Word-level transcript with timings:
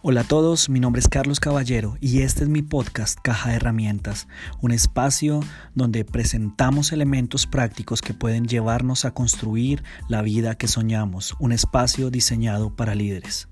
Hola 0.00 0.20
a 0.20 0.24
todos, 0.24 0.68
mi 0.68 0.78
nombre 0.78 1.00
es 1.00 1.08
Carlos 1.08 1.40
Caballero 1.40 1.96
y 2.00 2.22
este 2.22 2.44
es 2.44 2.48
mi 2.48 2.62
podcast 2.62 3.18
Caja 3.20 3.50
de 3.50 3.56
Herramientas, 3.56 4.28
un 4.60 4.70
espacio 4.70 5.40
donde 5.74 6.04
presentamos 6.04 6.92
elementos 6.92 7.48
prácticos 7.48 8.00
que 8.00 8.14
pueden 8.14 8.46
llevarnos 8.46 9.04
a 9.04 9.10
construir 9.10 9.82
la 10.08 10.22
vida 10.22 10.54
que 10.54 10.68
soñamos, 10.68 11.34
un 11.40 11.50
espacio 11.50 12.10
diseñado 12.10 12.70
para 12.76 12.94
líderes. 12.94 13.48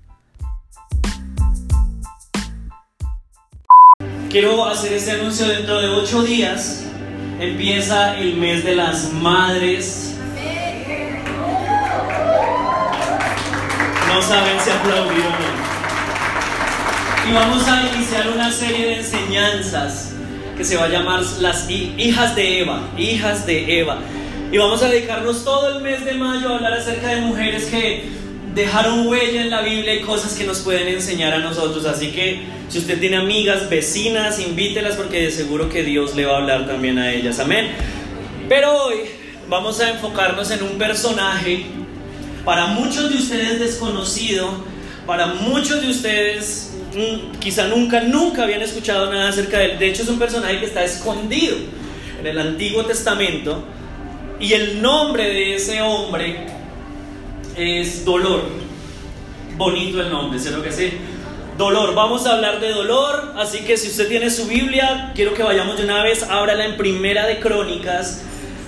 Quiero 4.29 4.65
hacer 4.67 4.93
este 4.93 5.11
anuncio 5.11 5.49
dentro 5.49 5.81
de 5.81 5.89
ocho 5.89 6.23
días. 6.23 6.85
Empieza 7.41 8.17
el 8.17 8.37
mes 8.37 8.63
de 8.63 8.73
las 8.73 9.11
madres. 9.11 10.15
No 14.07 14.21
saben 14.21 14.57
si 14.61 14.69
no. 14.69 15.46
Y 17.29 17.33
vamos 17.33 17.67
a 17.67 17.85
iniciar 17.93 18.29
una 18.29 18.49
serie 18.49 18.85
de 18.85 18.95
enseñanzas 18.99 20.13
que 20.55 20.63
se 20.63 20.77
va 20.77 20.85
a 20.85 20.87
llamar 20.87 21.21
las 21.41 21.69
hijas 21.69 22.35
de 22.37 22.61
Eva, 22.61 22.87
hijas 22.97 23.45
de 23.45 23.79
Eva. 23.81 23.99
Y 24.49 24.57
vamos 24.57 24.81
a 24.81 24.87
dedicarnos 24.87 25.43
todo 25.43 25.75
el 25.75 25.83
mes 25.83 26.05
de 26.05 26.13
mayo 26.13 26.47
a 26.47 26.55
hablar 26.55 26.71
acerca 26.71 27.09
de 27.09 27.19
mujeres 27.19 27.65
que 27.65 28.05
dejaron 28.55 29.07
huella 29.07 29.41
en 29.41 29.49
la 29.49 29.61
Biblia 29.61 29.95
y 29.95 30.01
cosas 30.03 30.35
que 30.35 30.45
nos 30.45 30.59
pueden 30.59 30.87
enseñar 30.87 31.33
a 31.33 31.39
nosotros. 31.39 31.85
Así 31.85 32.11
que 32.11 32.43
si 32.69 32.77
usted 32.77 32.97
tiene 32.97 33.17
amigas, 33.17 33.69
vecinas, 33.69 34.39
invítelas 34.39 34.95
porque 34.95 35.23
de 35.23 35.31
seguro 35.31 35.67
que 35.69 35.83
Dios 35.83 36.15
le 36.15 36.25
va 36.25 36.35
a 36.35 36.37
hablar 36.37 36.65
también 36.65 36.97
a 36.97 37.11
ellas. 37.11 37.39
Amén. 37.39 37.71
Pero 38.47 38.71
hoy 38.85 38.99
vamos 39.49 39.81
a 39.81 39.89
enfocarnos 39.89 40.49
en 40.51 40.63
un 40.63 40.77
personaje 40.77 41.65
para 42.45 42.67
muchos 42.67 43.09
de 43.09 43.17
ustedes 43.17 43.59
desconocido, 43.59 44.49
para 45.05 45.27
muchos 45.27 45.81
de 45.81 45.89
ustedes 45.89 46.76
quizá 47.39 47.67
nunca, 47.67 48.01
nunca 48.01 48.43
habían 48.43 48.61
escuchado 48.61 49.11
nada 49.11 49.29
acerca 49.29 49.59
de 49.59 49.71
él. 49.71 49.79
De 49.79 49.87
hecho, 49.87 50.03
es 50.03 50.09
un 50.09 50.19
personaje 50.19 50.59
que 50.59 50.65
está 50.65 50.83
escondido 50.83 51.55
en 52.19 52.27
el 52.27 52.37
Antiguo 52.37 52.85
Testamento. 52.85 53.63
Y 54.39 54.53
el 54.53 54.81
nombre 54.81 55.23
de 55.23 55.55
ese 55.55 55.81
hombre 55.81 56.47
es 57.55 58.05
Dolor. 58.05 58.43
Bonito 59.57 60.01
el 60.01 60.09
nombre, 60.09 60.39
sé 60.39 60.51
lo 60.51 60.61
que 60.61 60.71
sí. 60.71 60.91
Dolor, 61.57 61.95
vamos 61.95 62.27
a 62.27 62.33
hablar 62.33 62.59
de 62.59 62.69
dolor, 62.69 63.33
así 63.35 63.61
que 63.61 63.77
si 63.77 63.87
usted 63.87 64.07
tiene 64.07 64.29
su 64.29 64.45
Biblia, 64.45 65.11
quiero 65.15 65.33
que 65.33 65.41
vayamos 65.41 65.75
de 65.77 65.85
una 65.85 66.03
vez, 66.03 66.21
ábrala 66.21 66.65
en 66.65 66.77
Primera 66.77 67.25
de 67.25 67.39
Crónicas, 67.39 68.23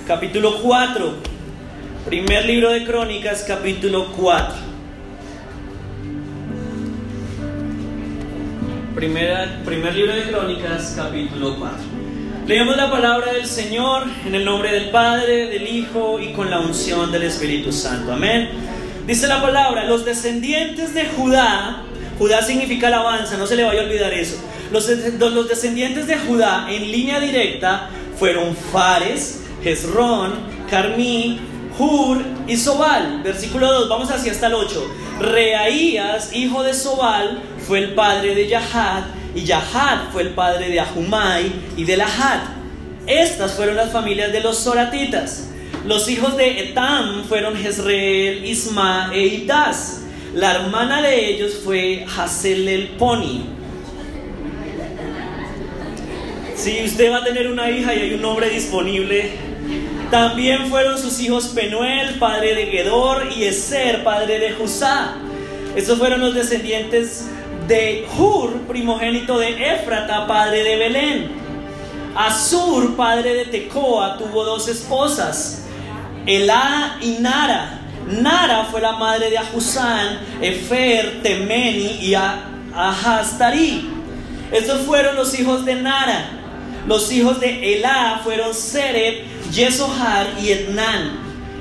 capítulo 0.08 0.60
4. 0.64 1.14
Primer 2.08 2.46
libro 2.46 2.72
de 2.72 2.84
Crónicas, 2.86 3.46
capítulo 3.48 4.12
4. 4.14 4.69
Primera, 9.00 9.62
primer 9.64 9.96
libro 9.96 10.14
de 10.14 10.24
Crónicas, 10.24 10.92
capítulo 10.94 11.56
4. 11.58 11.78
Leemos 12.46 12.76
la 12.76 12.92
palabra 12.92 13.32
del 13.32 13.46
Señor 13.46 14.04
en 14.26 14.36
el 14.36 14.44
nombre 14.44 14.74
del 14.74 14.90
Padre, 14.90 15.48
del 15.48 15.66
Hijo 15.74 16.20
y 16.20 16.34
con 16.34 16.50
la 16.50 16.60
unción 16.60 17.10
del 17.10 17.24
Espíritu 17.24 17.72
Santo. 17.72 18.12
Amén. 18.12 18.50
Dice 19.08 19.28
la 19.28 19.42
palabra, 19.42 19.86
los 19.86 20.04
descendientes 20.04 20.94
de 20.94 21.06
Judá, 21.06 21.84
Judá 22.18 22.42
significa 22.42 22.88
alabanza, 22.88 23.38
no 23.38 23.48
se 23.48 23.56
le 23.56 23.64
vaya 23.64 23.80
a 23.80 23.84
olvidar 23.86 24.14
eso. 24.14 24.36
Los, 24.70 24.86
descendientes 25.48 26.06
de 26.06 26.18
Judá 26.18 26.68
en 26.70 26.92
línea 26.92 27.22
directa 27.22 27.88
fueron 28.18 28.54
Fares, 28.54 29.46
Hezrón, 29.64 30.34
Carmí, 30.70 31.40
Hur 31.80 32.22
y 32.50 32.58
Sobal. 32.58 33.24
Versículo 33.24 33.72
2, 33.72 33.88
vamos 33.88 34.12
así 34.12 34.30
hasta 34.30 34.48
el 34.48 34.56
8. 34.56 34.92
Reaías, 35.20 36.34
hijo 36.34 36.64
de 36.64 36.74
Sobal, 36.74 37.42
fue 37.68 37.80
el 37.80 37.94
padre 37.94 38.36
de 38.36 38.48
Yahad, 38.48 39.04
y 39.36 39.44
Yahad 39.44 40.10
fue 40.12 40.24
el 40.24 40.30
padre 40.30 40.70
de 40.70 40.80
Ahumai 40.80 41.52
y 41.78 41.84
de 41.84 41.98
Lahad. 41.98 42.40
Estas 43.06 43.54
fueron 43.54 43.76
las 43.76 43.92
familias 43.92 44.32
de 44.32 44.40
los 44.40 44.58
Soratitas. 44.58 45.50
Los 45.86 46.10
hijos 46.10 46.38
de 46.38 46.62
Etam 46.62 47.26
fueron 47.26 47.56
Jezreel, 47.56 48.46
Isma 48.46 49.12
e 49.14 49.26
Itaz. 49.26 50.02
La 50.34 50.54
hermana 50.54 51.02
de 51.02 51.30
ellos 51.30 51.62
fue 51.64 52.06
Hazel 52.18 52.68
el 52.68 52.88
Poni. 52.90 53.46
Si 56.56 56.84
usted 56.84 57.12
va 57.12 57.18
a 57.18 57.24
tener 57.24 57.48
una 57.48 57.70
hija 57.72 57.96
y 57.96 58.00
hay 58.00 58.14
un 58.14 58.26
hombre 58.26 58.50
disponible, 58.50 59.32
también 60.12 60.70
fueron 60.70 60.98
sus 60.98 61.20
hijos 61.20 61.50
Penuel, 61.50 62.18
padre 62.18 62.56
de 62.56 62.66
Gedor, 62.68 63.28
y 63.36 63.44
Eser, 63.44 64.04
padre 64.04 64.40
de 64.40 64.52
Judá. 64.54 65.16
Estos 65.76 66.00
fueron 66.00 66.20
los 66.22 66.34
descendientes 66.34 67.28
de 67.68 68.08
Hur, 68.18 68.62
primogénito 68.62 69.38
de 69.38 69.76
Éfrata, 69.76 70.26
padre 70.26 70.64
de 70.64 70.76
Belén. 70.78 71.32
Asur, 72.16 72.96
padre 72.96 73.36
de 73.36 73.46
Tecoa, 73.46 74.18
tuvo 74.18 74.44
dos 74.44 74.68
esposas, 74.68 75.66
Elá 76.26 76.98
y 77.02 77.18
Nara. 77.20 77.82
Nara 78.08 78.66
fue 78.66 78.82
la 78.82 78.94
madre 78.94 79.30
de 79.30 79.38
Ahuzán, 79.38 80.20
Efer, 80.42 81.22
Temeni 81.22 82.00
y 82.02 82.16
Ahastari. 82.16 83.88
Estos 84.52 84.82
fueron 84.82 85.16
los 85.16 85.40
hijos 85.40 85.64
de 85.66 85.76
Nara. 85.76 86.32
Los 86.88 87.12
hijos 87.12 87.40
de 87.40 87.76
Elá 87.76 88.22
fueron 88.24 88.56
Seret, 88.56 89.24
Yesohar 89.52 90.28
y 90.42 90.52
Etnan. 90.52 91.20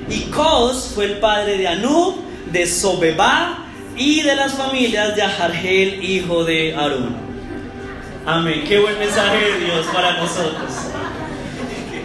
Y 0.09 0.21
Cos 0.31 0.91
fue 0.95 1.05
el 1.05 1.17
padre 1.19 1.57
de 1.57 1.67
Anub, 1.67 2.15
de 2.51 2.65
Sobeba 2.65 3.65
y 3.95 4.21
de 4.21 4.35
las 4.35 4.53
familias 4.53 5.15
de 5.15 5.21
Ahargel, 5.21 6.03
hijo 6.03 6.43
de 6.43 6.73
Aarón. 6.75 7.15
Amén. 8.25 8.63
Qué 8.67 8.79
buen 8.79 8.97
mensaje 8.97 9.37
de 9.37 9.65
Dios 9.65 9.85
para 9.93 10.17
nosotros. 10.17 10.71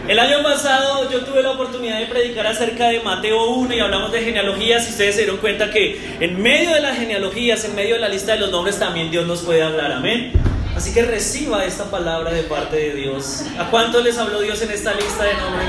El 0.07 0.19
año 0.19 0.43
pasado 0.43 1.11
yo 1.11 1.25
tuve 1.25 1.43
la 1.43 1.53
oportunidad 1.53 1.99
de 1.99 2.07
predicar 2.07 2.47
acerca 2.47 2.89
de 2.89 3.01
Mateo 3.01 3.47
1 3.55 3.75
y 3.75 3.81
hablamos 3.81 4.13
de 4.13 4.21
genealogías 4.21 4.87
y 4.87 4.91
ustedes 4.91 5.15
se 5.15 5.23
dieron 5.23 5.39
cuenta 5.39 5.71
que 5.71 6.17
en 6.21 6.43
medio 6.43 6.75
de 6.75 6.81
las 6.81 6.99
genealogías, 6.99 7.65
en 7.65 7.75
medio 7.75 7.95
de 7.95 8.01
la 8.03 8.11
lista 8.11 8.33
de 8.33 8.41
los 8.41 8.51
nombres 8.51 8.79
también 8.79 9.11
Dios 9.11 9.27
nos 9.27 9.41
puede 9.41 9.63
hablar. 9.63 9.93
Amén. 9.93 10.44
Así 10.77 10.93
que 10.93 11.03
reciba 11.03 11.65
esta 11.65 11.91
palabra 11.91 12.33
de 12.33 12.43
parte 12.43 12.77
de 12.77 12.95
Dios. 12.95 13.45
¿A 13.59 13.71
cuántos 13.71 14.03
les 14.03 14.19
habló 14.19 14.41
Dios 14.41 14.61
en 14.63 14.71
esta 14.71 14.93
lista 14.95 15.25
de 15.25 15.35
nombres? 15.35 15.67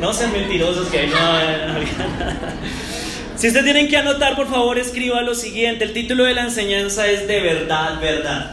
No 0.00 0.12
sean 0.12 0.32
mentirosos 0.32 0.88
que 0.88 1.06
no. 1.06 1.16
Si 3.42 3.48
ustedes 3.48 3.64
tienen 3.64 3.88
que 3.88 3.96
anotar, 3.96 4.36
por 4.36 4.48
favor, 4.48 4.78
escriba 4.78 5.20
lo 5.20 5.34
siguiente. 5.34 5.82
El 5.82 5.92
título 5.92 6.22
de 6.22 6.34
la 6.34 6.42
enseñanza 6.42 7.08
es 7.08 7.26
De 7.26 7.40
verdad, 7.40 8.00
verdad. 8.00 8.52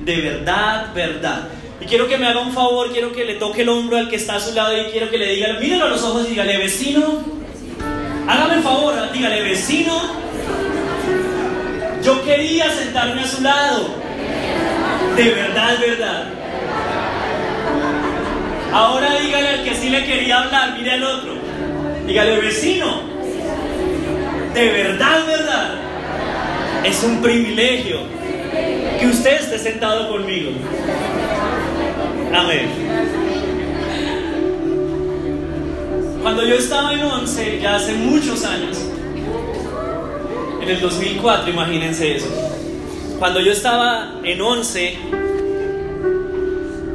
De 0.00 0.20
verdad, 0.20 0.92
verdad. 0.92 1.48
Y 1.80 1.84
quiero 1.84 2.08
que 2.08 2.18
me 2.18 2.26
haga 2.26 2.40
un 2.40 2.52
favor, 2.52 2.90
quiero 2.90 3.12
que 3.12 3.24
le 3.24 3.34
toque 3.34 3.62
el 3.62 3.68
hombro 3.68 3.96
al 3.96 4.10
que 4.10 4.16
está 4.16 4.34
a 4.34 4.40
su 4.40 4.52
lado 4.52 4.76
y 4.76 4.90
quiero 4.90 5.10
que 5.10 5.18
le 5.18 5.32
diga, 5.32 5.60
míralo 5.60 5.84
a 5.84 5.88
los 5.90 6.02
ojos 6.02 6.26
y 6.26 6.30
dígale, 6.30 6.58
vecino, 6.58 7.22
hágame 8.26 8.54
el 8.54 8.62
favor, 8.62 8.94
dígale, 9.12 9.42
vecino, 9.42 9.94
yo 12.02 12.24
quería 12.24 12.70
sentarme 12.70 13.22
a 13.22 13.26
su 13.26 13.42
lado. 13.42 13.88
De 15.16 15.30
verdad, 15.30 15.78
verdad. 15.80 16.24
Ahora 18.72 19.18
dígale 19.18 19.48
al 19.48 19.64
que 19.64 19.74
sí 19.74 19.88
le 19.88 20.04
quería 20.04 20.42
hablar, 20.42 20.76
mire 20.76 20.92
al 20.92 21.02
otro. 21.02 21.34
Dígale, 22.06 22.40
vecino, 22.40 23.02
de 24.54 24.72
verdad, 24.72 25.26
verdad, 25.26 25.74
es 26.84 27.02
un 27.04 27.20
privilegio 27.20 27.98
que 28.98 29.06
usted 29.06 29.40
esté 29.40 29.58
sentado 29.58 30.08
conmigo. 30.08 30.52
Amén. 32.34 32.68
Cuando 36.22 36.44
yo 36.44 36.54
estaba 36.56 36.92
en 36.92 37.02
11, 37.02 37.60
ya 37.60 37.76
hace 37.76 37.94
muchos 37.94 38.44
años, 38.44 38.78
en 40.68 40.76
el 40.76 40.82
2004, 40.82 41.50
imagínense 41.50 42.16
eso. 42.16 42.26
Cuando 43.18 43.40
yo 43.40 43.52
estaba 43.52 44.20
en 44.22 44.40
11, 44.40 44.98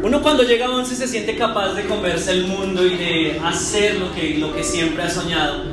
uno 0.04 0.22
cuando 0.22 0.44
llega 0.44 0.68
a 0.68 0.72
11 0.72 0.96
se 0.96 1.08
siente 1.08 1.36
capaz 1.36 1.74
de 1.74 1.86
comerse 1.86 2.32
el 2.32 2.46
mundo 2.46 2.86
y 2.86 2.96
de 2.96 3.42
hacer 3.44 3.96
lo 3.96 4.14
que, 4.14 4.36
lo 4.36 4.54
que 4.54 4.64
siempre 4.64 5.04
ha 5.04 5.10
soñado. 5.10 5.64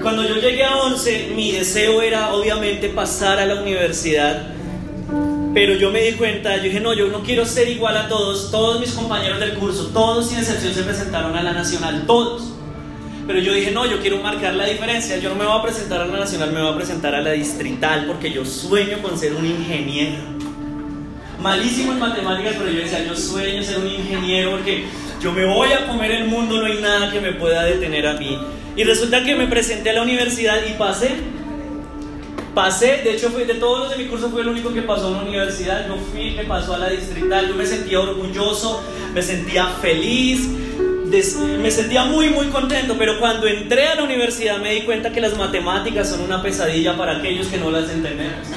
Cuando 0.00 0.26
yo 0.26 0.36
llegué 0.36 0.64
a 0.64 0.76
11, 0.78 1.32
mi 1.34 1.52
deseo 1.52 2.00
era 2.00 2.32
obviamente 2.32 2.88
pasar 2.88 3.38
a 3.38 3.46
la 3.46 3.60
universidad. 3.60 4.54
Pero 5.52 5.74
yo 5.74 5.90
me 5.90 6.00
di 6.02 6.12
cuenta, 6.12 6.56
yo 6.56 6.62
dije, 6.64 6.80
no, 6.80 6.94
yo 6.94 7.08
no 7.08 7.22
quiero 7.22 7.44
ser 7.44 7.68
igual 7.68 7.96
a 7.96 8.08
todos. 8.08 8.50
Todos 8.50 8.80
mis 8.80 8.92
compañeros 8.92 9.38
del 9.40 9.54
curso, 9.54 9.88
todos 9.88 10.28
sin 10.28 10.38
excepción 10.38 10.72
se 10.72 10.82
presentaron 10.82 11.36
a 11.36 11.42
la 11.42 11.52
nacional, 11.52 12.04
todos. 12.06 12.57
Pero 13.28 13.40
yo 13.40 13.52
dije, 13.52 13.72
no, 13.72 13.84
yo 13.84 14.00
quiero 14.00 14.22
marcar 14.22 14.54
la 14.54 14.64
diferencia. 14.64 15.18
Yo 15.18 15.28
no 15.28 15.34
me 15.34 15.44
voy 15.44 15.58
a 15.58 15.62
presentar 15.62 16.00
a 16.00 16.06
la 16.06 16.18
nacional, 16.18 16.50
me 16.50 16.62
voy 16.62 16.72
a 16.72 16.76
presentar 16.76 17.14
a 17.14 17.20
la 17.20 17.32
distrital 17.32 18.06
porque 18.06 18.32
yo 18.32 18.42
sueño 18.42 19.02
con 19.02 19.18
ser 19.18 19.34
un 19.34 19.44
ingeniero. 19.44 20.16
Malísimo 21.38 21.92
en 21.92 21.98
matemáticas, 21.98 22.54
pero 22.56 22.70
yo 22.70 22.80
decía, 22.80 23.04
yo 23.04 23.14
sueño 23.14 23.62
ser 23.62 23.80
un 23.80 23.86
ingeniero 23.86 24.52
porque 24.52 24.86
yo 25.20 25.30
me 25.32 25.44
voy 25.44 25.72
a 25.72 25.86
comer 25.86 26.12
el 26.12 26.24
mundo, 26.24 26.58
no 26.58 26.64
hay 26.64 26.80
nada 26.80 27.12
que 27.12 27.20
me 27.20 27.32
pueda 27.32 27.64
detener 27.64 28.06
a 28.06 28.14
mí. 28.14 28.38
Y 28.76 28.84
resulta 28.84 29.22
que 29.22 29.36
me 29.36 29.46
presenté 29.46 29.90
a 29.90 29.92
la 29.92 30.02
universidad 30.02 30.60
y 30.66 30.72
pasé. 30.78 31.10
Pasé, 32.54 33.02
de 33.04 33.12
hecho, 33.12 33.28
fui, 33.28 33.44
de 33.44 33.54
todos 33.54 33.80
los 33.80 33.90
de 33.90 34.02
mi 34.02 34.08
curso 34.08 34.30
fui 34.30 34.40
el 34.40 34.48
único 34.48 34.72
que 34.72 34.80
pasó 34.80 35.08
a 35.08 35.10
una 35.10 35.22
universidad. 35.24 35.86
Yo 35.86 35.96
fui 35.96 36.34
que 36.34 36.44
pasó 36.44 36.76
a 36.76 36.78
la 36.78 36.88
distrital. 36.88 37.46
Yo 37.46 37.56
me 37.56 37.66
sentía 37.66 38.00
orgulloso, 38.00 38.82
me 39.12 39.20
sentía 39.20 39.66
feliz, 39.82 40.48
me 41.58 41.70
sentía 41.70 42.04
muy, 42.04 42.30
muy 42.30 42.46
contento. 42.48 42.96
Pero 42.98 43.18
cuando 43.18 43.46
entré 43.46 43.88
a 43.88 43.94
la 43.94 44.04
universidad 44.04 44.58
me 44.58 44.74
di 44.74 44.82
cuenta 44.82 45.10
que 45.10 45.20
las 45.20 45.36
matemáticas 45.36 46.08
son 46.08 46.20
una 46.20 46.42
pesadilla 46.42 46.96
para 46.96 47.18
aquellos 47.18 47.46
que 47.48 47.58
no 47.58 47.70
las 47.70 47.90
entendemos. 47.90 48.48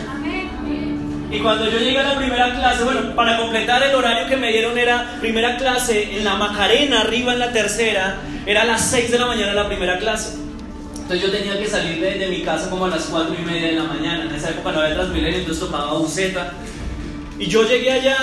Y 1.31 1.39
cuando 1.39 1.69
yo 1.69 1.79
llegué 1.79 1.97
a 1.97 2.03
la 2.03 2.17
primera 2.17 2.53
clase, 2.53 2.83
bueno, 2.83 3.15
para 3.15 3.37
completar 3.37 3.81
el 3.83 3.95
horario 3.95 4.27
que 4.27 4.35
me 4.35 4.51
dieron 4.51 4.77
era 4.77 5.15
primera 5.21 5.55
clase 5.55 6.17
en 6.17 6.25
la 6.25 6.35
Macarena, 6.35 7.01
arriba 7.01 7.31
en 7.31 7.39
la 7.39 7.53
tercera, 7.53 8.17
era 8.45 8.63
a 8.63 8.65
las 8.65 8.89
6 8.89 9.11
de 9.11 9.19
la 9.19 9.27
mañana 9.27 9.53
la 9.53 9.67
primera 9.67 9.97
clase. 9.97 10.35
Entonces 10.93 11.21
yo 11.21 11.31
tenía 11.31 11.57
que 11.57 11.67
salir 11.67 12.01
de, 12.01 12.27
mi 12.27 12.41
casa 12.41 12.69
como 12.69 12.85
a 12.85 12.89
las 12.89 13.03
4 13.03 13.33
y 13.33 13.45
media 13.45 13.67
de 13.67 13.73
la 13.73 13.83
mañana. 13.83 14.25
En 14.25 14.35
esa 14.35 14.49
época 14.49 14.73
no 14.73 14.81
había 14.81 14.95
Transmilenio, 14.95 15.39
entonces 15.39 15.63
tocaba 15.63 15.93
buceta. 15.93 16.51
Y 17.39 17.47
yo 17.47 17.65
llegué 17.65 17.91
allá 17.91 18.17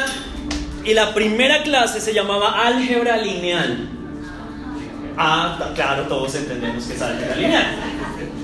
y 0.85 0.93
la 0.93 1.15
primera 1.15 1.63
clase 1.63 2.03
se 2.03 2.13
llamaba 2.13 2.67
álgebra 2.67 3.17
lineal. 3.17 3.98
Ah, 5.21 5.73
claro, 5.75 6.05
todos 6.05 6.33
entendemos 6.37 6.85
que 6.85 6.95
es 6.95 7.03
álgebra 7.03 7.35
lineal. 7.35 7.77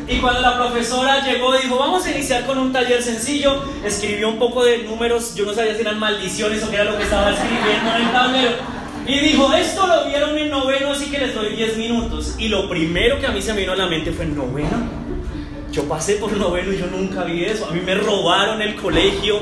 Y 0.08 0.16
cuando 0.16 0.40
la 0.40 0.56
profesora 0.56 1.24
llegó, 1.24 1.56
dijo, 1.56 1.78
vamos 1.78 2.04
a 2.04 2.10
iniciar 2.10 2.44
con 2.46 2.58
un 2.58 2.72
taller 2.72 3.00
sencillo, 3.00 3.62
escribió 3.84 4.28
un 4.28 4.40
poco 4.40 4.64
de 4.64 4.78
números, 4.78 5.36
yo 5.36 5.46
no 5.46 5.54
sabía 5.54 5.76
si 5.76 5.82
eran 5.82 6.00
maldiciones 6.00 6.64
o 6.64 6.70
qué 6.70 6.76
era 6.76 6.84
lo 6.84 6.96
que 6.98 7.04
estaba 7.04 7.30
escribiendo 7.30 7.94
en 7.94 8.02
el 8.02 8.12
tablero. 8.12 8.50
Y 9.06 9.18
dijo, 9.20 9.52
esto 9.54 9.86
lo 9.86 10.06
vieron 10.06 10.36
en 10.36 10.50
noveno, 10.50 10.90
así 10.90 11.10
que 11.10 11.18
les 11.18 11.34
doy 11.34 11.54
10 11.54 11.76
minutos. 11.76 12.34
Y 12.38 12.48
lo 12.48 12.68
primero 12.68 13.20
que 13.20 13.26
a 13.26 13.30
mí 13.30 13.40
se 13.40 13.52
me 13.52 13.60
vino 13.60 13.72
a 13.72 13.76
la 13.76 13.86
mente 13.86 14.10
fue, 14.10 14.26
¿noveno? 14.26 15.04
Yo 15.70 15.84
pasé 15.84 16.14
por 16.16 16.36
noveno 16.36 16.72
y 16.72 16.78
yo 16.78 16.86
nunca 16.86 17.22
vi 17.22 17.44
eso. 17.44 17.66
A 17.66 17.70
mí 17.70 17.80
me 17.80 17.94
robaron 17.94 18.62
el 18.62 18.74
colegio 18.74 19.40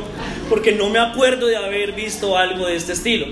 porque 0.50 0.73
no 0.73 0.90
me 0.90 0.99
acuerdo 0.99 1.46
de 1.46 1.56
haber 1.56 1.93
visto 1.93 2.37
algo 2.37 2.67
de 2.67 2.76
este 2.76 2.93
estilo. 2.93 3.26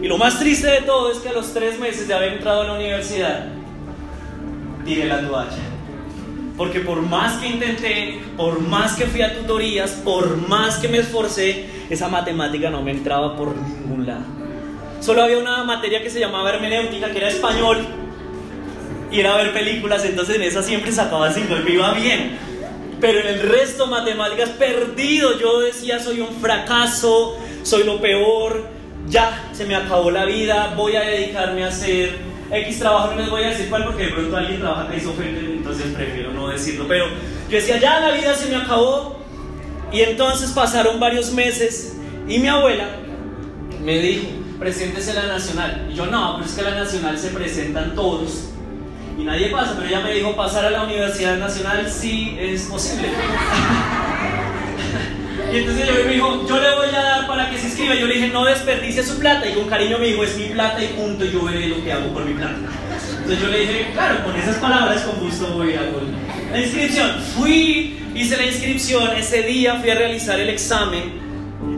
Y 0.00 0.06
lo 0.06 0.16
más 0.16 0.38
triste 0.38 0.68
de 0.68 0.82
todo 0.82 1.10
es 1.10 1.18
que 1.18 1.28
a 1.28 1.32
los 1.32 1.52
tres 1.52 1.78
meses 1.78 2.06
de 2.06 2.14
haber 2.14 2.34
entrado 2.34 2.62
a 2.62 2.64
la 2.64 2.74
universidad, 2.74 3.46
tiré 4.84 5.06
la 5.06 5.26
toalla. 5.26 5.58
Porque 6.56 6.80
por 6.80 7.02
más 7.02 7.38
que 7.40 7.48
intenté, 7.48 8.20
por 8.36 8.60
más 8.60 8.94
que 8.94 9.06
fui 9.06 9.22
a 9.22 9.34
tutorías, 9.36 9.92
por 10.04 10.36
más 10.48 10.78
que 10.78 10.88
me 10.88 10.98
esforcé, 10.98 11.66
esa 11.90 12.08
matemática 12.08 12.70
no 12.70 12.82
me 12.82 12.92
entraba 12.92 13.36
por 13.36 13.56
ningún 13.56 14.06
lado. 14.06 14.24
Solo 15.00 15.22
había 15.22 15.38
una 15.38 15.62
materia 15.64 16.02
que 16.02 16.10
se 16.10 16.20
llamaba 16.20 16.50
hermenéutica, 16.50 17.10
que 17.10 17.18
era 17.18 17.28
español, 17.28 17.78
y 19.10 19.20
era 19.20 19.36
ver 19.36 19.52
películas, 19.52 20.04
entonces 20.04 20.36
en 20.36 20.42
esa 20.42 20.62
siempre 20.62 20.92
sacaba 20.92 21.32
cinco 21.32 21.56
y 21.56 21.62
me 21.62 21.70
iba 21.72 21.92
bien. 21.94 22.38
Pero 23.00 23.20
en 23.20 23.26
el 23.28 23.40
resto, 23.40 23.86
matemáticas, 23.86 24.50
perdido. 24.50 25.38
Yo 25.38 25.60
decía, 25.60 26.00
soy 26.00 26.20
un 26.20 26.40
fracaso, 26.40 27.38
soy 27.62 27.84
lo 27.84 28.00
peor, 28.00 28.77
ya, 29.08 29.50
se 29.52 29.64
me 29.64 29.74
acabó 29.74 30.10
la 30.10 30.24
vida, 30.24 30.74
voy 30.76 30.96
a 30.96 31.00
dedicarme 31.00 31.64
a 31.64 31.68
hacer 31.68 32.18
X 32.50 32.78
trabajo, 32.78 33.12
no 33.14 33.20
les 33.20 33.30
voy 33.30 33.44
a 33.44 33.48
decir 33.48 33.68
cuál 33.68 33.84
porque 33.84 34.04
de 34.04 34.12
pronto 34.12 34.36
alguien 34.36 34.60
trabaja 34.60 34.88
que 34.90 34.96
hizo 34.96 35.14
entonces 35.20 35.86
prefiero 35.94 36.32
no 36.32 36.48
decirlo. 36.48 36.86
Pero 36.88 37.06
yo 37.48 37.56
decía, 37.56 37.78
ya 37.78 38.00
la 38.00 38.10
vida 38.12 38.34
se 38.34 38.48
me 38.48 38.56
acabó. 38.56 39.18
Y 39.90 40.00
entonces 40.02 40.50
pasaron 40.50 41.00
varios 41.00 41.32
meses 41.32 41.96
y 42.28 42.38
mi 42.38 42.48
abuela 42.48 42.88
me 43.82 43.98
dijo, 44.00 44.28
preséntese 44.58 45.14
la 45.14 45.26
nacional. 45.26 45.88
Y 45.90 45.94
yo, 45.94 46.06
no, 46.06 46.34
pero 46.36 46.46
es 46.46 46.54
que 46.54 46.62
la 46.62 46.74
nacional 46.74 47.18
se 47.18 47.30
presentan 47.30 47.94
todos. 47.94 48.50
Y 49.18 49.24
nadie 49.24 49.48
pasa, 49.48 49.74
pero 49.76 49.88
ella 49.88 50.00
me 50.00 50.12
dijo, 50.12 50.36
pasar 50.36 50.66
a 50.66 50.70
la 50.70 50.84
Universidad 50.84 51.38
Nacional 51.38 51.90
sí 51.90 52.36
es 52.38 52.62
posible. 52.64 53.08
y 55.52 55.56
entonces 55.56 55.88
ella 55.88 56.04
me 56.04 56.12
dijo, 56.12 56.46
yo 56.46 56.60
le 56.60 56.74
voy 56.74 56.88
a 56.88 57.02
dar 57.02 57.26
para 57.26 57.50
que 57.50 57.58
se 57.58 57.66
inscriba. 57.66 57.94
Yo 57.94 58.06
le 58.06 58.14
dije, 58.14 58.28
no 58.28 58.44
desperdicie 58.44 59.02
su 59.02 59.18
plata. 59.18 59.48
Y 59.48 59.54
con 59.54 59.66
cariño 59.66 59.98
me 59.98 60.06
dijo, 60.06 60.24
es 60.24 60.36
mi 60.36 60.46
plata 60.46 60.82
y 60.82 60.88
punto, 60.88 61.24
yo 61.24 61.44
veré 61.44 61.68
lo 61.68 61.82
que 61.82 61.92
hago 61.92 62.12
por 62.12 62.24
mi 62.24 62.34
plata. 62.34 62.56
Entonces 63.10 63.40
yo 63.40 63.48
le 63.48 63.60
dije, 63.60 63.90
claro, 63.92 64.24
con 64.24 64.36
esas 64.36 64.56
palabras 64.56 65.02
con 65.02 65.20
gusto 65.20 65.48
voy 65.54 65.74
a 65.74 65.82
la 66.52 66.60
inscripción. 66.60 67.10
Fui, 67.36 67.98
hice 68.14 68.36
la 68.36 68.46
inscripción, 68.46 69.16
ese 69.16 69.42
día 69.42 69.76
fui 69.76 69.90
a 69.90 69.94
realizar 69.94 70.38
el 70.38 70.48
examen 70.48 71.28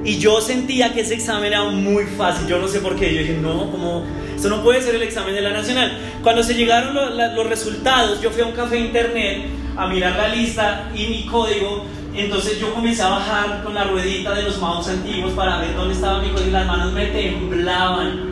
y 0.04 0.18
yo 0.18 0.40
sentía 0.40 0.92
que 0.92 1.00
ese 1.00 1.14
examen 1.14 1.52
era 1.52 1.64
muy 1.64 2.04
fácil, 2.04 2.46
yo 2.46 2.58
no 2.58 2.68
sé 2.68 2.80
por 2.80 2.96
qué. 2.96 3.14
Yo 3.14 3.20
dije, 3.20 3.34
no, 3.34 3.70
como, 3.70 4.04
esto 4.34 4.48
no 4.48 4.62
puede 4.62 4.80
ser 4.80 4.94
el 4.94 5.02
examen 5.02 5.34
de 5.34 5.42
la 5.42 5.50
nacional. 5.50 5.92
Cuando 6.22 6.42
se 6.42 6.54
llegaron 6.54 6.94
los, 6.94 7.46
resultados, 7.46 8.20
yo 8.20 8.30
fui 8.30 8.42
a 8.42 8.46
un 8.46 8.52
café 8.52 8.78
internet 8.78 9.46
a 9.76 9.86
mirar 9.88 10.16
la 10.16 10.28
lista 10.28 10.90
y 10.94 11.06
mi 11.08 11.26
código. 11.26 11.84
Entonces 12.14 12.58
yo 12.58 12.74
comencé 12.74 13.02
a 13.02 13.08
bajar 13.08 13.62
con 13.62 13.74
la 13.74 13.84
ruedita 13.84 14.34
de 14.34 14.42
los 14.42 14.58
mouse 14.58 14.88
antiguos 14.88 15.32
para 15.32 15.58
ver 15.58 15.76
dónde 15.76 15.94
estaba 15.94 16.20
mi 16.20 16.30
código 16.30 16.48
y 16.48 16.52
las 16.52 16.66
manos 16.66 16.92
me 16.92 17.06
temblaban. 17.06 18.30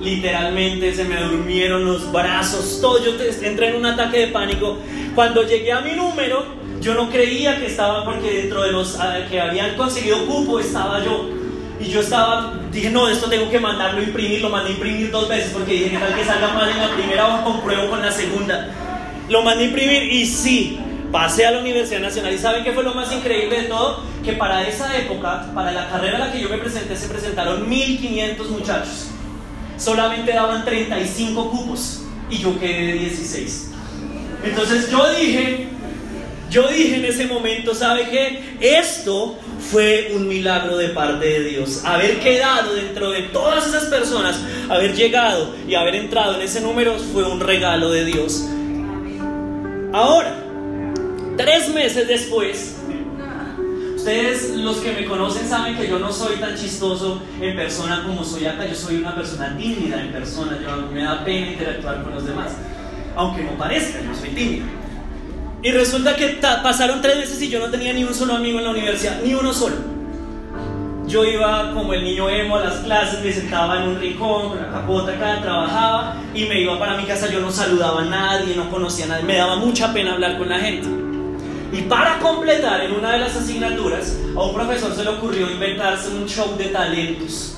Literalmente 0.00 0.92
se 0.92 1.04
me 1.04 1.22
durmieron 1.22 1.84
los 1.84 2.10
brazos, 2.10 2.80
todo. 2.80 3.02
Yo 3.04 3.12
entré 3.42 3.68
en 3.68 3.76
un 3.76 3.86
ataque 3.86 4.18
de 4.18 4.26
pánico. 4.28 4.78
Cuando 5.14 5.46
llegué 5.46 5.70
a 5.70 5.80
mi 5.80 5.92
número, 5.92 6.44
yo 6.80 6.94
no 6.94 7.08
creía 7.08 7.60
que 7.60 7.66
estaba 7.66 8.04
porque 8.04 8.38
dentro 8.38 8.62
de 8.62 8.72
los 8.72 8.98
ah, 8.98 9.18
que 9.30 9.40
habían 9.40 9.76
conseguido 9.76 10.26
cupo 10.26 10.58
estaba 10.58 11.04
yo. 11.04 11.30
Y 11.80 11.88
yo 11.88 12.00
estaba, 12.00 12.54
dije, 12.72 12.90
no, 12.90 13.08
esto 13.08 13.28
tengo 13.28 13.48
que 13.50 13.60
mandarlo 13.60 14.00
a 14.00 14.04
imprimir, 14.04 14.40
lo 14.40 14.48
mandé 14.48 14.70
a 14.70 14.72
imprimir 14.72 15.10
dos 15.10 15.28
veces 15.28 15.50
porque 15.52 15.72
dije, 15.72 15.98
tal 15.98 16.14
que 16.14 16.24
salga 16.24 16.48
mal 16.48 16.68
en 16.68 16.78
la 16.78 16.94
primera 16.94 17.36
o 17.36 17.44
compruebo 17.44 17.88
con 17.88 18.02
la 18.02 18.10
segunda. 18.10 18.68
Lo 19.28 19.42
mandé 19.42 19.64
a 19.64 19.66
imprimir 19.68 20.02
y 20.12 20.26
sí, 20.26 20.78
pasé 21.12 21.46
a 21.46 21.52
la 21.52 21.60
Universidad 21.60 22.00
Nacional. 22.00 22.34
¿Y 22.34 22.38
saben 22.38 22.64
qué 22.64 22.72
fue 22.72 22.82
lo 22.82 22.94
más 22.94 23.12
increíble 23.12 23.62
de 23.62 23.68
todo? 23.68 24.02
Que 24.24 24.32
para 24.32 24.66
esa 24.66 24.96
época, 24.96 25.52
para 25.54 25.70
la 25.70 25.88
carrera 25.90 26.16
a 26.16 26.20
la 26.26 26.32
que 26.32 26.40
yo 26.40 26.48
me 26.48 26.58
presenté, 26.58 26.96
se 26.96 27.06
presentaron 27.06 27.68
1500 27.68 28.50
muchachos. 28.50 29.08
Solamente 29.76 30.32
daban 30.32 30.64
35 30.64 31.50
cupos 31.50 32.02
y 32.30 32.38
yo 32.38 32.58
quedé 32.58 32.86
de 32.86 32.92
16. 32.94 33.70
Entonces 34.44 34.90
yo 34.90 35.12
dije, 35.12 35.68
yo 36.50 36.66
dije 36.68 36.96
en 36.96 37.04
ese 37.04 37.26
momento, 37.26 37.74
¿sabe 37.74 38.08
qué? 38.10 38.56
Esto 38.60 39.38
fue 39.70 40.12
un 40.14 40.26
milagro 40.28 40.76
de 40.76 40.88
parte 40.88 41.26
de 41.26 41.44
Dios. 41.44 41.84
Haber 41.84 42.20
quedado 42.20 42.74
dentro 42.74 43.10
de 43.10 43.22
todas 43.24 43.66
esas 43.66 43.84
personas, 43.84 44.40
haber 44.68 44.94
llegado 44.94 45.54
y 45.68 45.74
haber 45.74 45.94
entrado 45.94 46.36
en 46.36 46.42
ese 46.42 46.60
número 46.60 46.96
fue 47.12 47.24
un 47.24 47.40
regalo 47.40 47.90
de 47.90 48.04
Dios. 48.04 48.44
Ahora, 49.92 50.41
tres 51.42 51.68
meses 51.70 52.06
después, 52.06 52.76
ustedes 53.96 54.50
los 54.50 54.76
que 54.76 54.92
me 54.92 55.04
conocen 55.06 55.48
saben 55.48 55.76
que 55.76 55.88
yo 55.88 55.98
no 55.98 56.12
soy 56.12 56.36
tan 56.36 56.56
chistoso 56.56 57.20
en 57.40 57.56
persona 57.56 58.04
como 58.06 58.22
soy 58.24 58.46
acá. 58.46 58.64
Yo 58.66 58.76
soy 58.76 58.96
una 58.96 59.14
persona 59.14 59.56
tímida 59.56 60.00
en 60.00 60.12
persona. 60.12 60.56
Yo, 60.62 60.86
me 60.92 61.02
da 61.02 61.24
pena 61.24 61.48
interactuar 61.48 62.04
con 62.04 62.14
los 62.14 62.24
demás. 62.24 62.52
Aunque 63.16 63.42
no 63.42 63.58
parezca, 63.58 64.00
yo 64.02 64.14
soy 64.14 64.30
tímido. 64.30 64.66
Y 65.62 65.70
resulta 65.72 66.14
que 66.14 66.40
pasaron 66.62 67.02
tres 67.02 67.16
meses 67.16 67.42
y 67.42 67.48
yo 67.48 67.58
no 67.58 67.70
tenía 67.70 67.92
ni 67.92 68.04
un 68.04 68.14
solo 68.14 68.34
amigo 68.34 68.58
en 68.58 68.64
la 68.64 68.70
universidad, 68.70 69.20
ni 69.22 69.34
uno 69.34 69.52
solo. 69.52 69.76
Yo 71.08 71.24
iba 71.24 71.72
como 71.74 71.92
el 71.92 72.04
niño 72.04 72.28
emo 72.28 72.56
a 72.56 72.60
las 72.60 72.76
clases, 72.76 73.22
me 73.22 73.32
sentaba 73.32 73.82
en 73.82 73.88
un 73.88 74.00
rincón 74.00 74.50
con 74.50 74.58
la 74.58 74.70
capota 74.70 75.12
acá, 75.12 75.40
trabajaba 75.42 76.16
y 76.34 76.44
me 76.44 76.60
iba 76.60 76.78
para 76.78 76.96
mi 76.96 77.04
casa. 77.04 77.28
Yo 77.30 77.40
no 77.40 77.50
saludaba 77.50 78.02
a 78.02 78.04
nadie, 78.04 78.54
no 78.54 78.70
conocía 78.70 79.04
a 79.06 79.08
nadie, 79.08 79.24
me 79.24 79.36
daba 79.36 79.56
mucha 79.56 79.92
pena 79.92 80.14
hablar 80.14 80.38
con 80.38 80.48
la 80.48 80.58
gente. 80.58 81.01
Y 81.72 81.82
para 81.82 82.18
completar, 82.18 82.82
en 82.82 82.92
una 82.92 83.12
de 83.12 83.18
las 83.18 83.34
asignaturas, 83.34 84.18
a 84.36 84.42
un 84.42 84.54
profesor 84.54 84.94
se 84.94 85.02
le 85.02 85.10
ocurrió 85.10 85.50
inventarse 85.50 86.10
un 86.10 86.28
show 86.28 86.54
de 86.58 86.66
talentos. 86.66 87.56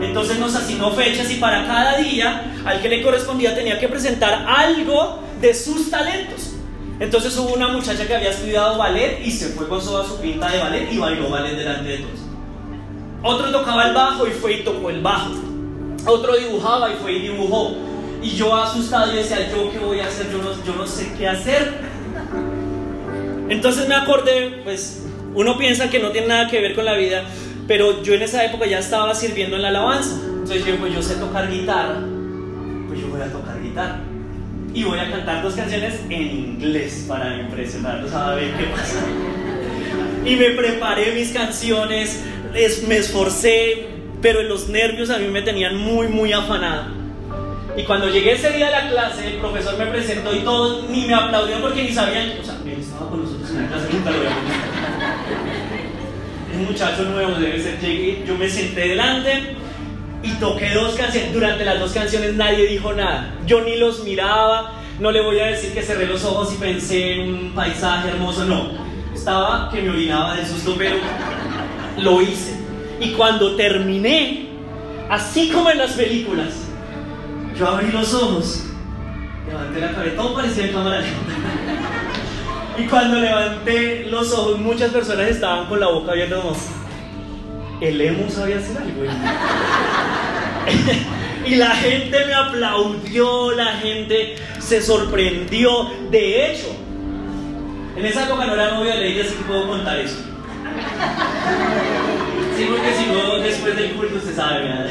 Entonces 0.00 0.38
nos 0.38 0.54
asignó 0.54 0.90
fechas 0.92 1.30
y 1.30 1.36
para 1.36 1.66
cada 1.66 1.96
día 1.96 2.54
al 2.64 2.80
que 2.80 2.88
le 2.88 3.02
correspondía 3.02 3.54
tenía 3.54 3.78
que 3.78 3.88
presentar 3.88 4.44
algo 4.46 5.20
de 5.40 5.54
sus 5.54 5.90
talentos. 5.90 6.52
Entonces 7.00 7.36
hubo 7.38 7.54
una 7.54 7.68
muchacha 7.68 8.06
que 8.06 8.14
había 8.14 8.30
estudiado 8.30 8.76
ballet 8.76 9.22
y 9.24 9.30
se 9.30 9.48
fue 9.48 9.66
con 9.66 9.80
toda 9.82 10.06
su 10.06 10.20
pinta 10.20 10.50
de 10.50 10.58
ballet 10.58 10.92
y 10.92 10.98
bailó 10.98 11.30
ballet 11.30 11.56
delante 11.56 11.88
de 11.88 11.98
todos. 11.98 12.20
Otro 13.22 13.50
tocaba 13.50 13.88
el 13.88 13.94
bajo 13.94 14.26
y 14.26 14.30
fue 14.32 14.52
y 14.54 14.64
tocó 14.64 14.90
el 14.90 15.00
bajo. 15.00 15.32
Otro 16.06 16.36
dibujaba 16.36 16.90
y 16.90 16.96
fue 16.96 17.12
y 17.14 17.22
dibujó. 17.22 17.74
Y 18.22 18.30
yo 18.36 18.54
asustado, 18.54 19.10
yo 19.12 19.16
decía, 19.16 19.50
¿yo 19.50 19.70
qué 19.72 19.78
voy 19.78 20.00
a 20.00 20.06
hacer? 20.06 20.30
Yo 20.30 20.38
no, 20.38 20.50
yo 20.64 20.74
no 20.74 20.86
sé 20.86 21.10
qué 21.16 21.26
hacer. 21.26 21.80
Entonces 23.50 23.88
me 23.88 23.94
acordé, 23.94 24.60
pues 24.64 25.04
uno 25.34 25.58
piensa 25.58 25.90
que 25.90 25.98
no 25.98 26.10
tiene 26.10 26.28
nada 26.28 26.48
que 26.48 26.60
ver 26.60 26.74
con 26.74 26.84
la 26.84 26.94
vida, 26.94 27.24
pero 27.66 28.02
yo 28.02 28.14
en 28.14 28.22
esa 28.22 28.44
época 28.44 28.66
ya 28.66 28.78
estaba 28.78 29.14
sirviendo 29.14 29.56
en 29.56 29.62
la 29.62 29.68
alabanza. 29.68 30.16
Entonces 30.24 30.64
yo, 30.64 30.76
pues 30.76 30.94
yo 30.94 31.02
sé 31.02 31.16
tocar 31.16 31.50
guitarra, 31.50 32.00
pues 32.88 33.00
yo 33.00 33.08
voy 33.08 33.20
a 33.20 33.26
tocar 33.26 33.60
guitarra 33.62 34.00
y 34.72 34.84
voy 34.84 34.98
a 34.98 35.10
cantar 35.10 35.42
dos 35.42 35.54
canciones 35.54 35.94
en 36.08 36.22
inglés 36.22 37.04
para 37.08 37.36
impresionarlos 37.36 38.12
a 38.12 38.34
ver 38.34 38.52
qué 38.56 38.64
pasa. 38.64 39.00
Y 40.24 40.36
me 40.36 40.50
preparé 40.50 41.12
mis 41.12 41.32
canciones, 41.32 42.22
me 42.86 42.96
esforcé, 42.96 43.86
pero 44.22 44.42
los 44.42 44.68
nervios 44.68 45.10
a 45.10 45.18
mí 45.18 45.28
me 45.28 45.42
tenían 45.42 45.76
muy, 45.76 46.08
muy 46.08 46.32
afanada. 46.32 46.88
Y 47.76 47.84
cuando 47.84 48.08
llegué 48.08 48.32
ese 48.32 48.50
día 48.50 48.68
a 48.68 48.70
la 48.70 48.90
clase, 48.90 49.26
el 49.26 49.38
profesor 49.38 49.78
me 49.78 49.86
presentó 49.86 50.34
y 50.34 50.40
todos 50.40 50.88
ni 50.90 51.06
me 51.06 51.14
aplaudieron 51.14 51.62
porque 51.62 51.82
ni 51.82 51.92
sabían, 51.92 52.32
o 52.40 52.44
sea, 52.44 52.56
con 53.08 53.22
nosotros 53.22 53.50
en 53.50 53.62
la 53.62 53.68
clase, 53.68 53.88
nunca 53.92 54.10
lo 54.10 54.16
había 54.16 54.30
un 56.60 56.66
muchacho 56.66 57.04
nuevo, 57.04 57.32
debe 57.38 57.62
ser, 57.62 57.80
llegué, 57.80 58.24
yo 58.26 58.36
me 58.36 58.48
senté 58.48 58.88
delante 58.88 59.56
y 60.22 60.30
toqué 60.32 60.70
dos 60.74 60.94
canciones. 60.94 61.32
Durante 61.32 61.64
las 61.64 61.80
dos 61.80 61.92
canciones 61.92 62.34
nadie 62.34 62.66
dijo 62.66 62.92
nada. 62.92 63.34
Yo 63.46 63.62
ni 63.62 63.76
los 63.76 64.04
miraba, 64.04 64.72
no 64.98 65.10
le 65.10 65.20
voy 65.22 65.40
a 65.40 65.46
decir 65.46 65.72
que 65.72 65.82
cerré 65.82 66.06
los 66.06 66.24
ojos 66.24 66.52
y 66.54 66.56
pensé 66.56 67.14
en 67.14 67.34
un 67.34 67.52
paisaje 67.54 68.08
hermoso, 68.10 68.44
no. 68.44 68.70
Estaba 69.14 69.70
que 69.70 69.82
me 69.82 69.90
orinaba 69.90 70.36
de 70.36 70.46
susto, 70.46 70.74
pero 70.76 70.96
lo 71.98 72.20
hice. 72.22 72.58
Y 73.00 73.12
cuando 73.12 73.56
terminé, 73.56 74.48
así 75.08 75.50
como 75.50 75.70
en 75.70 75.78
las 75.78 75.92
películas, 75.92 76.48
yo 77.58 77.68
abrí 77.68 77.90
los 77.90 78.12
ojos, 78.14 78.64
levanté 79.46 79.80
la 79.80 79.92
cabeza, 79.92 80.16
todo 80.16 80.34
parecía 80.34 80.66
en 80.66 80.72
cámara 80.72 81.02
Y 82.80 82.86
cuando 82.86 83.20
levanté 83.20 84.06
los 84.06 84.32
ojos, 84.32 84.58
muchas 84.58 84.90
personas 84.90 85.28
estaban 85.28 85.66
con 85.66 85.78
la 85.80 85.88
boca 85.88 86.12
abierta 86.12 86.36
el 87.80 88.00
emo 88.00 88.30
sabía 88.30 88.58
hacer 88.58 88.78
algo. 88.78 89.02
y 91.46 91.56
la 91.56 91.70
gente 91.70 92.26
me 92.26 92.34
aplaudió, 92.34 93.52
la 93.52 93.76
gente 93.76 94.36
se 94.58 94.82
sorprendió. 94.82 95.90
De 96.10 96.52
hecho, 96.52 96.76
en 97.96 98.06
esa 98.06 98.24
época 98.24 98.46
no 98.46 98.54
era 98.54 98.72
novia 98.72 98.96
de 98.96 99.12
ella, 99.12 99.24
así 99.24 99.34
que 99.34 99.44
puedo 99.44 99.66
contar 99.66 99.98
eso. 99.98 100.16
Sí, 102.56 102.66
porque 102.68 102.94
si 102.94 103.06
no, 103.06 103.38
después 103.38 103.76
del 103.76 103.92
culto 103.92 104.20
se 104.20 104.34
sabe, 104.34 104.62
¿verdad? 104.62 104.88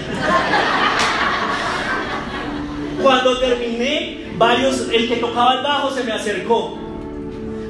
Cuando 3.02 3.38
terminé, 3.38 4.26
varios, 4.36 4.90
el 4.92 5.08
que 5.08 5.16
tocaba 5.18 5.56
el 5.56 5.64
bajo 5.64 5.92
se 5.92 6.04
me 6.04 6.12
acercó. 6.12 6.89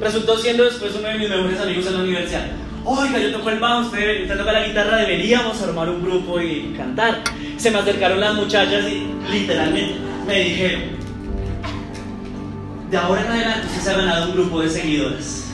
Resultó 0.00 0.38
siendo 0.38 0.64
después 0.64 0.94
uno 0.98 1.08
de 1.08 1.18
mis 1.18 1.28
mejores 1.28 1.60
amigos 1.60 1.86
en 1.86 1.92
la 1.92 2.00
universidad. 2.00 2.46
Oiga, 2.84 3.18
yo 3.18 3.32
toco 3.32 3.50
el 3.50 3.58
bajo, 3.58 3.80
usted, 3.80 4.22
usted 4.22 4.38
toca 4.38 4.52
la 4.52 4.66
guitarra, 4.66 4.96
deberíamos 4.96 5.60
armar 5.60 5.90
un 5.90 6.02
grupo 6.02 6.40
y 6.40 6.74
cantar. 6.74 7.22
Se 7.58 7.70
me 7.70 7.78
acercaron 7.78 8.18
las 8.18 8.34
muchachas 8.34 8.84
y 8.88 9.06
literalmente 9.30 9.96
me 10.26 10.40
dijeron, 10.40 10.82
de 12.90 12.96
ahora 12.96 13.20
en 13.20 13.26
adelante 13.28 13.66
usted 13.66 13.82
se 13.82 13.90
ha 13.90 13.96
ganado 13.98 14.26
un 14.26 14.32
grupo 14.32 14.62
de 14.62 14.70
seguidores. 14.70 15.46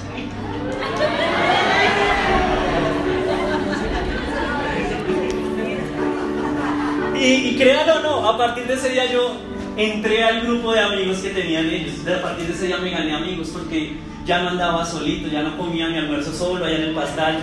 Y, 7.19 7.25
y 7.25 7.63
o 7.63 8.01
no, 8.03 8.29
a 8.29 8.39
partir 8.39 8.67
de 8.67 8.75
ese 8.75 8.91
día 8.91 9.11
yo 9.11 9.37
entré 9.77 10.23
al 10.23 10.43
grupo 10.43 10.73
de 10.73 10.81
amigos 10.81 11.19
que 11.19 11.31
tenían 11.31 11.67
ellos. 11.67 11.95
A 12.07 12.23
partir 12.23 12.47
de 12.47 12.53
ese 12.53 12.67
día 12.69 12.77
me 12.79 12.91
gané 12.91 13.15
amigos 13.15 13.49
porque 13.53 13.97
ya 14.27 14.43
no 14.43 14.51
andaba 14.51 14.85
solito, 14.85 15.29
ya 15.29 15.43
no 15.43 15.57
comía 15.57 15.89
mi 15.89 15.99
almuerzo 15.99 16.33
solo 16.33 16.65
allá 16.65 16.77
en 16.77 16.83
el 16.83 16.95
pastel, 16.95 17.37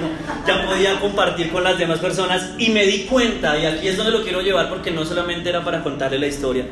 ya 0.46 0.66
podía 0.66 1.00
compartir 1.00 1.50
con 1.50 1.64
las 1.64 1.78
demás 1.78 2.00
personas 2.00 2.52
y 2.58 2.70
me 2.70 2.86
di 2.86 3.06
cuenta, 3.06 3.58
y 3.58 3.66
aquí 3.66 3.88
es 3.88 3.96
donde 3.96 4.12
lo 4.12 4.22
quiero 4.22 4.42
llevar 4.42 4.70
porque 4.70 4.92
no 4.92 5.06
solamente 5.06 5.50
era 5.50 5.64
para 5.64 5.82
contarle 5.82 6.20
la 6.20 6.28
historia, 6.28 6.66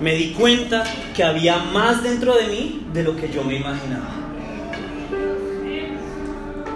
me 0.00 0.14
di 0.14 0.30
cuenta 0.30 0.84
que 1.14 1.24
había 1.24 1.58
más 1.58 2.02
dentro 2.02 2.36
de 2.36 2.46
mí 2.46 2.86
de 2.92 3.02
lo 3.02 3.16
que 3.16 3.28
yo 3.28 3.42
me 3.42 3.56
imaginaba. 3.56 4.08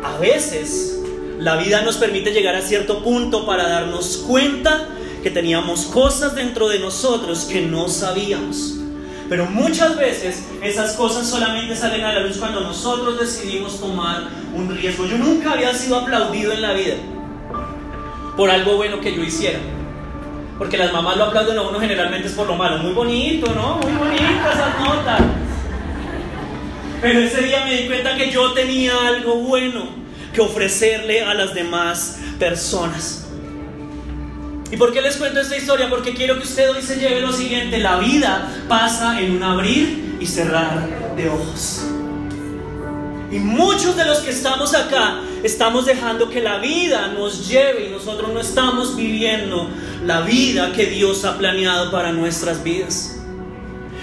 A 0.02 0.18
veces 0.18 1.00
la 1.38 1.56
vida 1.56 1.82
nos 1.82 1.96
permite 1.96 2.32
llegar 2.32 2.56
a 2.56 2.62
cierto 2.62 3.04
punto 3.04 3.46
para 3.46 3.68
darnos 3.68 4.24
cuenta 4.26 4.88
que 5.22 5.30
teníamos 5.30 5.84
cosas 5.86 6.34
dentro 6.34 6.68
de 6.68 6.80
nosotros 6.80 7.44
que 7.44 7.60
no 7.60 7.88
sabíamos. 7.88 8.79
Pero 9.30 9.46
muchas 9.46 9.96
veces 9.96 10.44
esas 10.60 10.94
cosas 10.94 11.24
solamente 11.24 11.76
salen 11.76 12.02
a 12.02 12.12
la 12.12 12.20
luz 12.20 12.36
cuando 12.36 12.62
nosotros 12.62 13.20
decidimos 13.20 13.78
tomar 13.78 14.24
un 14.52 14.76
riesgo. 14.76 15.06
Yo 15.06 15.18
nunca 15.18 15.52
había 15.52 15.72
sido 15.72 16.00
aplaudido 16.00 16.50
en 16.50 16.60
la 16.60 16.72
vida 16.72 16.96
por 18.36 18.50
algo 18.50 18.76
bueno 18.76 19.00
que 19.00 19.14
yo 19.14 19.22
hiciera. 19.22 19.60
Porque 20.58 20.76
las 20.76 20.92
mamás 20.92 21.16
lo 21.16 21.26
aplauden 21.26 21.56
a 21.56 21.62
uno 21.62 21.78
generalmente 21.78 22.26
es 22.26 22.34
por 22.34 22.48
lo 22.48 22.56
malo. 22.56 22.78
Muy 22.78 22.92
bonito, 22.92 23.54
¿no? 23.54 23.76
Muy 23.76 23.92
bonito 23.92 24.50
esas 24.52 24.80
notas. 24.80 25.20
Pero 27.00 27.20
ese 27.20 27.42
día 27.42 27.64
me 27.64 27.82
di 27.82 27.86
cuenta 27.86 28.16
que 28.16 28.32
yo 28.32 28.52
tenía 28.52 28.94
algo 29.06 29.36
bueno 29.36 29.90
que 30.34 30.40
ofrecerle 30.40 31.22
a 31.22 31.34
las 31.34 31.54
demás 31.54 32.18
personas. 32.40 33.29
¿Y 34.70 34.76
por 34.76 34.92
qué 34.92 35.00
les 35.00 35.16
cuento 35.16 35.40
esta 35.40 35.56
historia? 35.56 35.88
Porque 35.88 36.14
quiero 36.14 36.36
que 36.36 36.44
usted 36.44 36.70
hoy 36.70 36.82
se 36.82 36.96
lleve 36.96 37.20
lo 37.20 37.32
siguiente. 37.32 37.78
La 37.78 37.98
vida 37.98 38.48
pasa 38.68 39.20
en 39.20 39.36
un 39.36 39.42
abrir 39.42 40.16
y 40.20 40.26
cerrar 40.26 41.14
de 41.16 41.28
ojos. 41.28 41.82
Y 43.32 43.38
muchos 43.38 43.96
de 43.96 44.04
los 44.04 44.18
que 44.18 44.30
estamos 44.30 44.74
acá 44.74 45.20
estamos 45.42 45.86
dejando 45.86 46.28
que 46.30 46.40
la 46.40 46.58
vida 46.58 47.08
nos 47.08 47.48
lleve 47.48 47.86
y 47.86 47.90
nosotros 47.90 48.32
no 48.32 48.40
estamos 48.40 48.96
viviendo 48.96 49.68
la 50.04 50.22
vida 50.22 50.72
que 50.72 50.86
Dios 50.86 51.24
ha 51.24 51.38
planeado 51.38 51.90
para 51.90 52.12
nuestras 52.12 52.62
vidas. 52.62 53.16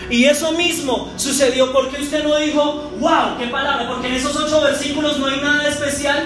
Y 0.10 0.26
eso 0.26 0.54
mismo 0.54 1.12
sucedió 1.18 1.74
porque 1.74 2.02
usted 2.02 2.24
no 2.24 2.38
dijo, 2.38 2.92
wow, 3.00 3.38
qué 3.38 3.48
palabra, 3.48 3.88
porque 3.90 4.08
en 4.08 4.14
esos 4.14 4.36
ocho 4.36 4.62
versículos 4.62 5.20
no 5.20 5.28
hay 5.28 5.42
nada 5.42 5.68
especial. 5.68 6.26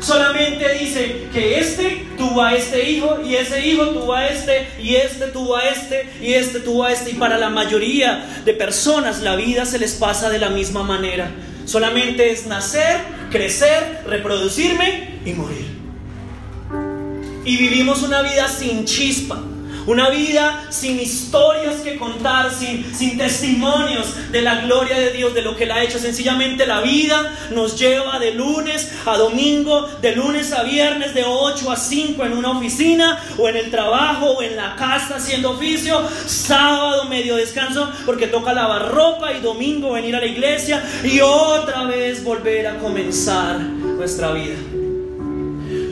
Solamente 0.00 0.66
dice 0.78 1.26
que 1.32 1.58
este 1.58 2.06
tuvo 2.16 2.42
a 2.42 2.54
este 2.54 2.90
hijo 2.90 3.20
y 3.24 3.34
ese 3.34 3.66
hijo 3.66 3.88
tuvo 3.88 4.14
a 4.14 4.26
este 4.26 4.68
y 4.80 4.94
este 4.94 5.26
tuvo 5.26 5.56
a 5.56 5.64
este 5.64 6.08
y 6.22 6.32
este 6.32 6.60
tuvo 6.60 6.84
a 6.84 6.92
este. 6.92 7.10
Y 7.10 7.14
para 7.14 7.36
la 7.36 7.50
mayoría 7.50 8.42
de 8.44 8.54
personas 8.54 9.20
la 9.20 9.36
vida 9.36 9.66
se 9.66 9.78
les 9.78 9.94
pasa 9.94 10.30
de 10.30 10.38
la 10.38 10.48
misma 10.48 10.82
manera. 10.82 11.30
Solamente 11.66 12.30
es 12.30 12.46
nacer, 12.46 12.98
crecer, 13.30 14.02
reproducirme 14.06 15.20
y 15.24 15.32
morir. 15.34 15.66
Y 17.44 17.56
vivimos 17.56 18.02
una 18.02 18.22
vida 18.22 18.48
sin 18.48 18.86
chispa 18.86 19.42
una 19.86 20.10
vida 20.10 20.66
sin 20.70 21.00
historias 21.00 21.76
que 21.76 21.96
contar, 21.96 22.52
sin, 22.52 22.94
sin 22.94 23.18
testimonios 23.18 24.30
de 24.30 24.42
la 24.42 24.60
gloria 24.62 24.98
de 24.98 25.12
Dios, 25.12 25.34
de 25.34 25.42
lo 25.42 25.56
que 25.56 25.64
Él 25.64 25.72
ha 25.72 25.82
hecho. 25.82 25.98
Sencillamente 25.98 26.66
la 26.66 26.80
vida 26.80 27.36
nos 27.50 27.78
lleva 27.78 28.18
de 28.18 28.32
lunes 28.32 28.92
a 29.06 29.16
domingo, 29.16 29.88
de 30.00 30.16
lunes 30.16 30.52
a 30.52 30.62
viernes, 30.62 31.14
de 31.14 31.24
8 31.24 31.70
a 31.70 31.76
5 31.76 32.24
en 32.24 32.32
una 32.32 32.50
oficina 32.50 33.18
o 33.38 33.48
en 33.48 33.56
el 33.56 33.70
trabajo 33.70 34.26
o 34.26 34.42
en 34.42 34.56
la 34.56 34.76
casa 34.76 35.16
haciendo 35.16 35.52
oficio. 35.52 36.00
Sábado 36.26 37.04
medio 37.06 37.36
descanso 37.36 37.90
porque 38.06 38.26
toca 38.26 38.52
lavar 38.52 38.92
ropa 38.92 39.32
y 39.32 39.40
domingo 39.40 39.92
venir 39.92 40.16
a 40.16 40.20
la 40.20 40.26
iglesia 40.26 40.82
y 41.04 41.20
otra 41.20 41.84
vez 41.84 42.22
volver 42.22 42.66
a 42.66 42.78
comenzar 42.78 43.58
nuestra 43.58 44.32
vida. 44.32 44.56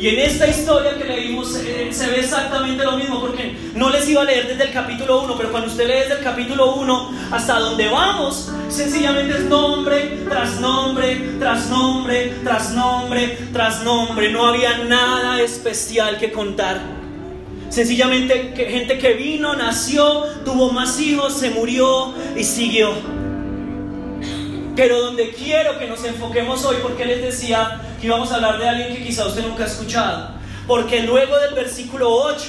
Y 0.00 0.09
en 0.09 0.21
esta 0.21 0.47
historia 0.47 0.97
que 0.97 1.05
leímos 1.05 1.57
eh, 1.57 1.88
se 1.90 2.07
ve 2.09 2.21
exactamente 2.21 2.85
lo 2.85 2.97
mismo, 2.97 3.21
porque 3.21 3.57
no 3.75 3.90
les 3.90 4.09
iba 4.09 4.23
a 4.23 4.25
leer 4.25 4.47
desde 4.47 4.64
el 4.64 4.73
capítulo 4.73 5.23
1, 5.23 5.37
pero 5.37 5.50
cuando 5.50 5.69
usted 5.69 5.88
lee 5.88 6.00
desde 6.02 6.19
el 6.19 6.23
capítulo 6.23 6.76
1 6.76 7.11
hasta 7.33 7.59
donde 7.59 7.88
vamos, 7.88 8.49
sencillamente 8.69 9.38
es 9.38 9.45
nombre 9.47 10.19
tras 10.28 10.61
nombre, 10.61 11.17
tras 11.40 11.67
nombre, 11.69 12.33
tras 12.45 12.71
nombre, 12.71 13.38
tras 13.52 13.83
nombre. 13.83 14.31
No 14.31 14.47
había 14.47 14.78
nada 14.85 15.40
especial 15.40 16.17
que 16.19 16.31
contar. 16.31 16.81
Sencillamente 17.69 18.55
gente 18.57 18.99
que 18.99 19.14
vino, 19.14 19.57
nació, 19.57 20.23
tuvo 20.45 20.71
más 20.71 21.00
hijos, 21.00 21.33
se 21.35 21.50
murió 21.50 22.14
y 22.37 22.45
siguió. 22.45 22.93
Pero 24.76 25.00
donde 25.00 25.31
quiero 25.31 25.76
que 25.76 25.88
nos 25.88 26.05
enfoquemos 26.05 26.64
hoy, 26.64 26.76
porque 26.83 27.05
les 27.05 27.21
decía 27.21 27.81
que 28.00 28.07
íbamos 28.07 28.31
a 28.33 28.37
hablar 28.37 28.59
de 28.59 28.69
alguien 28.69 28.97
que 28.97 29.05
quizá 29.05 29.26
usted 29.26 29.47
nunca 29.47 29.64
ha 29.64 29.67
escuchado. 29.67 30.38
Porque 30.67 31.02
luego 31.02 31.38
del 31.38 31.55
versículo 31.55 32.11
8, 32.11 32.45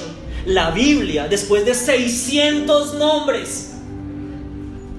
la 0.45 0.71
Biblia, 0.71 1.27
después 1.27 1.65
de 1.65 1.73
600 1.73 2.95
nombres, 2.95 3.75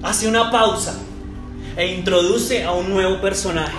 hace 0.03 0.27
una 0.27 0.49
pausa 0.51 0.97
e 1.75 1.87
introduce 1.93 2.63
a 2.63 2.71
un 2.71 2.89
nuevo 2.89 3.21
personaje. 3.21 3.77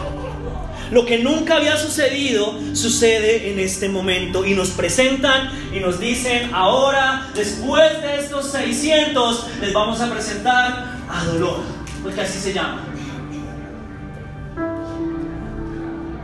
Lo 0.91 1.07
que 1.07 1.19
nunca 1.19 1.57
había 1.57 1.79
sucedido 1.79 2.55
sucede 2.75 3.51
en 3.51 3.59
este 3.59 3.89
momento 3.89 4.45
y 4.45 4.55
nos 4.55 4.71
presentan 4.71 5.51
y 5.75 5.81
nos 5.81 5.99
dicen, 5.99 6.51
ahora, 6.53 7.31
después 7.35 8.03
de 8.03 8.21
estos 8.21 8.53
600, 8.53 9.47
les 9.63 9.73
vamos 9.73 10.01
a 10.03 10.11
presentar 10.13 10.99
a 11.09 11.25
Dolor, 11.25 11.61
porque 12.03 12.21
así 12.21 12.39
se 12.39 12.53
llama. 12.53 12.92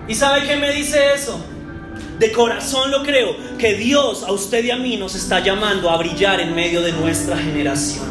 ¿Y 0.08 0.14
sabe 0.14 0.46
qué 0.46 0.56
me 0.56 0.72
dice 0.72 1.12
eso? 1.14 1.38
De 2.18 2.32
corazón 2.32 2.90
lo 2.90 3.02
creo, 3.02 3.36
que 3.58 3.74
Dios 3.74 4.24
a 4.24 4.32
usted 4.32 4.64
y 4.64 4.70
a 4.70 4.76
mí 4.76 4.96
nos 4.96 5.14
está 5.14 5.40
llamando 5.40 5.90
a 5.90 5.98
brillar 5.98 6.40
en 6.40 6.54
medio 6.54 6.80
de 6.80 6.92
nuestra 6.92 7.36
generación. 7.36 8.06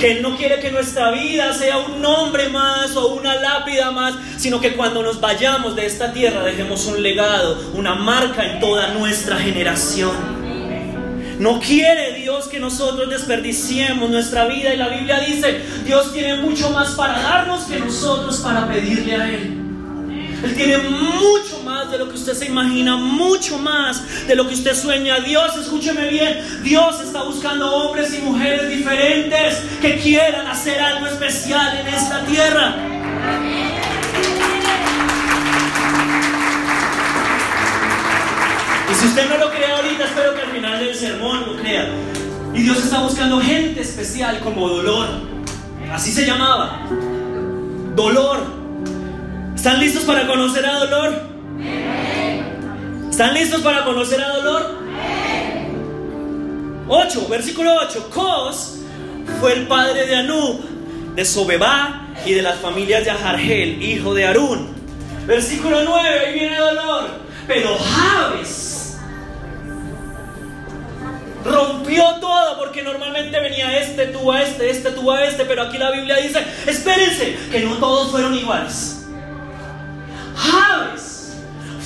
Que 0.00 0.12
Él 0.12 0.22
no 0.22 0.36
quiere 0.36 0.58
que 0.58 0.70
nuestra 0.70 1.10
vida 1.10 1.52
sea 1.52 1.78
un 1.78 2.00
nombre 2.00 2.48
más 2.48 2.96
o 2.96 3.14
una 3.14 3.34
lápida 3.36 3.90
más, 3.90 4.14
sino 4.38 4.58
que 4.58 4.72
cuando 4.72 5.02
nos 5.02 5.20
vayamos 5.20 5.76
de 5.76 5.84
esta 5.84 6.12
tierra 6.12 6.42
dejemos 6.42 6.86
un 6.86 7.02
legado, 7.02 7.72
una 7.74 7.94
marca 7.94 8.44
en 8.44 8.58
toda 8.58 8.94
nuestra 8.94 9.36
generación. 9.36 10.36
No 11.38 11.60
quiere 11.60 12.14
Dios 12.14 12.48
que 12.48 12.58
nosotros 12.58 13.10
desperdiciemos 13.10 14.08
nuestra 14.08 14.46
vida 14.46 14.72
y 14.72 14.78
la 14.78 14.88
Biblia 14.88 15.20
dice, 15.20 15.60
Dios 15.84 16.12
tiene 16.14 16.38
mucho 16.38 16.70
más 16.70 16.92
para 16.92 17.20
darnos 17.20 17.64
que 17.64 17.78
nosotros 17.78 18.38
para 18.38 18.66
pedirle 18.66 19.14
a 19.14 19.28
Él. 19.28 19.65
Él 20.42 20.54
tiene 20.54 20.78
mucho 20.78 21.60
más 21.64 21.90
de 21.90 21.98
lo 21.98 22.08
que 22.08 22.14
usted 22.14 22.34
se 22.34 22.46
imagina, 22.46 22.96
mucho 22.96 23.58
más 23.58 24.26
de 24.26 24.34
lo 24.36 24.46
que 24.46 24.54
usted 24.54 24.74
sueña. 24.74 25.20
Dios, 25.20 25.56
escúcheme 25.56 26.08
bien, 26.08 26.62
Dios 26.62 27.00
está 27.00 27.22
buscando 27.22 27.74
hombres 27.74 28.12
y 28.14 28.18
mujeres 28.18 28.68
diferentes 28.68 29.62
que 29.80 29.96
quieran 29.98 30.46
hacer 30.46 30.80
algo 30.80 31.06
especial 31.06 31.78
en 31.78 31.86
esta 31.88 32.24
tierra. 32.24 32.76
Y 38.90 38.94
si 38.94 39.06
usted 39.06 39.28
no 39.28 39.38
lo 39.38 39.50
cree 39.50 39.72
ahorita, 39.72 40.04
espero 40.04 40.34
que 40.34 40.42
al 40.42 40.48
final 40.48 40.78
del 40.78 40.94
sermón 40.94 41.46
lo 41.46 41.56
crea. 41.56 41.88
Y 42.54 42.62
Dios 42.62 42.78
está 42.78 43.02
buscando 43.02 43.40
gente 43.40 43.80
especial 43.80 44.40
como 44.40 44.68
dolor. 44.68 45.08
Así 45.92 46.12
se 46.12 46.24
llamaba. 46.24 46.86
Dolor. 47.94 48.55
¿Están 49.66 49.80
listos 49.80 50.04
para 50.04 50.28
conocer 50.28 50.64
a 50.64 50.78
dolor? 50.78 51.22
¿Están 53.10 53.34
listos 53.34 53.62
para 53.62 53.84
conocer 53.84 54.22
a 54.22 54.28
dolor? 54.28 54.78
8, 56.86 57.26
versículo 57.28 57.74
8. 57.74 58.10
Cos 58.14 58.76
fue 59.40 59.54
el 59.54 59.66
padre 59.66 60.06
de 60.06 60.14
Anub, 60.14 60.60
de 61.16 61.24
Sobebá 61.24 62.10
y 62.24 62.34
de 62.34 62.42
las 62.42 62.60
familias 62.60 63.04
de 63.04 63.10
Ajargel, 63.10 63.82
hijo 63.82 64.14
de 64.14 64.26
Arún. 64.26 64.72
Versículo 65.26 65.82
9, 65.82 66.26
ahí 66.26 66.32
viene 66.34 66.58
dolor. 66.58 67.10
Pero 67.48 67.76
Javes 67.76 68.98
rompió 71.44 72.04
todo 72.20 72.56
porque 72.60 72.84
normalmente 72.84 73.40
venía 73.40 73.80
este, 73.80 74.06
tú 74.06 74.30
a 74.30 74.44
este, 74.44 74.70
este, 74.70 74.92
tú 74.92 75.10
a 75.10 75.24
este, 75.24 75.44
pero 75.44 75.62
aquí 75.62 75.76
la 75.76 75.90
Biblia 75.90 76.18
dice, 76.18 76.38
espérense, 76.68 77.36
que 77.50 77.64
no 77.64 77.78
todos 77.78 78.12
fueron 78.12 78.32
iguales. 78.32 78.95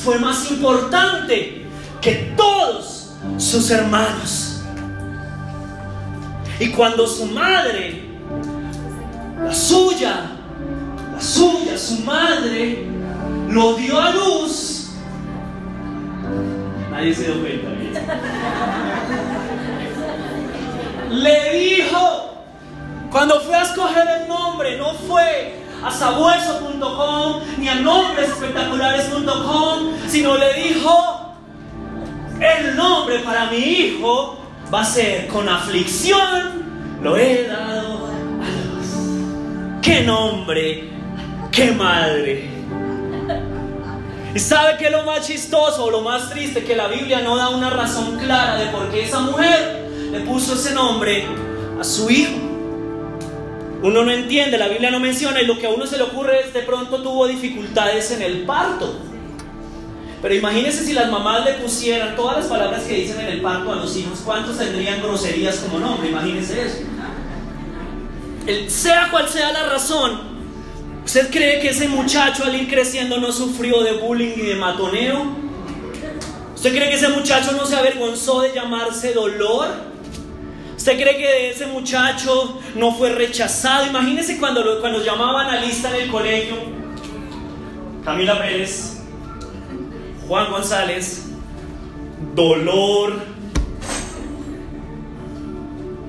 Fue 0.03 0.19
más 0.19 0.51
importante 0.51 1.67
que 2.01 2.35
todos 2.37 3.13
sus 3.37 3.71
hermanos. 3.71 4.63
Y 6.59 6.71
cuando 6.71 7.07
su 7.07 7.27
madre, 7.27 8.05
la 9.43 9.55
suya, 9.55 10.33
la 11.13 11.21
suya, 11.21 11.77
su 11.77 11.99
madre, 11.99 12.87
lo 13.51 13.75
dio 13.75 14.01
a 14.01 14.11
luz, 14.11 14.89
nadie 16.91 17.15
se 17.15 17.25
dio 17.25 17.41
cuenta. 17.41 17.69
Le 21.11 21.59
dijo, 21.59 22.45
cuando 23.11 23.41
fue 23.41 23.55
a 23.55 23.63
escoger 23.63 24.09
el 24.23 24.29
nombre, 24.29 24.79
no 24.79 24.95
fue 24.95 25.60
a 25.85 25.91
sabueso.com 25.91 27.43
ni 27.59 27.69
a 27.69 27.75
nombresespectaculares.com, 27.77 29.93
sino 30.09 30.37
le 30.37 30.53
dijo, 30.55 31.37
el 32.41 32.75
nombre 32.77 33.19
para 33.21 33.51
mi 33.51 33.59
hijo 33.59 34.39
va 34.73 34.83
a 34.83 34.85
ser 34.85 35.27
con 35.29 35.49
aflicción, 35.49 37.01
lo 37.03 37.17
he 37.17 37.49
dado 37.49 38.07
a 38.07 38.11
Dios. 38.11 38.87
¡Qué 39.83 40.03
nombre! 40.03 40.91
¡Qué 41.51 41.73
madre! 41.73 42.49
¿Y 44.35 44.39
sabe 44.39 44.77
qué 44.79 44.87
es 44.87 44.93
lo 44.93 45.03
más 45.03 45.27
chistoso 45.27 45.87
o 45.87 45.91
lo 45.91 46.03
más 46.03 46.31
triste? 46.31 46.63
Que 46.63 46.77
la 46.77 46.87
Biblia 46.87 47.21
no 47.21 47.37
da 47.37 47.49
una 47.49 47.71
razón 47.71 48.17
clara 48.17 48.55
de 48.57 48.67
por 48.67 48.89
qué 48.91 49.03
esa 49.05 49.19
mujer 49.21 49.89
le 50.13 50.21
puso 50.21 50.55
ese 50.55 50.73
nombre 50.73 51.27
a 51.81 51.85
su 51.85 52.09
hijo. 52.09 52.50
Uno 53.83 54.05
no 54.05 54.11
entiende, 54.11 54.59
la 54.59 54.69
Biblia 54.69 54.91
no 54.91 55.01
menciona 55.01 55.41
y 55.41 55.47
lo 55.47 55.59
que 55.59 55.67
a 55.67 55.71
uno 55.71 55.87
se 55.87 55.97
le 55.97 56.03
ocurre 56.03 56.41
es 56.41 56.53
de 56.53 56.61
pronto 56.61 57.03
tuvo 57.03 57.27
dificultades 57.27 58.11
en 58.11 58.23
el 58.23 58.43
parto. 58.43 58.95
Pero 60.21 60.35
imagínense 60.35 60.85
si 60.85 60.93
las 60.93 61.11
mamás 61.11 61.47
le 61.47 61.55
pusieran 61.55 62.15
todas 62.15 62.37
las 62.37 62.47
palabras 62.47 62.83
que 62.83 62.95
dicen 62.95 63.21
en 63.21 63.29
el 63.29 63.41
parto 63.41 63.73
a 63.73 63.77
los 63.77 63.97
hijos, 63.97 64.21
¿cuántos 64.23 64.59
tendrían 64.59 65.01
groserías 65.01 65.57
como 65.57 65.79
nombre? 65.79 66.11
Imagínense 66.11 66.63
eso. 66.63 66.79
sea 68.69 69.11
cual 69.11 69.29
sea 69.29 69.51
la 69.53 69.63
razón, 69.71 70.21
¿usted 71.07 71.31
cree 71.31 71.61
que 71.61 71.71
ese 71.71 71.89
muchacho 71.89 72.45
al 72.45 72.55
ir 72.55 72.69
creciendo 72.69 73.19
no 73.19 73.33
sufrió 73.33 73.83
de 73.83 73.93
bullying 73.93 74.35
y 74.37 74.43
de 74.43 74.57
matoneo? 74.57 75.25
¿Usted 76.55 76.71
cree 76.77 76.91
que 76.91 76.97
ese 76.97 77.09
muchacho 77.09 77.53
no 77.53 77.65
se 77.65 77.77
avergonzó 77.77 78.43
de 78.43 78.53
llamarse 78.53 79.15
dolor? 79.15 79.90
¿Usted 80.81 80.99
cree 80.99 81.19
que 81.19 81.51
ese 81.51 81.67
muchacho 81.67 82.59
no 82.75 82.95
fue 82.95 83.11
rechazado? 83.11 83.87
Imagínese 83.87 84.39
cuando, 84.39 84.81
cuando 84.81 85.05
llamaban 85.05 85.51
a 85.51 85.61
lista 85.61 85.95
en 85.95 86.05
el 86.05 86.11
colegio. 86.11 86.57
Camila 88.03 88.39
Pérez, 88.39 89.03
Juan 90.27 90.51
González, 90.51 91.27
Dolor. 92.35 93.21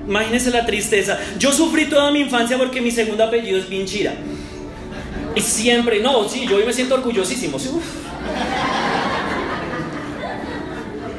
Imagínese 0.08 0.50
la 0.50 0.64
tristeza. 0.64 1.18
Yo 1.38 1.52
sufrí 1.52 1.84
toda 1.84 2.10
mi 2.10 2.20
infancia 2.20 2.56
porque 2.56 2.80
mi 2.80 2.90
segundo 2.90 3.24
apellido 3.24 3.58
es 3.58 3.68
Vinchira. 3.68 4.14
Y 5.34 5.42
siempre, 5.42 6.00
no, 6.00 6.26
sí, 6.30 6.46
yo 6.48 6.56
hoy 6.56 6.64
me 6.64 6.72
siento 6.72 6.94
orgullosísimo. 6.94 7.58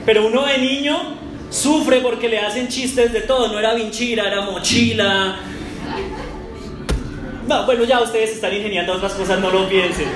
Pero 0.08 0.26
uno 0.26 0.44
de 0.44 0.58
niño 0.58 1.22
Sufre 1.54 2.02
porque 2.02 2.28
le 2.28 2.40
hacen 2.40 2.68
chistes 2.68 3.14
de 3.14 3.22
todo. 3.22 3.48
No 3.50 3.60
era 3.60 3.76
vinchira, 3.76 4.28
era 4.28 4.42
mochila. 4.42 5.38
No, 7.48 7.66
bueno, 7.68 7.84
ya 7.84 8.02
ustedes 8.02 8.32
están 8.32 8.56
ingeniando 8.56 8.94
otras 8.94 9.14
cosas, 9.14 9.40
no 9.40 9.52
lo 9.52 9.70
piensen. 9.70 10.08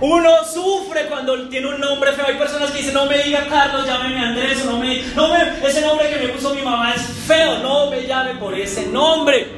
Uno 0.00 0.30
sufre 0.44 1.06
cuando 1.06 1.48
tiene 1.48 1.68
un 1.68 1.80
nombre 1.80 2.12
feo. 2.12 2.24
Hay 2.26 2.36
personas 2.36 2.70
que 2.70 2.78
dicen, 2.78 2.94
no 2.94 3.04
me 3.04 3.18
diga 3.18 3.46
Carlos, 3.46 3.86
llámeme 3.86 4.20
Andrés, 4.20 4.64
no 4.64 4.78
me, 4.78 5.02
no 5.14 5.28
me, 5.28 5.68
ese 5.68 5.82
nombre 5.82 6.08
que 6.08 6.16
me 6.16 6.28
puso 6.32 6.54
mi 6.54 6.62
mamá 6.62 6.94
es 6.94 7.02
feo, 7.02 7.58
no 7.58 7.90
me 7.90 8.06
llame 8.06 8.34
por 8.36 8.54
ese 8.54 8.86
nombre. 8.86 9.48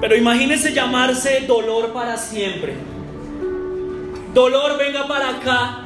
Pero 0.00 0.16
imagínese 0.16 0.72
llamarse 0.72 1.40
dolor 1.40 1.92
para 1.92 2.16
siempre. 2.16 2.74
Dolor, 4.32 4.78
venga 4.78 5.08
para 5.08 5.30
acá. 5.30 5.81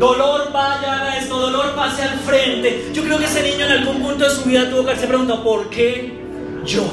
Dolor 0.00 0.50
vaya 0.50 1.02
a 1.02 1.18
esto, 1.18 1.38
dolor 1.38 1.74
pase 1.74 2.02
al 2.02 2.18
frente. 2.20 2.90
Yo 2.94 3.02
creo 3.02 3.18
que 3.18 3.26
ese 3.26 3.42
niño 3.42 3.66
en 3.66 3.72
algún 3.72 4.00
punto 4.00 4.24
de 4.24 4.30
su 4.30 4.44
vida 4.44 4.70
tuvo 4.70 4.82
que 4.82 4.92
hacerse 4.92 5.08
pregunta, 5.08 5.42
¿por 5.42 5.68
qué 5.68 6.18
yo? 6.64 6.84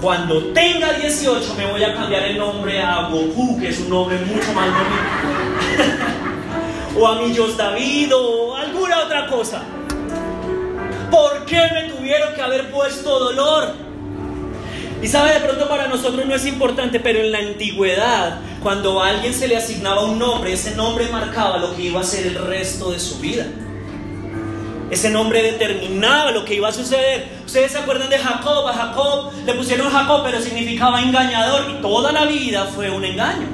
Cuando 0.00 0.52
tenga 0.52 0.92
18 0.92 1.54
me 1.56 1.66
voy 1.66 1.82
a 1.82 1.92
cambiar 1.96 2.22
el 2.22 2.38
nombre 2.38 2.80
a 2.80 3.08
Goku, 3.08 3.58
que 3.58 3.70
es 3.70 3.80
un 3.80 3.90
nombre 3.90 4.16
mucho 4.20 4.52
más 4.52 4.68
bonito. 4.68 5.90
o 7.00 7.08
a 7.08 7.16
Millos 7.16 7.56
David 7.56 8.12
o 8.14 8.54
alguna 8.54 9.00
otra 9.00 9.26
cosa. 9.26 9.62
¿Por 11.10 11.44
qué 11.46 11.62
me 11.74 11.90
tuvieron 11.92 12.32
que 12.32 12.40
haber 12.40 12.70
puesto 12.70 13.18
dolor? 13.18 13.87
Y 15.00 15.06
sabe, 15.06 15.32
de 15.32 15.40
pronto 15.40 15.68
para 15.68 15.86
nosotros 15.86 16.26
no 16.26 16.34
es 16.34 16.44
importante, 16.46 16.98
pero 16.98 17.20
en 17.20 17.30
la 17.30 17.38
antigüedad, 17.38 18.40
cuando 18.62 19.00
a 19.00 19.08
alguien 19.08 19.32
se 19.32 19.46
le 19.46 19.56
asignaba 19.56 20.04
un 20.04 20.18
nombre, 20.18 20.52
ese 20.52 20.74
nombre 20.74 21.06
marcaba 21.08 21.58
lo 21.58 21.74
que 21.76 21.82
iba 21.82 22.00
a 22.00 22.04
ser 22.04 22.26
el 22.26 22.34
resto 22.34 22.90
de 22.90 22.98
su 22.98 23.18
vida. 23.20 23.46
Ese 24.90 25.10
nombre 25.10 25.42
determinaba 25.42 26.32
lo 26.32 26.44
que 26.44 26.54
iba 26.54 26.68
a 26.68 26.72
suceder. 26.72 27.28
Ustedes 27.44 27.72
se 27.72 27.78
acuerdan 27.78 28.08
de 28.08 28.18
Jacob, 28.18 28.66
a 28.66 28.72
Jacob 28.72 29.32
le 29.44 29.54
pusieron 29.54 29.90
Jacob, 29.90 30.22
pero 30.24 30.40
significaba 30.40 31.00
engañador 31.00 31.70
y 31.70 31.82
toda 31.82 32.10
la 32.10 32.24
vida 32.24 32.64
fue 32.64 32.90
un 32.90 33.04
engaño. 33.04 33.46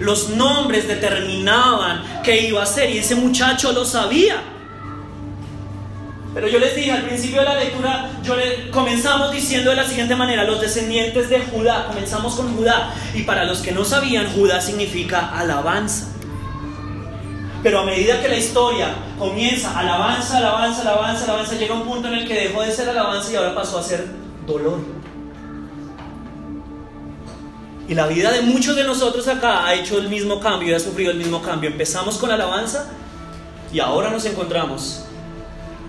Los 0.00 0.30
nombres 0.30 0.86
determinaban 0.86 2.22
qué 2.22 2.42
iba 2.48 2.62
a 2.62 2.66
ser 2.66 2.90
y 2.90 2.98
ese 2.98 3.14
muchacho 3.14 3.72
lo 3.72 3.84
sabía. 3.84 4.42
Pero 6.34 6.48
yo 6.48 6.58
les 6.58 6.74
dije 6.74 6.90
al 6.90 7.02
principio 7.02 7.40
de 7.40 7.44
la 7.44 7.54
lectura, 7.54 8.10
yo 8.24 8.34
le, 8.34 8.68
comenzamos 8.70 9.30
diciendo 9.30 9.70
de 9.70 9.76
la 9.76 9.86
siguiente 9.86 10.16
manera, 10.16 10.42
los 10.42 10.60
descendientes 10.60 11.30
de 11.30 11.38
Judá, 11.40 11.86
comenzamos 11.86 12.34
con 12.34 12.56
Judá, 12.56 12.92
y 13.14 13.22
para 13.22 13.44
los 13.44 13.60
que 13.60 13.70
no 13.70 13.84
sabían, 13.84 14.26
Judá 14.34 14.60
significa 14.60 15.30
alabanza. 15.38 16.08
Pero 17.62 17.78
a 17.80 17.84
medida 17.84 18.20
que 18.20 18.28
la 18.28 18.36
historia 18.36 18.88
comienza, 19.16 19.78
alabanza, 19.78 20.38
alabanza, 20.38 20.82
alabanza, 20.82 21.24
alabanza, 21.24 21.54
llega 21.54 21.72
un 21.72 21.84
punto 21.84 22.08
en 22.08 22.14
el 22.14 22.26
que 22.26 22.34
dejó 22.34 22.62
de 22.62 22.72
ser 22.72 22.88
alabanza 22.88 23.32
y 23.32 23.36
ahora 23.36 23.54
pasó 23.54 23.78
a 23.78 23.82
ser 23.82 24.04
dolor. 24.44 24.80
Y 27.88 27.94
la 27.94 28.06
vida 28.06 28.32
de 28.32 28.42
muchos 28.42 28.74
de 28.74 28.82
nosotros 28.82 29.28
acá 29.28 29.66
ha 29.66 29.74
hecho 29.74 29.98
el 29.98 30.08
mismo 30.08 30.40
cambio 30.40 30.70
y 30.70 30.74
ha 30.74 30.80
sufrido 30.80 31.12
el 31.12 31.18
mismo 31.18 31.40
cambio. 31.40 31.70
Empezamos 31.70 32.18
con 32.18 32.30
alabanza 32.30 32.86
y 33.72 33.78
ahora 33.78 34.10
nos 34.10 34.24
encontramos 34.24 35.04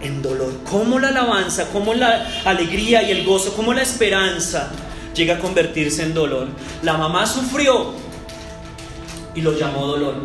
en 0.02 0.22
dolor. 0.22 0.54
Cómo 0.70 1.00
la 1.00 1.10
alabanza, 1.10 1.70
cómo 1.72 1.94
la 1.94 2.28
alegría 2.46 3.04
y 3.04 3.12
el 3.12 3.26
gozo, 3.26 3.54
cómo 3.56 3.74
la 3.74 3.82
esperanza 3.82 4.72
llega 5.14 5.36
a 5.36 5.40
convertirse 5.40 6.04
en 6.04 6.14
dolor. 6.14 6.48
La 6.84 6.98
mamá 6.98 7.26
sufrió 7.26 7.94
y 9.34 9.42
lo 9.42 9.58
llamó 9.58 9.86
dolor. 9.88 10.16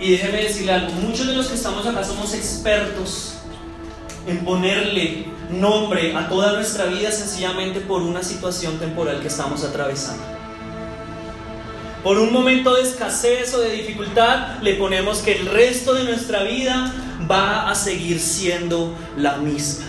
Y 0.00 0.12
déjeme 0.12 0.42
decirle 0.42 0.72
algo, 0.72 0.92
muchos 0.92 1.26
de 1.26 1.34
los 1.34 1.48
que 1.48 1.54
estamos 1.54 1.86
acá 1.86 2.04
somos 2.04 2.32
expertos 2.34 3.34
en 4.26 4.44
ponerle 4.44 5.26
nombre 5.50 6.14
a 6.14 6.28
toda 6.28 6.52
nuestra 6.52 6.84
vida 6.84 7.10
sencillamente 7.10 7.80
por 7.80 8.02
una 8.02 8.22
situación 8.22 8.78
temporal 8.78 9.20
que 9.20 9.28
estamos 9.28 9.64
atravesando. 9.64 10.22
por 12.04 12.16
un 12.18 12.32
momento 12.32 12.74
de 12.76 12.82
escasez 12.82 13.52
o 13.54 13.60
de 13.60 13.70
dificultad, 13.72 14.62
le 14.62 14.74
ponemos 14.74 15.18
que 15.18 15.32
el 15.32 15.46
resto 15.46 15.94
de 15.94 16.04
nuestra 16.04 16.44
vida 16.44 16.92
va 17.30 17.70
a 17.70 17.74
seguir 17.74 18.20
siendo 18.20 18.94
la 19.16 19.38
misma. 19.38 19.86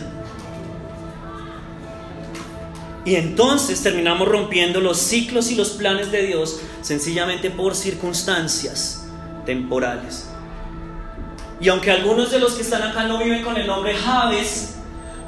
Y 3.06 3.16
entonces 3.16 3.82
terminamos 3.82 4.28
rompiendo 4.28 4.80
los 4.80 4.98
ciclos 5.00 5.50
y 5.52 5.56
los 5.56 5.70
planes 5.72 6.12
de 6.12 6.24
Dios 6.28 6.60
sencillamente 6.82 7.50
por 7.50 7.76
circunstancias 7.76 9.08
temporales. 9.46 10.30
Y 11.62 11.70
aunque 11.70 11.92
algunos 11.92 12.32
de 12.32 12.40
los 12.40 12.54
que 12.54 12.62
están 12.62 12.84
acá 12.84 13.04
no 13.04 13.18
viven 13.18 13.44
con 13.44 13.58
el 13.58 13.68
nombre 13.68 13.96
Javes, 13.96 14.76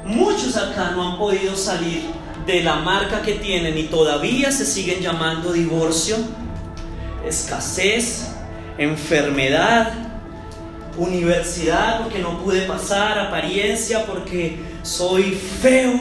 muchos 0.04 0.56
acá 0.56 0.92
no 0.94 1.12
han 1.12 1.18
podido 1.18 1.56
salir 1.56 2.02
de 2.46 2.62
la 2.62 2.76
marca 2.76 3.22
que 3.22 3.34
tienen 3.34 3.76
y 3.76 3.84
todavía 3.84 4.50
se 4.50 4.64
siguen 4.64 5.00
llamando 5.00 5.52
divorcio, 5.52 6.16
escasez, 7.26 8.28
enfermedad, 8.78 10.01
universidad 10.96 12.02
porque 12.02 12.18
no 12.18 12.38
pude 12.38 12.62
pasar, 12.62 13.18
apariencia 13.18 14.04
porque 14.04 14.58
soy 14.82 15.32
feo, 15.32 15.92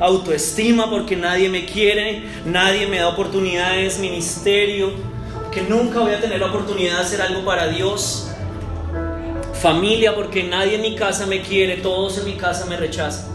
autoestima 0.00 0.90
porque 0.90 1.16
nadie 1.16 1.48
me 1.48 1.64
quiere, 1.64 2.24
nadie 2.44 2.86
me 2.86 2.98
da 2.98 3.08
oportunidades, 3.08 3.98
ministerio, 3.98 4.92
que 5.52 5.62
nunca 5.62 6.00
voy 6.00 6.12
a 6.12 6.20
tener 6.20 6.40
la 6.40 6.46
oportunidad 6.46 6.98
de 6.98 7.02
hacer 7.02 7.22
algo 7.22 7.44
para 7.44 7.68
Dios, 7.68 8.28
familia 9.60 10.14
porque 10.14 10.44
nadie 10.44 10.76
en 10.76 10.82
mi 10.82 10.94
casa 10.94 11.26
me 11.26 11.42
quiere, 11.42 11.76
todos 11.76 12.18
en 12.18 12.24
mi 12.24 12.34
casa 12.34 12.66
me 12.66 12.76
rechazan. 12.76 13.26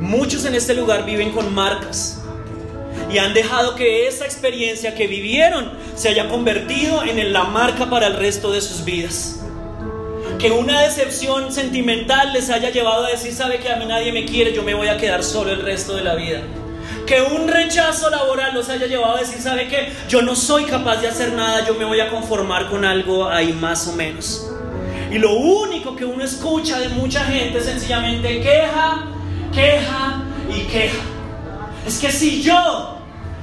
Muchos 0.00 0.44
en 0.44 0.54
este 0.54 0.74
lugar 0.74 1.04
viven 1.04 1.32
con 1.32 1.52
marcas 1.54 2.22
y 3.10 3.18
han 3.18 3.34
dejado 3.34 3.74
que 3.74 4.06
esa 4.06 4.24
experiencia 4.24 4.94
que 4.94 5.06
vivieron 5.06 5.72
se 5.94 6.08
haya 6.08 6.28
convertido 6.28 7.02
en 7.02 7.32
la 7.32 7.44
marca 7.44 7.88
para 7.88 8.06
el 8.08 8.14
resto 8.14 8.52
de 8.52 8.60
sus 8.60 8.84
vidas. 8.84 9.45
Que 10.38 10.50
una 10.50 10.82
decepción 10.82 11.50
sentimental 11.50 12.32
les 12.34 12.50
haya 12.50 12.70
llevado 12.70 13.06
a 13.06 13.10
decir, 13.10 13.32
sabe 13.32 13.58
que 13.58 13.70
a 13.70 13.76
mí 13.76 13.86
nadie 13.86 14.12
me 14.12 14.26
quiere, 14.26 14.52
yo 14.52 14.62
me 14.62 14.74
voy 14.74 14.88
a 14.88 14.98
quedar 14.98 15.24
solo 15.24 15.50
el 15.50 15.62
resto 15.62 15.94
de 15.96 16.04
la 16.04 16.14
vida. 16.14 16.42
Que 17.06 17.22
un 17.22 17.48
rechazo 17.48 18.10
laboral 18.10 18.52
los 18.52 18.68
haya 18.68 18.86
llevado 18.86 19.16
a 19.16 19.20
decir, 19.20 19.40
sabe 19.40 19.68
que 19.68 19.92
yo 20.08 20.20
no 20.20 20.36
soy 20.36 20.64
capaz 20.64 20.96
de 20.96 21.08
hacer 21.08 21.32
nada, 21.32 21.66
yo 21.66 21.74
me 21.74 21.84
voy 21.84 22.00
a 22.00 22.10
conformar 22.10 22.68
con 22.68 22.84
algo 22.84 23.28
ahí 23.28 23.52
más 23.54 23.88
o 23.88 23.92
menos. 23.92 24.50
Y 25.10 25.18
lo 25.18 25.34
único 25.34 25.96
que 25.96 26.04
uno 26.04 26.22
escucha 26.22 26.80
de 26.80 26.90
mucha 26.90 27.24
gente 27.24 27.58
es 27.58 27.64
sencillamente 27.64 28.40
queja, 28.40 29.06
queja 29.54 30.22
y 30.54 30.60
queja. 30.64 31.02
Es 31.86 31.98
que 31.98 32.10
si 32.10 32.42
yo 32.42 32.95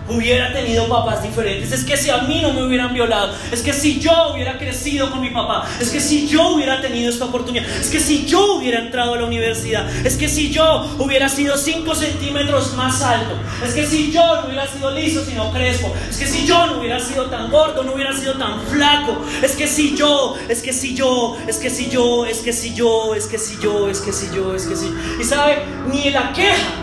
hubiera 0.09 0.51
tenido 0.53 0.87
papás 0.87 1.23
diferentes, 1.23 1.71
es 1.71 1.83
que 1.83 1.97
si 1.97 2.09
a 2.09 2.19
mí 2.19 2.41
no 2.41 2.53
me 2.53 2.63
hubieran 2.63 2.93
violado, 2.93 3.33
es 3.51 3.61
que 3.61 3.73
si 3.73 3.99
yo 3.99 4.33
hubiera 4.33 4.57
crecido 4.57 5.09
con 5.09 5.21
mi 5.21 5.29
papá, 5.29 5.67
es 5.79 5.89
que 5.89 5.99
si 5.99 6.27
yo 6.27 6.49
hubiera 6.49 6.81
tenido 6.81 7.09
esta 7.09 7.25
oportunidad, 7.25 7.65
es 7.69 7.89
que 7.89 7.99
si 7.99 8.25
yo 8.25 8.55
hubiera 8.55 8.79
entrado 8.79 9.13
a 9.13 9.17
la 9.17 9.25
universidad, 9.25 9.89
es 10.05 10.17
que 10.17 10.27
si 10.27 10.51
yo 10.51 10.95
hubiera 10.99 11.29
sido 11.29 11.57
5 11.57 11.95
centímetros 11.95 12.73
más 12.73 13.01
alto, 13.01 13.35
es 13.65 13.73
que 13.73 13.85
si 13.85 14.11
yo 14.11 14.41
no 14.41 14.47
hubiera 14.47 14.67
sido 14.67 14.91
liso 14.91 15.23
sino 15.25 15.51
crespo, 15.51 15.93
es 16.09 16.17
que 16.17 16.27
si 16.27 16.45
yo 16.45 16.65
no 16.67 16.79
hubiera 16.79 16.99
sido 16.99 17.25
tan 17.27 17.49
gordo, 17.49 17.83
no 17.83 17.93
hubiera 17.93 18.13
sido 18.13 18.33
tan 18.33 18.61
flaco, 18.61 19.21
es 19.41 19.55
que 19.55 19.67
si 19.67 19.95
yo, 19.95 20.35
es 20.49 20.61
que 20.61 20.73
si 20.73 20.95
yo, 20.95 21.37
es 21.47 21.57
que 21.57 21.69
si 21.69 21.89
yo, 21.89 22.25
es 22.25 22.39
que 22.39 22.53
si 22.53 22.73
yo, 22.73 23.15
es 23.15 23.27
que 23.27 23.37
si 23.37 23.57
yo, 23.59 23.89
es 23.89 23.99
que 23.99 24.11
si 24.11 24.27
yo, 24.35 24.55
es 24.55 24.65
que 24.65 24.75
si. 24.75 24.93
Y 25.19 25.23
sabe, 25.23 25.63
ni 25.87 26.09
la 26.09 26.31
queja 26.33 26.82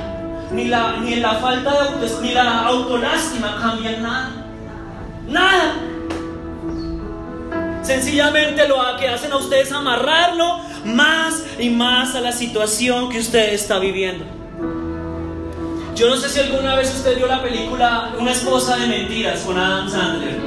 ni 0.52 0.64
la, 0.64 0.96
ni 0.98 1.16
la 1.16 1.34
falta 1.36 1.70
de 1.70 1.78
autoestima, 1.78 2.22
ni 2.22 2.34
la 2.34 2.66
autolástima 2.66 3.58
cambian 3.60 4.02
nada. 4.02 4.30
Nada. 5.28 5.74
Sencillamente 7.82 8.68
lo 8.68 8.76
que 8.98 9.08
hacen 9.08 9.32
a 9.32 9.36
ustedes 9.36 9.72
amarrarlo 9.72 10.60
más 10.84 11.44
y 11.58 11.70
más 11.70 12.14
a 12.14 12.20
la 12.20 12.32
situación 12.32 13.08
que 13.08 13.18
usted 13.18 13.52
está 13.52 13.78
viviendo. 13.78 14.24
Yo 15.94 16.08
no 16.08 16.16
sé 16.16 16.28
si 16.28 16.40
alguna 16.40 16.76
vez 16.76 16.94
usted 16.94 17.16
vio 17.16 17.26
la 17.26 17.42
película 17.42 18.14
Una 18.18 18.30
esposa 18.30 18.76
de 18.76 18.86
mentiras 18.86 19.40
con 19.40 19.58
Adam 19.58 19.90
Sandler. 19.90 20.38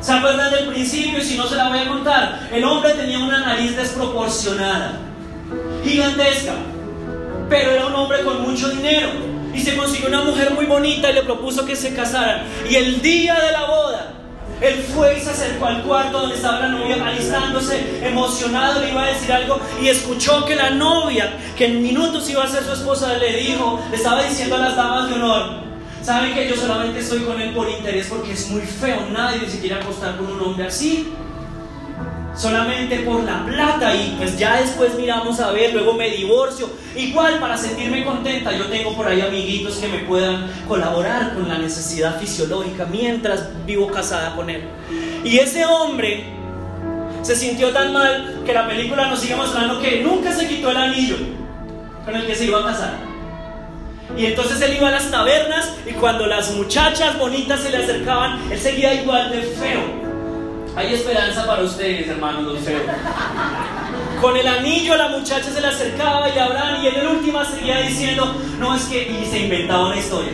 ¿Se 0.00 0.12
acuerdan 0.12 0.50
del 0.52 0.68
principio? 0.68 1.18
Y 1.18 1.22
si 1.22 1.36
no 1.36 1.46
se 1.46 1.56
la 1.56 1.68
voy 1.68 1.78
a 1.78 1.88
contar. 1.88 2.48
El 2.52 2.64
hombre 2.64 2.92
tenía 2.92 3.18
una 3.18 3.40
nariz 3.40 3.76
desproporcionada, 3.76 5.00
gigantesca 5.82 6.54
pero 7.48 7.70
era 7.72 7.86
un 7.86 7.94
hombre 7.94 8.22
con 8.22 8.42
mucho 8.42 8.68
dinero 8.68 9.08
y 9.54 9.60
se 9.60 9.76
consiguió 9.76 10.08
una 10.08 10.22
mujer 10.22 10.52
muy 10.52 10.66
bonita 10.66 11.10
y 11.10 11.14
le 11.14 11.22
propuso 11.22 11.64
que 11.64 11.76
se 11.76 11.94
casaran. 11.94 12.42
Y 12.68 12.74
el 12.74 13.00
día 13.00 13.34
de 13.34 13.52
la 13.52 13.64
boda, 13.64 14.12
él 14.60 14.74
fue 14.94 15.18
y 15.18 15.20
se 15.20 15.30
acercó 15.30 15.66
al 15.66 15.82
cuarto 15.82 16.20
donde 16.20 16.36
estaba 16.36 16.60
la 16.60 16.68
novia 16.68 16.96
alistándose, 17.04 18.06
emocionado, 18.06 18.80
le 18.80 18.90
iba 18.90 19.04
a 19.04 19.08
decir 19.08 19.32
algo 19.32 19.60
y 19.82 19.88
escuchó 19.88 20.44
que 20.44 20.56
la 20.56 20.70
novia, 20.70 21.32
que 21.56 21.66
en 21.66 21.82
minutos 21.82 22.28
iba 22.28 22.44
a 22.44 22.48
ser 22.48 22.64
su 22.64 22.72
esposa, 22.72 23.16
le 23.18 23.36
dijo, 23.36 23.80
le 23.90 23.96
estaba 23.96 24.22
diciendo 24.22 24.56
a 24.56 24.58
las 24.58 24.76
damas 24.76 25.08
de 25.08 25.14
honor, 25.14 25.60
¿saben 26.02 26.34
que 26.34 26.48
yo 26.48 26.56
solamente 26.56 27.00
estoy 27.00 27.20
con 27.20 27.40
él 27.40 27.54
por 27.54 27.68
interés 27.68 28.06
porque 28.08 28.32
es 28.32 28.48
muy 28.48 28.62
feo? 28.62 29.06
Nadie 29.12 29.48
se 29.48 29.60
quiere 29.60 29.76
acostar 29.76 30.16
con 30.16 30.26
un 30.26 30.40
hombre 30.40 30.66
así 30.66 31.12
solamente 32.36 33.00
por 33.00 33.24
la 33.24 33.44
plata 33.44 33.94
y 33.94 34.14
pues 34.18 34.38
ya 34.38 34.60
después 34.60 34.94
miramos 34.94 35.40
a 35.40 35.50
ver, 35.52 35.72
luego 35.72 35.94
me 35.94 36.10
divorcio. 36.10 36.68
Igual 36.94 37.40
para 37.40 37.56
sentirme 37.56 38.04
contenta, 38.04 38.52
yo 38.56 38.66
tengo 38.66 38.94
por 38.94 39.08
ahí 39.08 39.20
amiguitos 39.20 39.76
que 39.76 39.88
me 39.88 39.98
puedan 40.00 40.50
colaborar 40.68 41.34
con 41.34 41.48
la 41.48 41.58
necesidad 41.58 42.18
fisiológica 42.20 42.86
mientras 42.86 43.48
vivo 43.64 43.86
casada 43.88 44.36
con 44.36 44.50
él. 44.50 44.62
Y 45.24 45.38
ese 45.38 45.64
hombre 45.64 46.24
se 47.22 47.34
sintió 47.34 47.70
tan 47.70 47.92
mal 47.92 48.42
que 48.44 48.52
la 48.52 48.68
película 48.68 49.08
nos 49.08 49.18
sigue 49.18 49.34
mostrando 49.34 49.80
que 49.80 50.02
nunca 50.02 50.32
se 50.32 50.46
quitó 50.46 50.70
el 50.70 50.76
anillo 50.76 51.16
con 52.04 52.14
el 52.14 52.26
que 52.26 52.34
se 52.34 52.44
iba 52.44 52.60
a 52.60 52.66
casar. 52.66 52.94
Y 54.16 54.26
entonces 54.26 54.60
él 54.60 54.76
iba 54.76 54.88
a 54.88 54.92
las 54.92 55.10
tabernas 55.10 55.72
y 55.84 55.92
cuando 55.92 56.26
las 56.26 56.52
muchachas 56.52 57.18
bonitas 57.18 57.60
se 57.60 57.70
le 57.70 57.78
acercaban, 57.78 58.40
él 58.52 58.58
seguía 58.58 58.94
igual 58.94 59.32
de 59.32 59.42
feo 59.42 60.05
hay 60.76 60.92
esperanza 60.92 61.46
para 61.46 61.62
ustedes, 61.62 62.06
hermanos, 62.06 62.42
los 62.44 62.58
Con 64.20 64.36
el 64.36 64.46
anillo 64.46 64.94
la 64.94 65.08
muchacha 65.08 65.50
se 65.50 65.60
le 65.60 65.66
acercaba 65.66 66.28
y 66.28 66.38
hablaban 66.38 66.84
y 66.84 66.88
en 66.88 66.96
el 66.96 67.06
último 67.06 67.42
seguía 67.44 67.80
diciendo, 67.80 68.34
no 68.58 68.74
es 68.74 68.84
que, 68.84 69.10
y 69.10 69.24
se 69.24 69.40
inventaba 69.40 69.86
una 69.86 69.96
historia 69.96 70.32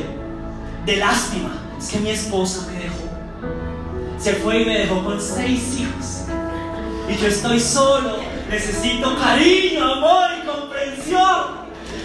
de 0.84 0.96
lástima, 0.96 1.52
es 1.78 1.88
que 1.90 2.00
mi 2.00 2.10
esposa 2.10 2.66
me 2.72 2.80
dejó. 2.80 4.18
Se 4.18 4.34
fue 4.34 4.62
y 4.62 4.64
me 4.64 4.78
dejó 4.78 5.04
con 5.04 5.20
seis 5.20 5.78
hijos. 5.78 6.24
Y 7.08 7.16
yo 7.16 7.28
estoy 7.28 7.60
solo, 7.60 8.16
necesito 8.50 9.16
cariño, 9.16 9.84
amor 9.84 10.28
y 10.42 10.46
comprensión. 10.46 11.62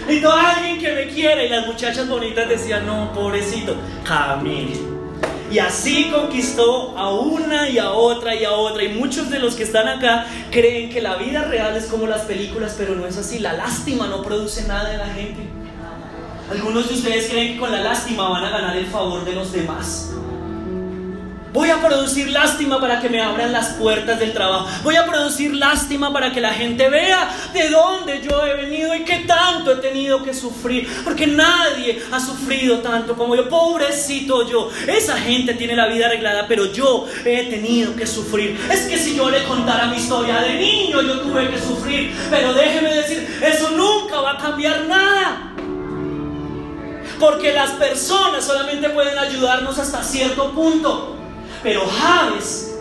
Y 0.08 0.20
todo 0.20 0.34
alguien 0.34 0.78
que 0.78 0.92
me 0.92 1.08
quiera. 1.08 1.42
Y 1.42 1.48
las 1.48 1.66
muchachas 1.66 2.08
bonitas 2.08 2.48
decían, 2.48 2.86
no, 2.86 3.12
pobrecito, 3.12 3.76
camine 4.04 4.97
y 5.50 5.58
así 5.58 6.10
conquistó 6.10 6.96
a 6.98 7.12
una 7.12 7.68
y 7.68 7.78
a 7.78 7.92
otra 7.92 8.34
y 8.34 8.44
a 8.44 8.52
otra. 8.52 8.84
Y 8.84 8.90
muchos 8.90 9.30
de 9.30 9.38
los 9.38 9.54
que 9.54 9.62
están 9.62 9.88
acá 9.88 10.26
creen 10.50 10.90
que 10.90 11.00
la 11.00 11.16
vida 11.16 11.44
real 11.44 11.76
es 11.76 11.86
como 11.86 12.06
las 12.06 12.22
películas, 12.22 12.74
pero 12.76 12.94
no 12.94 13.06
es 13.06 13.16
así. 13.16 13.38
La 13.38 13.54
lástima 13.54 14.06
no 14.08 14.22
produce 14.22 14.66
nada 14.66 14.92
en 14.92 14.98
la 14.98 15.08
gente. 15.08 15.48
Algunos 16.50 16.88
de 16.88 16.94
ustedes 16.94 17.28
creen 17.30 17.54
que 17.54 17.60
con 17.60 17.70
la 17.72 17.80
lástima 17.80 18.28
van 18.28 18.44
a 18.44 18.50
ganar 18.50 18.76
el 18.76 18.86
favor 18.86 19.24
de 19.24 19.34
los 19.34 19.52
demás. 19.52 20.12
Voy 21.52 21.70
a 21.70 21.80
producir 21.80 22.28
lástima 22.28 22.78
para 22.78 23.00
que 23.00 23.08
me 23.08 23.22
abran 23.22 23.52
las 23.52 23.68
puertas 23.70 24.18
del 24.18 24.32
trabajo. 24.32 24.68
Voy 24.82 24.96
a 24.96 25.06
producir 25.06 25.54
lástima 25.54 26.12
para 26.12 26.30
que 26.30 26.42
la 26.42 26.52
gente 26.52 26.90
vea 26.90 27.30
de 27.54 27.70
dónde 27.70 28.20
yo 28.22 28.46
he 28.46 28.54
venido 28.54 28.94
y 28.94 29.04
qué 29.04 29.24
tanto 29.26 29.72
he 29.72 29.76
tenido 29.76 30.22
que 30.22 30.34
sufrir. 30.34 30.86
Porque 31.04 31.26
nadie 31.26 32.02
ha 32.12 32.20
sufrido 32.20 32.80
tanto 32.80 33.16
como 33.16 33.34
yo. 33.34 33.48
Pobrecito 33.48 34.48
yo. 34.48 34.70
Esa 34.86 35.16
gente 35.16 35.54
tiene 35.54 35.74
la 35.74 35.86
vida 35.86 36.06
arreglada, 36.06 36.46
pero 36.46 36.70
yo 36.70 37.06
he 37.24 37.44
tenido 37.44 37.96
que 37.96 38.06
sufrir. 38.06 38.58
Es 38.70 38.82
que 38.82 38.98
si 38.98 39.16
yo 39.16 39.30
le 39.30 39.44
contara 39.44 39.86
mi 39.86 39.96
historia 39.96 40.40
de 40.40 40.54
niño, 40.54 41.00
yo 41.00 41.20
tuve 41.20 41.48
que 41.48 41.58
sufrir. 41.58 42.14
Pero 42.30 42.52
déjeme 42.52 42.94
decir, 42.94 43.40
eso 43.42 43.70
nunca 43.70 44.20
va 44.20 44.32
a 44.32 44.38
cambiar 44.38 44.84
nada. 44.84 45.54
Porque 47.18 47.52
las 47.52 47.70
personas 47.72 48.44
solamente 48.44 48.90
pueden 48.90 49.18
ayudarnos 49.18 49.78
hasta 49.78 50.02
cierto 50.02 50.52
punto. 50.52 51.17
Pero 51.62 51.86
Javes, 51.86 52.74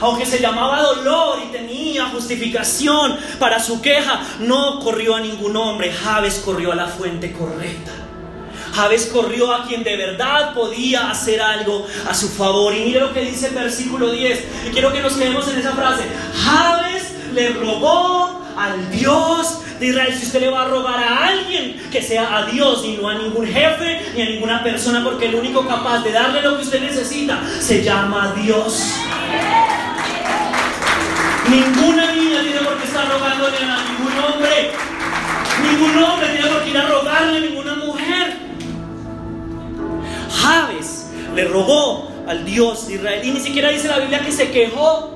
aunque 0.00 0.26
se 0.26 0.40
llamaba 0.40 0.82
dolor 0.82 1.38
y 1.44 1.52
tenía 1.52 2.06
justificación 2.06 3.16
para 3.38 3.60
su 3.60 3.80
queja, 3.80 4.20
no 4.40 4.80
corrió 4.80 5.14
a 5.14 5.20
ningún 5.20 5.56
hombre. 5.56 5.92
Javes 5.92 6.42
corrió 6.44 6.72
a 6.72 6.76
la 6.76 6.86
fuente 6.86 7.32
correcta. 7.32 7.92
Javes 8.74 9.06
corrió 9.06 9.52
a 9.52 9.66
quien 9.66 9.84
de 9.84 9.96
verdad 9.96 10.52
podía 10.52 11.10
hacer 11.10 11.40
algo 11.40 11.86
a 12.08 12.14
su 12.14 12.28
favor. 12.28 12.74
Y 12.74 12.80
mire 12.80 13.00
lo 13.00 13.12
que 13.12 13.20
dice 13.20 13.48
el 13.48 13.54
versículo 13.54 14.10
10. 14.10 14.44
Y 14.66 14.70
quiero 14.70 14.92
que 14.92 15.00
nos 15.00 15.14
quedemos 15.14 15.46
en 15.48 15.58
esa 15.58 15.72
frase. 15.72 16.02
Javes 16.44 17.12
le 17.32 17.50
rogó 17.50 18.43
al 18.56 18.90
Dios 18.90 19.60
de 19.78 19.86
Israel, 19.86 20.14
si 20.16 20.26
usted 20.26 20.40
le 20.40 20.50
va 20.50 20.62
a 20.62 20.68
rogar 20.68 21.02
a 21.02 21.26
alguien, 21.26 21.80
que 21.90 22.02
sea 22.02 22.36
a 22.36 22.46
Dios 22.46 22.84
y 22.84 22.96
no 22.96 23.08
a 23.08 23.14
ningún 23.14 23.46
jefe 23.46 24.00
ni 24.14 24.22
a 24.22 24.26
ninguna 24.26 24.62
persona, 24.62 25.02
porque 25.02 25.26
el 25.26 25.34
único 25.34 25.66
capaz 25.66 26.00
de 26.00 26.12
darle 26.12 26.42
lo 26.42 26.56
que 26.56 26.62
usted 26.62 26.80
necesita 26.80 27.40
se 27.60 27.82
llama 27.82 28.34
Dios. 28.36 28.94
Ninguna 31.48 32.12
niña 32.12 32.40
tiene 32.42 32.60
por 32.60 32.78
qué 32.78 32.84
estar 32.84 33.08
rogándole 33.08 33.56
a 33.58 33.84
ningún 33.84 34.12
hombre. 34.24 34.70
Ningún 35.62 36.02
hombre 36.02 36.28
tiene 36.28 36.48
por 36.48 36.62
qué 36.62 36.70
ir 36.70 36.78
a 36.78 36.88
rogarle 36.88 37.36
a 37.36 37.40
ninguna 37.40 37.74
mujer. 37.74 38.36
Javes 40.40 41.10
le 41.34 41.44
rogó 41.44 42.10
al 42.26 42.44
Dios 42.44 42.86
de 42.88 42.94
Israel 42.94 43.20
y 43.24 43.30
ni 43.32 43.40
siquiera 43.40 43.68
dice 43.70 43.88
la 43.88 43.98
Biblia 43.98 44.20
que 44.20 44.32
se 44.32 44.50
quejó. 44.50 45.14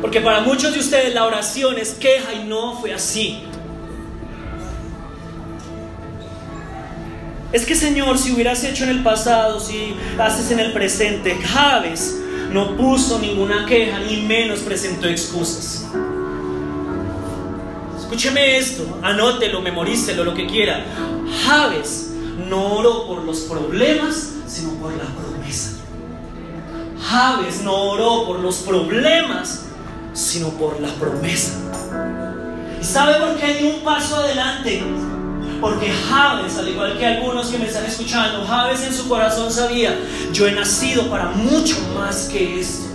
Porque 0.00 0.20
para 0.20 0.40
muchos 0.40 0.72
de 0.72 0.80
ustedes 0.80 1.14
la 1.14 1.24
oración 1.24 1.78
es 1.78 1.92
queja 1.92 2.32
y 2.34 2.44
no 2.44 2.78
fue 2.80 2.94
así. 2.94 3.44
Es 7.52 7.66
que 7.66 7.74
Señor, 7.74 8.16
si 8.16 8.32
hubieras 8.32 8.62
hecho 8.62 8.84
en 8.84 8.90
el 8.90 9.02
pasado, 9.02 9.58
si 9.58 9.96
haces 10.18 10.52
en 10.52 10.60
el 10.60 10.72
presente, 10.72 11.36
Javes 11.36 12.16
no 12.52 12.76
puso 12.76 13.18
ninguna 13.18 13.66
queja, 13.66 13.98
ni 14.00 14.22
menos 14.22 14.60
presentó 14.60 15.08
excusas. 15.08 15.86
Escúcheme 17.98 18.56
esto, 18.58 18.98
anótelo, 19.02 19.60
memorícelo, 19.60 20.24
lo 20.24 20.34
que 20.34 20.46
quiera. 20.46 20.84
Javes 21.44 22.12
no 22.48 22.74
oró 22.74 23.06
por 23.06 23.24
los 23.24 23.40
problemas, 23.40 24.30
sino 24.46 24.74
por 24.74 24.92
la 24.92 25.04
promesa. 25.04 25.72
Javes 27.00 27.62
no 27.62 27.74
oró 27.90 28.26
por 28.26 28.40
los 28.40 28.56
problemas, 28.58 29.66
sino 30.12 30.50
por 30.50 30.80
la 30.80 30.88
promesa. 30.94 31.58
¿Y 32.80 32.84
sabe 32.84 33.14
por 33.20 33.36
qué 33.36 33.54
dio 33.54 33.74
un 33.74 33.80
paso 33.80 34.16
adelante? 34.16 34.82
Porque 35.60 35.90
Javes, 35.90 36.56
al 36.56 36.68
igual 36.68 36.98
que 36.98 37.06
algunos 37.06 37.48
que 37.48 37.58
me 37.58 37.66
están 37.66 37.84
escuchando, 37.84 38.46
Javes 38.46 38.82
en 38.82 38.94
su 38.94 39.08
corazón 39.08 39.52
sabía, 39.52 39.98
yo 40.32 40.46
he 40.46 40.52
nacido 40.52 41.10
para 41.10 41.26
mucho 41.30 41.76
más 41.94 42.28
que 42.30 42.60
esto. 42.60 42.88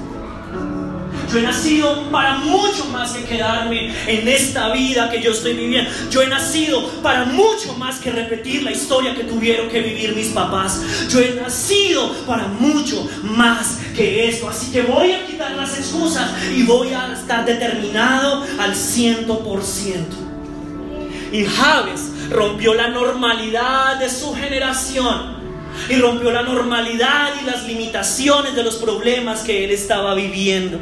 Yo 1.32 1.40
he 1.40 1.42
nacido 1.42 2.10
para 2.12 2.38
mucho 2.38 2.86
más 2.86 3.12
que 3.12 3.24
quedarme 3.24 3.94
en 4.08 4.28
esta 4.28 4.72
vida 4.72 5.10
que 5.10 5.22
yo 5.22 5.32
estoy 5.32 5.54
viviendo. 5.54 5.90
Yo 6.10 6.22
he 6.22 6.28
nacido 6.28 6.88
para 7.02 7.26
mucho 7.26 7.74
más 7.78 8.00
que 8.00 8.12
repetir 8.12 8.64
la 8.64 8.72
historia 8.72 9.16
que 9.16 9.24
tuvieron 9.24 9.70
que 9.70 9.82
vivir 9.82 10.16
mis 10.16 10.28
papás. 10.28 10.82
Yo 11.10 11.20
he 11.20 11.34
nacido 11.34 12.14
para 12.26 12.48
mucho 12.48 13.08
más 13.24 13.80
que 13.96 14.30
esto. 14.30 14.50
Así 14.50 14.72
que 14.72 14.84
voy 14.84 15.12
a 15.14 15.26
quitar 15.26 15.52
las 15.52 15.78
excusas 15.78 16.32
y 16.56 16.64
voy 16.64 16.94
a 16.94 17.14
estar 17.14 17.46
determinado 17.46 18.46
al 18.60 18.76
ciento 18.76 19.40
por 19.40 19.64
ciento. 19.64 20.16
Y 21.32 21.44
Javes 21.44 22.12
rompió 22.30 22.74
la 22.74 22.90
normalidad 22.90 23.98
de 24.00 24.10
su 24.10 24.34
generación 24.34 25.36
y 25.90 25.96
rompió 25.96 26.32
la 26.32 26.44
normalidad 26.44 27.34
y 27.42 27.46
las 27.46 27.66
limitaciones 27.66 28.56
de 28.56 28.64
los 28.64 28.76
problemas 28.76 29.42
que 29.42 29.66
él 29.66 29.72
estaba 29.72 30.14
viviendo. 30.14 30.80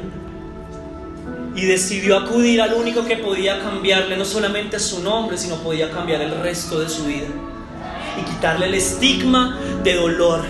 Y 1.55 1.65
decidió 1.65 2.17
acudir 2.17 2.61
al 2.61 2.73
único 2.73 3.05
que 3.05 3.17
podía 3.17 3.59
cambiarle 3.61 4.17
no 4.17 4.25
solamente 4.25 4.79
su 4.79 5.03
nombre, 5.03 5.37
sino 5.37 5.57
podía 5.57 5.91
cambiar 5.91 6.21
el 6.21 6.39
resto 6.41 6.79
de 6.79 6.89
su 6.89 7.05
vida. 7.05 7.27
Y 8.19 8.23
quitarle 8.23 8.67
el 8.67 8.73
estigma 8.75 9.59
de 9.83 9.95
dolor. 9.95 10.41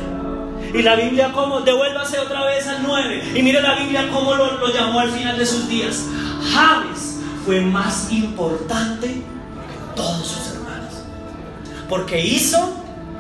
Y 0.73 0.81
la 0.81 0.95
Biblia 0.95 1.31
como, 1.33 1.61
devuélvase 1.61 2.19
otra 2.19 2.45
vez 2.45 2.67
al 2.67 2.83
9. 2.83 3.33
Y 3.35 3.43
mire 3.43 3.61
la 3.61 3.75
Biblia 3.75 4.09
cómo 4.11 4.33
lo, 4.35 4.57
lo 4.57 4.73
llamó 4.73 4.99
al 4.99 5.11
final 5.11 5.37
de 5.37 5.45
sus 5.45 5.67
días. 5.67 6.05
Javes 6.53 7.19
fue 7.45 7.61
más 7.61 8.11
importante 8.11 9.07
que 9.07 9.95
todos 9.95 10.25
sus 10.25 10.55
hermanos. 10.55 10.93
Porque 11.89 12.25
hizo 12.25 12.73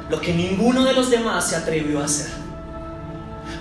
lo 0.09 0.19
que 0.21 0.33
ninguno 0.33 0.83
de 0.83 0.93
los 0.93 1.09
demás 1.09 1.49
se 1.49 1.55
atrevió 1.55 1.99
a 2.01 2.05
hacer. 2.05 2.42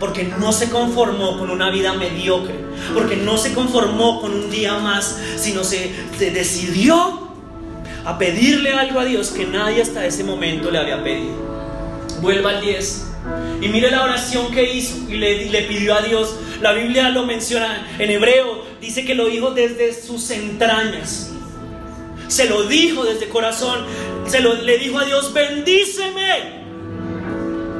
Porque 0.02 0.24
no 0.24 0.50
se 0.50 0.68
conformó 0.68 1.38
con 1.38 1.48
una 1.48 1.70
vida 1.70 1.92
mediocre. 1.92 2.56
Porque 2.92 3.14
no 3.14 3.38
se 3.38 3.54
conformó 3.54 4.20
con 4.20 4.32
un 4.34 4.50
día 4.50 4.76
más, 4.78 5.16
sino 5.36 5.62
se, 5.62 5.92
decidió 6.18 7.30
a 8.04 8.18
pedirle 8.18 8.72
algo 8.72 8.98
a 8.98 9.04
Dios 9.04 9.30
que 9.30 9.46
nadie 9.46 9.80
hasta 9.80 10.04
ese 10.04 10.24
momento 10.24 10.72
le 10.72 10.78
había 10.78 11.04
pedido. 11.04 11.36
Vuelva 12.20 12.50
al 12.50 12.60
10. 12.60 13.10
Y 13.60 13.68
mire 13.68 13.92
la 13.92 14.02
oración 14.02 14.50
que 14.50 14.74
hizo 14.74 15.08
y 15.08 15.18
le, 15.18 15.48
le, 15.48 15.62
pidió 15.62 15.94
a 15.94 16.02
Dios. 16.02 16.34
La 16.60 16.72
Biblia 16.72 17.08
lo 17.10 17.24
menciona 17.24 17.86
en 17.96 18.10
hebreo. 18.10 18.64
Dice 18.80 19.04
que 19.04 19.14
lo 19.14 19.26
dijo 19.26 19.52
desde 19.52 19.94
sus 19.94 20.32
entrañas. 20.32 21.30
Se 22.26 22.48
lo 22.48 22.64
dijo 22.64 23.04
desde 23.04 23.28
corazón. 23.28 23.84
Se 24.26 24.40
lo, 24.40 24.54
le 24.54 24.78
dijo 24.78 24.98
a 24.98 25.04
Dios, 25.04 25.32
bendíceme. 25.32 26.64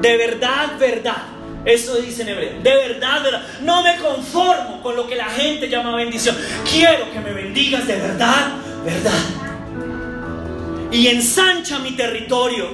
De 0.00 0.16
verdad, 0.16 0.78
verdad. 0.78 1.32
Eso 1.64 1.96
dice 1.96 2.22
en 2.22 2.28
hebreo. 2.30 2.60
De 2.62 2.74
verdad, 2.74 3.22
verdad. 3.22 3.42
No 3.62 3.82
me 3.82 3.96
conformo 3.98 4.82
con 4.82 4.96
lo 4.96 5.06
que 5.06 5.14
la 5.14 5.26
gente 5.26 5.68
llama 5.68 5.94
bendición. 5.94 6.36
Quiero 6.68 7.10
que 7.12 7.20
me 7.20 7.32
bendigas 7.32 7.86
de 7.86 7.96
verdad, 7.96 8.52
verdad. 8.84 9.12
Y 10.90 11.06
ensancha 11.06 11.78
mi 11.78 11.92
territorio. 11.92 12.70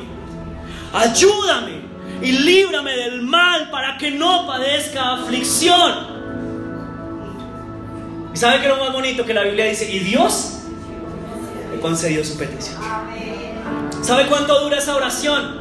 Ayúdame 0.92 1.82
y 2.22 2.32
líbrame 2.32 2.96
del 2.96 3.22
mal 3.22 3.70
para 3.70 3.98
que 3.98 4.10
no 4.10 4.46
padezca 4.46 5.14
aflicción. 5.14 6.18
¿Y 8.32 8.36
sabe 8.36 8.60
qué 8.60 8.68
es 8.68 8.68
lo 8.68 8.82
más 8.82 8.92
bonito 8.92 9.24
que 9.26 9.34
la 9.34 9.42
Biblia 9.42 9.66
dice? 9.66 9.90
Y 9.90 9.98
Dios 9.98 10.60
le 11.72 11.80
concedió 11.80 12.24
su 12.24 12.38
petición. 12.38 12.76
¿Sabe 14.02 14.26
cuánto 14.26 14.58
dura 14.62 14.78
esa 14.78 14.96
oración? 14.96 15.60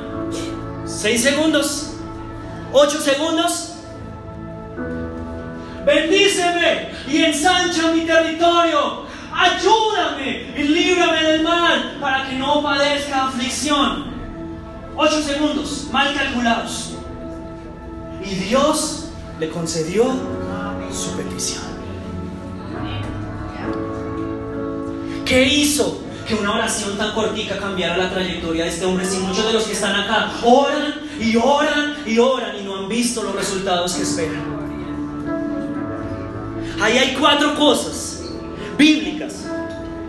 ¿Seis 0.85 1.21
segundos? 1.23 1.96
¿Ocho 2.73 2.99
segundos? 3.01 3.73
Bendíceme 5.85 6.89
y 7.07 7.23
ensancha 7.23 7.91
mi 7.93 8.01
territorio. 8.01 9.07
Ayúdame 9.33 10.53
y 10.57 10.63
líbrame 10.63 11.23
del 11.23 11.43
mal 11.43 11.97
para 12.01 12.27
que 12.27 12.35
no 12.35 12.61
padezca 12.61 13.27
aflicción. 13.27 14.07
Ocho 14.95 15.21
segundos, 15.21 15.87
mal 15.91 16.13
calculados. 16.13 16.93
Y 18.23 18.35
Dios 18.35 19.09
le 19.39 19.49
concedió 19.49 20.05
su 20.91 21.15
petición. 21.15 21.63
¿Qué 25.23 25.43
hizo 25.43 26.01
que 26.27 26.35
una 26.35 26.55
oración 26.55 26.97
tan 26.97 27.13
cortica 27.13 27.57
cambiara 27.57 27.97
la 27.97 28.09
trayectoria 28.09 28.63
de 28.63 28.69
este 28.69 28.85
hombre? 28.85 29.05
Si 29.05 29.19
muchos 29.19 29.45
de 29.45 29.53
los 29.53 29.63
que 29.63 29.73
están 29.73 29.95
acá 29.95 30.31
oran 30.43 31.06
y 31.19 31.35
oran 31.35 31.97
y 32.05 32.19
oran 32.19 32.55
y 32.59 32.63
no 32.63 32.77
han 32.77 32.89
visto 32.89 33.23
los 33.23 33.35
resultados 33.35 33.93
que 33.95 34.03
esperan. 34.03 34.57
Ahí 36.81 36.97
hay 36.97 37.15
cuatro 37.19 37.55
cosas 37.55 38.23
bíblicas 38.77 39.45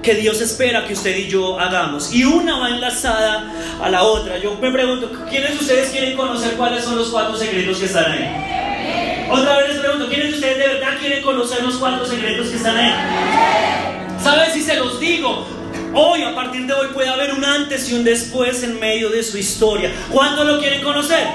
que 0.02 0.14
Dios 0.14 0.40
espera 0.40 0.86
que 0.86 0.92
usted 0.92 1.16
y 1.16 1.28
yo 1.28 1.58
hagamos. 1.58 2.12
Y 2.14 2.24
una 2.24 2.58
va 2.58 2.68
enlazada 2.70 3.52
a 3.82 3.88
la 3.90 4.02
otra. 4.02 4.38
Yo 4.38 4.56
me 4.60 4.70
pregunto, 4.70 5.10
¿quiénes 5.28 5.52
de 5.52 5.58
ustedes 5.58 5.90
quieren 5.90 6.16
conocer 6.16 6.54
cuáles 6.54 6.84
son 6.84 6.96
los 6.96 7.08
cuatro 7.08 7.36
secretos 7.36 7.78
que 7.78 7.86
están 7.86 8.12
ahí? 8.12 9.28
Otra 9.30 9.58
vez 9.58 9.68
les 9.68 9.78
pregunto, 9.78 10.08
¿quiénes 10.08 10.30
de 10.30 10.34
ustedes 10.34 10.58
de 10.58 10.66
verdad 10.66 10.98
quieren 10.98 11.22
conocer 11.22 11.62
los 11.62 11.76
cuatro 11.76 12.06
secretos 12.06 12.48
que 12.48 12.56
están 12.56 12.76
ahí? 12.76 12.92
¿Saben 14.22 14.52
si 14.52 14.62
se 14.62 14.76
los 14.76 14.98
digo? 15.00 15.46
Hoy, 15.94 16.22
a 16.22 16.34
partir 16.34 16.66
de 16.66 16.72
hoy, 16.72 16.88
puede 16.92 17.08
haber 17.08 17.32
un 17.32 17.44
antes 17.44 17.90
y 17.90 17.94
un 17.94 18.04
después 18.04 18.62
en 18.62 18.78
medio 18.78 19.10
de 19.10 19.22
su 19.22 19.38
historia. 19.38 19.90
¿Cuántos 20.10 20.46
lo 20.46 20.58
quieren 20.58 20.82
conocer? 20.82 21.26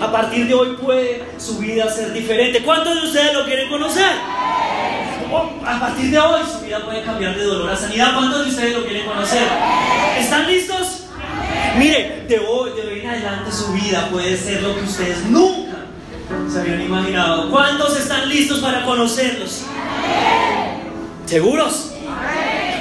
A 0.00 0.12
partir 0.12 0.46
de 0.46 0.54
hoy 0.54 0.76
puede 0.76 1.24
su 1.38 1.58
vida 1.58 1.90
ser 1.90 2.12
diferente. 2.12 2.62
¿Cuántos 2.62 2.94
de 2.94 3.08
ustedes 3.08 3.32
lo 3.32 3.44
quieren 3.44 3.68
conocer? 3.68 4.12
A 5.66 5.80
partir 5.80 6.10
de 6.10 6.18
hoy 6.18 6.40
su 6.50 6.64
vida 6.64 6.84
puede 6.84 7.02
cambiar 7.02 7.36
de 7.36 7.44
dolor 7.44 7.70
a 7.70 7.76
sanidad. 7.76 8.14
¿Cuántos 8.14 8.44
de 8.44 8.50
ustedes 8.50 8.74
lo 8.74 8.84
quieren 8.84 9.06
conocer? 9.06 9.42
¿Están 10.18 10.46
listos? 10.46 11.04
Mire, 11.78 12.24
de 12.28 12.38
hoy, 12.38 12.70
de 12.70 12.82
hoy 12.82 13.00
en 13.00 13.08
adelante 13.08 13.52
su 13.52 13.72
vida 13.72 14.08
puede 14.10 14.36
ser 14.36 14.62
lo 14.62 14.74
que 14.74 14.82
ustedes 14.82 15.24
nunca 15.26 15.76
se 16.50 16.60
habían 16.60 16.82
imaginado. 16.82 17.50
¿Cuántos 17.50 17.98
están 17.98 18.28
listos 18.28 18.58
para 18.60 18.84
conocerlos? 18.84 19.62
¿Seguros? 21.26 21.95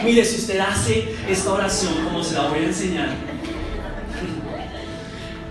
Mire, 0.05 0.23
si 0.23 0.35
usted 0.35 0.59
hace 0.59 1.15
esta 1.27 1.51
oración 1.51 1.93
como 2.03 2.23
se 2.23 2.35
la 2.35 2.47
voy 2.47 2.59
a 2.59 2.65
enseñar, 2.65 3.09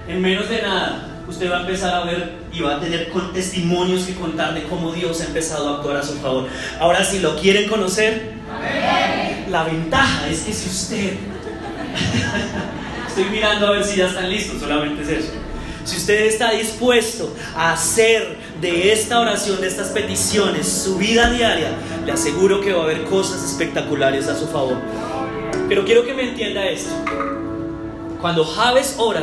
en 0.07 0.23
menos 0.23 0.49
de 0.49 0.63
nada, 0.63 1.09
usted 1.29 1.51
va 1.51 1.57
a 1.57 1.61
empezar 1.63 1.93
a 1.93 2.05
ver 2.05 2.35
y 2.53 2.61
va 2.61 2.77
a 2.77 2.81
tener 2.81 3.11
testimonios 3.33 4.05
que 4.05 4.15
contar 4.15 4.55
de 4.55 4.63
cómo 4.63 4.93
Dios 4.93 5.21
ha 5.23 5.25
empezado 5.25 5.69
a 5.69 5.77
actuar 5.79 5.97
a 5.97 6.03
su 6.05 6.15
favor. 6.21 6.47
Ahora, 6.79 7.05
si 7.05 7.19
lo 7.19 7.35
quieren 7.37 7.69
conocer, 7.69 8.35
la 9.51 9.65
ventaja 9.65 10.29
es 10.29 10.43
que 10.43 10.53
si 10.53 10.69
usted, 10.69 11.15
estoy 13.09 13.25
mirando 13.25 13.67
a 13.67 13.71
ver 13.73 13.83
si 13.83 13.97
ya 13.97 14.07
están 14.07 14.31
listos, 14.31 14.61
solamente 14.61 15.03
es 15.03 15.09
eso. 15.09 15.33
Si 15.85 15.97
usted 15.97 16.27
está 16.27 16.53
dispuesto 16.53 17.35
a 17.57 17.73
hacer 17.73 18.39
de 18.65 18.93
esta 18.95 19.21
oración, 19.21 19.61
de 19.61 19.67
estas 19.67 19.89
peticiones, 19.89 20.67
su 20.67 20.97
vida 20.97 21.29
diaria, 21.29 21.69
le 22.07 22.13
aseguro 22.13 22.63
que 22.63 22.73
va 22.73 22.81
a 22.81 22.85
haber 22.85 23.05
cosas 23.05 23.45
espectaculares 23.45 24.27
a 24.29 24.39
su 24.39 24.47
favor. 24.47 24.79
Pero 25.69 25.85
quiero 25.85 26.07
que 26.07 26.15
me 26.15 26.31
entienda 26.31 26.65
esto. 26.65 26.95
Cuando 28.23 28.43
Javes 28.43 28.95
ora, 28.97 29.23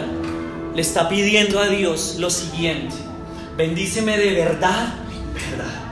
le 0.76 0.82
está 0.84 1.10
pidiendo 1.10 1.60
a 1.60 1.70
Dios 1.70 2.18
lo 2.20 2.30
siguiente. 2.30 2.94
Bendíceme 3.58 4.16
de 4.16 4.32
verdad, 4.32 4.94
verdad. 5.34 5.91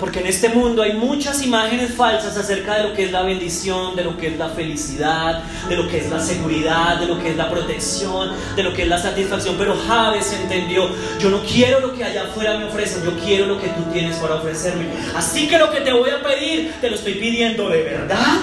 Porque 0.00 0.20
en 0.20 0.26
este 0.26 0.48
mundo 0.48 0.82
hay 0.82 0.94
muchas 0.94 1.42
imágenes 1.42 1.92
falsas 1.92 2.34
acerca 2.34 2.76
de 2.76 2.84
lo 2.84 2.94
que 2.94 3.04
es 3.04 3.12
la 3.12 3.22
bendición, 3.22 3.94
de 3.94 4.02
lo 4.02 4.16
que 4.16 4.28
es 4.28 4.38
la 4.38 4.48
felicidad, 4.48 5.42
de 5.68 5.76
lo 5.76 5.86
que 5.88 5.98
es 5.98 6.08
la 6.08 6.18
seguridad, 6.18 6.98
de 6.98 7.06
lo 7.06 7.18
que 7.20 7.28
es 7.28 7.36
la 7.36 7.50
protección, 7.50 8.30
de 8.56 8.62
lo 8.62 8.72
que 8.72 8.84
es 8.84 8.88
la 8.88 8.98
satisfacción. 8.98 9.56
Pero 9.58 9.76
Javes 9.86 10.32
entendió, 10.32 10.88
yo 11.20 11.28
no 11.28 11.42
quiero 11.42 11.80
lo 11.80 11.94
que 11.94 12.02
allá 12.02 12.22
afuera 12.22 12.56
me 12.58 12.64
ofrecen, 12.64 13.04
yo 13.04 13.14
quiero 13.18 13.44
lo 13.44 13.60
que 13.60 13.68
tú 13.68 13.82
tienes 13.92 14.16
para 14.16 14.36
ofrecerme. 14.36 14.86
Así 15.14 15.46
que 15.46 15.58
lo 15.58 15.70
que 15.70 15.82
te 15.82 15.92
voy 15.92 16.08
a 16.08 16.22
pedir, 16.22 16.72
te 16.80 16.88
lo 16.88 16.96
estoy 16.96 17.14
pidiendo 17.14 17.68
de 17.68 17.82
verdad. 17.82 18.38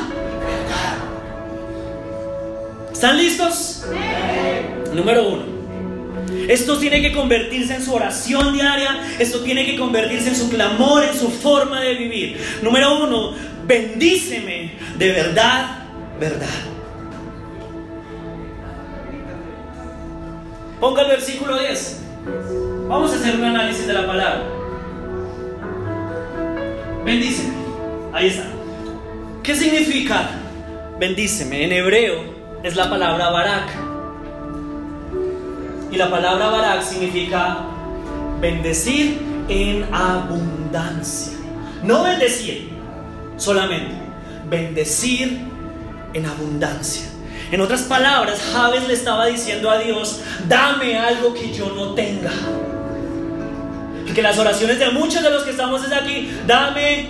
¿Están 2.92 3.18
listos? 3.18 3.84
Número 4.94 5.28
uno. 5.28 5.57
Esto 6.48 6.78
tiene 6.78 7.02
que 7.02 7.12
convertirse 7.12 7.76
en 7.76 7.84
su 7.84 7.94
oración 7.94 8.54
diaria, 8.54 9.16
esto 9.20 9.42
tiene 9.42 9.66
que 9.66 9.76
convertirse 9.76 10.30
en 10.30 10.36
su 10.36 10.50
clamor, 10.50 11.04
en 11.04 11.14
su 11.14 11.30
forma 11.30 11.82
de 11.82 11.96
vivir. 11.96 12.38
Número 12.62 13.04
uno, 13.04 13.34
bendíceme 13.66 14.72
de 14.98 15.12
verdad, 15.12 15.80
verdad. 16.20 16.48
Ponga 20.80 21.02
el 21.02 21.08
versículo 21.10 21.58
10. 21.58 22.02
Vamos 22.88 23.12
a 23.12 23.16
hacer 23.16 23.36
un 23.36 23.44
análisis 23.44 23.88
de 23.88 23.94
la 23.94 24.06
palabra. 24.06 24.44
Bendíceme. 27.04 27.54
Ahí 28.14 28.28
está. 28.28 28.46
¿Qué 29.44 29.56
significa 29.56 30.30
bendíceme? 31.00 31.64
En 31.64 31.72
hebreo 31.72 32.24
es 32.64 32.76
la 32.76 32.90
palabra 32.90 33.30
barak. 33.32 33.87
La 35.98 36.12
palabra 36.12 36.50
barak 36.50 36.84
significa 36.84 37.58
bendecir 38.40 39.20
en 39.50 39.84
abundancia. 39.92 41.34
No 41.82 42.04
bendecir 42.04 42.70
solamente, 43.36 43.96
bendecir 44.48 45.40
en 46.14 46.26
abundancia. 46.28 47.08
En 47.52 47.62
otras 47.62 47.82
palabras, 47.82 48.40
Javes 48.54 48.88
le 48.88 48.94
estaba 48.94 49.26
diciendo 49.26 49.72
a 49.72 49.80
Dios, 49.80 50.22
dame 50.48 51.00
algo 51.00 51.34
que 51.34 51.52
yo 51.52 51.70
no 51.70 51.96
tenga. 51.96 52.30
Porque 54.06 54.22
las 54.22 54.38
oraciones 54.38 54.78
de 54.78 54.92
muchos 54.92 55.24
de 55.24 55.32
los 55.32 55.42
que 55.46 55.50
estamos 55.50 55.82
desde 55.82 55.96
aquí, 55.96 56.32
dame 56.46 57.08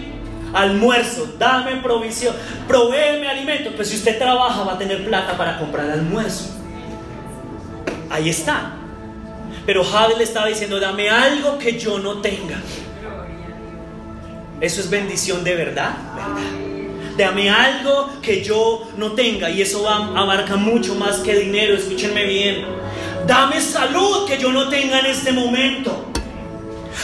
almuerzo, 0.53 1.35
dame 1.37 1.75
provisión, 1.81 2.33
provéeme 2.69 3.27
alimento. 3.27 3.71
Pues 3.75 3.89
si 3.89 3.97
usted 3.97 4.17
trabaja 4.17 4.63
va 4.63 4.75
a 4.75 4.77
tener 4.77 5.05
plata 5.05 5.35
para 5.35 5.59
comprar 5.59 5.89
almuerzo. 5.91 6.53
Ahí 8.09 8.29
está. 8.29 8.76
Pero 9.67 9.83
Javes 9.83 10.17
le 10.17 10.23
estaba 10.23 10.47
diciendo, 10.47 10.79
dame 10.79 11.09
algo 11.09 11.59
que 11.59 11.77
yo 11.77 11.99
no 11.99 12.21
tenga. 12.21 12.55
Eso 14.61 14.79
es 14.79 14.89
bendición 14.89 15.43
de 15.43 15.55
verdad, 15.55 15.91
Dame 17.17 17.49
algo 17.49 18.11
que 18.21 18.43
yo 18.43 18.89
no 18.95 19.13
tenga. 19.13 19.49
Y 19.49 19.61
eso 19.63 19.89
abarca 19.89 20.55
mucho 20.55 20.93
más 20.93 21.17
que 21.17 21.35
dinero. 21.35 21.75
Escúchenme 21.75 22.23
bien. 22.25 22.63
Dame 23.25 23.59
salud 23.59 24.27
que 24.27 24.37
yo 24.37 24.51
no 24.51 24.69
tenga 24.69 24.99
en 24.99 25.07
este 25.07 25.31
momento. 25.31 26.11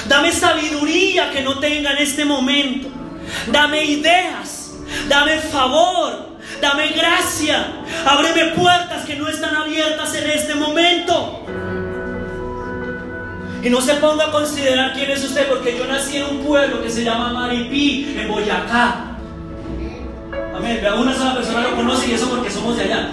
Dame 0.08 0.32
sabiduría 0.32 1.32
que 1.32 1.42
no 1.42 1.58
tenga 1.58 1.94
en 1.94 1.98
este 1.98 2.26
momento. 2.26 2.90
Dame 3.52 3.84
ideas. 3.84 4.76
Dame 5.10 5.40
favor. 5.40 6.38
Dame 6.62 6.90
gracia. 6.90 7.82
Ábreme 8.06 8.52
puertas 8.52 9.06
que 9.06 9.16
no 9.16 9.28
están 9.28 9.56
abiertas 9.56 10.14
en 10.14 10.30
este 10.30 10.54
momento. 10.54 11.43
Y 13.64 13.70
no 13.70 13.80
se 13.80 13.94
ponga 13.96 14.26
a 14.26 14.32
considerar 14.32 14.92
quién 14.94 15.10
es 15.10 15.24
usted, 15.24 15.48
porque 15.48 15.78
yo 15.78 15.86
nací 15.86 16.18
en 16.18 16.26
un 16.26 16.40
pueblo 16.40 16.82
que 16.84 16.90
se 16.90 17.04
llama 17.04 17.32
Maripí, 17.32 18.14
en 18.20 18.28
Boyacá. 18.28 19.16
Amén. 20.54 20.86
Una 20.98 21.16
sola 21.16 21.36
persona 21.36 21.62
lo 21.62 21.76
conoce 21.78 22.08
y 22.08 22.14
eso 22.14 22.30
porque 22.30 22.52
somos 22.52 22.76
de 22.76 22.84
allá. 22.84 23.10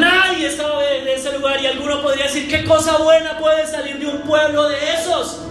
Nadie 0.00 0.46
estaba 0.46 0.80
de 0.80 1.14
ese 1.14 1.32
lugar 1.38 1.62
y 1.62 1.66
alguno 1.66 2.00
podría 2.00 2.24
decir, 2.24 2.48
¿qué 2.48 2.64
cosa 2.64 2.96
buena 2.96 3.36
puede 3.36 3.66
salir 3.66 3.98
de 3.98 4.06
un 4.06 4.22
pueblo 4.22 4.66
de 4.68 4.76
esos? 4.94 5.42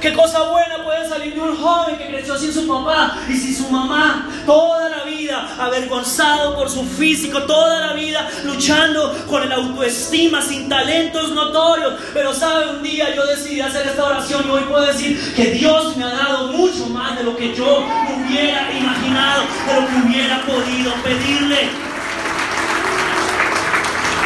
¿Qué 0.00 0.12
cosa 0.12 0.42
buena 0.48 0.75
puede 0.96 1.08
salir 1.08 1.34
de 1.34 1.40
un 1.40 1.56
joven 1.56 1.98
que 1.98 2.06
creció 2.06 2.38
sin 2.38 2.52
su 2.52 2.66
papá 2.66 3.18
y 3.28 3.36
sin 3.36 3.54
su 3.54 3.68
mamá? 3.70 4.28
Toda 4.46 4.88
la 4.88 5.04
vida 5.04 5.56
avergonzado 5.58 6.56
por 6.56 6.70
su 6.70 6.84
físico, 6.84 7.42
toda 7.42 7.88
la 7.88 7.92
vida 7.92 8.28
luchando 8.44 9.14
con 9.28 9.42
el 9.42 9.52
autoestima, 9.52 10.40
sin 10.40 10.68
talentos 10.68 11.32
notorios. 11.32 11.94
Pero 12.14 12.32
sabe, 12.32 12.70
un 12.70 12.82
día 12.82 13.14
yo 13.14 13.26
decidí 13.26 13.60
hacer 13.60 13.86
esta 13.86 14.04
oración 14.04 14.44
y 14.46 14.50
hoy 14.50 14.62
puedo 14.62 14.86
decir 14.86 15.34
que 15.34 15.52
Dios 15.52 15.96
me 15.96 16.04
ha 16.04 16.10
dado 16.10 16.52
mucho 16.52 16.86
más 16.86 17.16
de 17.16 17.24
lo 17.24 17.36
que 17.36 17.54
yo 17.54 17.84
hubiera 18.16 18.72
imaginado, 18.72 19.42
de 19.66 19.80
lo 19.80 19.86
que 19.86 20.06
hubiera 20.06 20.42
podido 20.42 20.94
pedirle. 21.02 21.68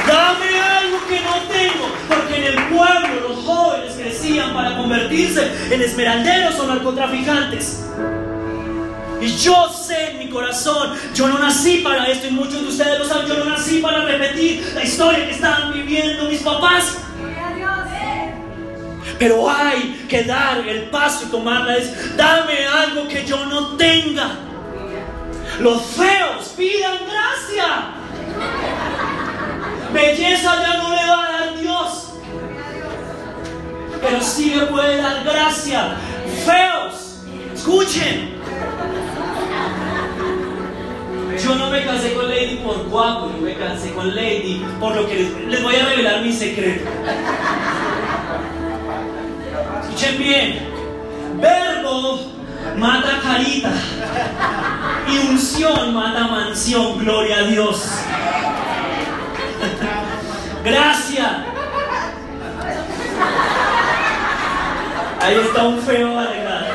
Dame 0.07 0.80
que 1.11 1.21
no 1.21 1.35
tengo, 1.49 1.87
porque 2.09 2.37
en 2.37 2.45
el 2.45 2.69
pueblo 2.69 3.29
los 3.29 3.45
jóvenes 3.45 3.95
crecían 3.95 4.55
para 4.55 4.77
convertirse 4.77 5.51
en 5.71 5.83
esmeralderos 5.83 6.59
o 6.61 6.67
narcotraficantes. 6.67 7.85
Y 9.21 9.37
yo 9.37 9.69
sé 9.69 10.13
en 10.13 10.19
mi 10.19 10.31
corazón, 10.31 10.97
yo 11.13 11.29
no 11.29 11.39
nací 11.39 11.79
para 11.79 12.07
esto 12.07 12.29
y 12.29 12.31
muchos 12.31 12.63
de 12.63 12.69
ustedes 12.69 12.99
lo 13.01 13.05
saben, 13.05 13.27
yo 13.27 13.45
no 13.45 13.45
nací 13.45 13.81
para 13.81 14.05
repetir 14.05 14.73
la 14.75 14.85
historia 14.85 15.27
que 15.27 15.33
estaban 15.33 15.75
viviendo 15.75 16.25
mis 16.25 16.41
papás. 16.41 16.97
Pero 19.19 19.51
hay 19.51 20.07
que 20.09 20.23
dar 20.23 20.67
el 20.67 20.85
paso 20.85 21.27
y 21.27 21.31
tomarla. 21.31 21.77
Es, 21.77 22.17
dame 22.17 22.67
algo 22.67 23.07
que 23.07 23.27
yo 23.27 23.45
no 23.45 23.77
tenga. 23.77 24.31
Los 25.59 25.83
feos 25.83 26.55
pidan 26.57 26.97
gracia. 27.05 27.91
Belleza 29.93 30.63
ya 30.63 30.77
no 30.79 30.91
le 30.91 30.97
va 30.97 31.27
a 31.27 31.33
dar 31.33 31.59
Dios. 31.59 32.13
Pero 34.01 34.21
sí 34.23 34.55
le 34.55 34.67
puede 34.67 34.97
dar 34.97 35.25
gracia. 35.25 35.97
Feos, 36.45 37.23
escuchen. 37.55 38.41
Yo 41.43 41.55
no 41.55 41.71
me 41.71 41.85
casé 41.85 42.13
con 42.15 42.29
Lady 42.29 42.61
por 42.63 42.89
guapo, 42.89 43.31
yo 43.35 43.41
me 43.43 43.55
casé 43.55 43.93
con 43.93 44.15
Lady 44.15 44.63
por 44.79 44.95
lo 44.95 45.09
que 45.09 45.15
les, 45.15 45.47
les 45.47 45.63
voy 45.63 45.75
a 45.75 45.87
revelar 45.87 46.23
mi 46.23 46.33
secreto. 46.33 46.89
Escuchen 49.83 50.19
bien. 50.19 50.71
Verbo 51.41 52.21
mata 52.77 53.21
carita 53.23 53.73
y 55.09 55.19
unción 55.31 55.95
mata 55.95 56.27
mansión. 56.27 56.99
Gloria 56.99 57.39
a 57.39 57.43
Dios. 57.43 57.89
Gracias. 60.65 61.31
Ahí 65.21 65.37
está 65.37 65.65
un 65.65 65.79
feo 65.83 66.19
arreglado. 66.19 66.67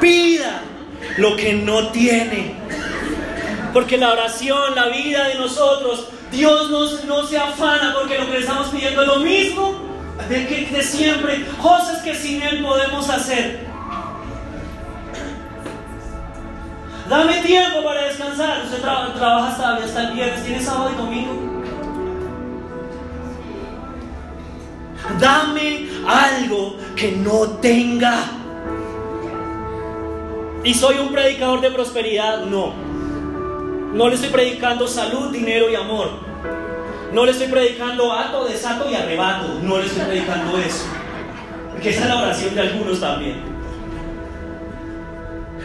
Pida 0.00 0.62
lo 1.16 1.36
que 1.36 1.54
no 1.54 1.88
tiene. 1.88 2.56
Porque 3.72 3.96
la 3.98 4.12
oración, 4.12 4.74
la 4.74 4.88
vida 4.88 5.28
de 5.28 5.36
nosotros, 5.36 6.08
Dios 6.30 6.70
nos, 6.70 7.04
no 7.04 7.26
se 7.26 7.38
afana 7.38 7.94
porque 7.98 8.18
lo 8.18 8.26
que 8.26 8.32
le 8.32 8.38
estamos 8.40 8.68
pidiendo 8.68 9.02
es 9.02 9.08
lo 9.08 9.18
mismo 9.18 9.74
de, 10.28 10.46
que, 10.46 10.66
de 10.72 10.82
siempre. 10.82 11.44
Cosas 11.60 12.02
que 12.02 12.14
sin 12.14 12.42
Él 12.42 12.62
podemos 12.62 13.08
hacer. 13.08 13.63
Dame 17.14 17.42
tiempo 17.42 17.84
para 17.84 18.06
descansar. 18.06 18.64
Usted 18.64 18.80
trabaja 18.80 19.46
hasta, 19.46 19.76
hasta 19.76 20.08
el 20.08 20.14
viernes, 20.14 20.44
tiene 20.44 20.60
sábado 20.60 20.90
y 20.92 20.96
domingo. 20.96 21.32
Dame 25.20 25.90
algo 26.08 26.76
que 26.96 27.12
no 27.12 27.46
tenga. 27.60 28.18
¿Y 30.64 30.74
soy 30.74 30.98
un 30.98 31.12
predicador 31.12 31.60
de 31.60 31.70
prosperidad? 31.70 32.46
No. 32.46 32.72
No 33.92 34.08
le 34.08 34.16
estoy 34.16 34.30
predicando 34.30 34.88
salud, 34.88 35.30
dinero 35.30 35.70
y 35.70 35.76
amor. 35.76 36.10
No 37.12 37.24
le 37.24 37.30
estoy 37.30 37.46
predicando 37.46 38.12
ato, 38.12 38.44
desato 38.44 38.90
y 38.90 38.94
arrebato. 38.96 39.60
No 39.62 39.78
le 39.78 39.86
estoy 39.86 40.04
predicando 40.04 40.58
eso. 40.58 40.86
Porque 41.70 41.90
esa 41.90 42.00
es 42.02 42.08
la 42.08 42.22
oración 42.22 42.56
de 42.56 42.60
algunos 42.60 42.98
también. 42.98 43.53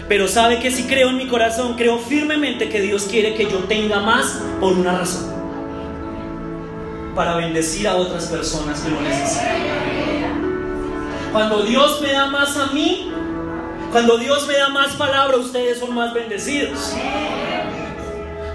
Pero 0.09 0.27
sabe 0.27 0.59
que 0.59 0.71
si 0.71 0.83
creo 0.85 1.09
en 1.09 1.17
mi 1.17 1.27
corazón, 1.27 1.75
creo 1.75 1.99
firmemente 1.99 2.67
que 2.67 2.81
Dios 2.81 3.03
quiere 3.03 3.35
que 3.35 3.43
yo 3.43 3.59
tenga 3.65 3.99
más 3.99 4.41
por 4.59 4.73
una 4.73 4.97
razón. 4.97 5.31
Para 7.15 7.35
bendecir 7.35 7.87
a 7.87 7.95
otras 7.95 8.25
personas 8.25 8.81
que 8.81 8.89
lo 8.89 8.99
necesitan. 9.01 10.49
Cuando 11.31 11.61
Dios 11.61 12.01
me 12.01 12.11
da 12.11 12.25
más 12.25 12.57
a 12.57 12.67
mí, 12.73 13.11
cuando 13.91 14.17
Dios 14.17 14.47
me 14.47 14.57
da 14.57 14.69
más 14.69 14.93
palabra, 14.93 15.37
ustedes 15.37 15.79
son 15.79 15.93
más 15.93 16.11
bendecidos. 16.11 16.95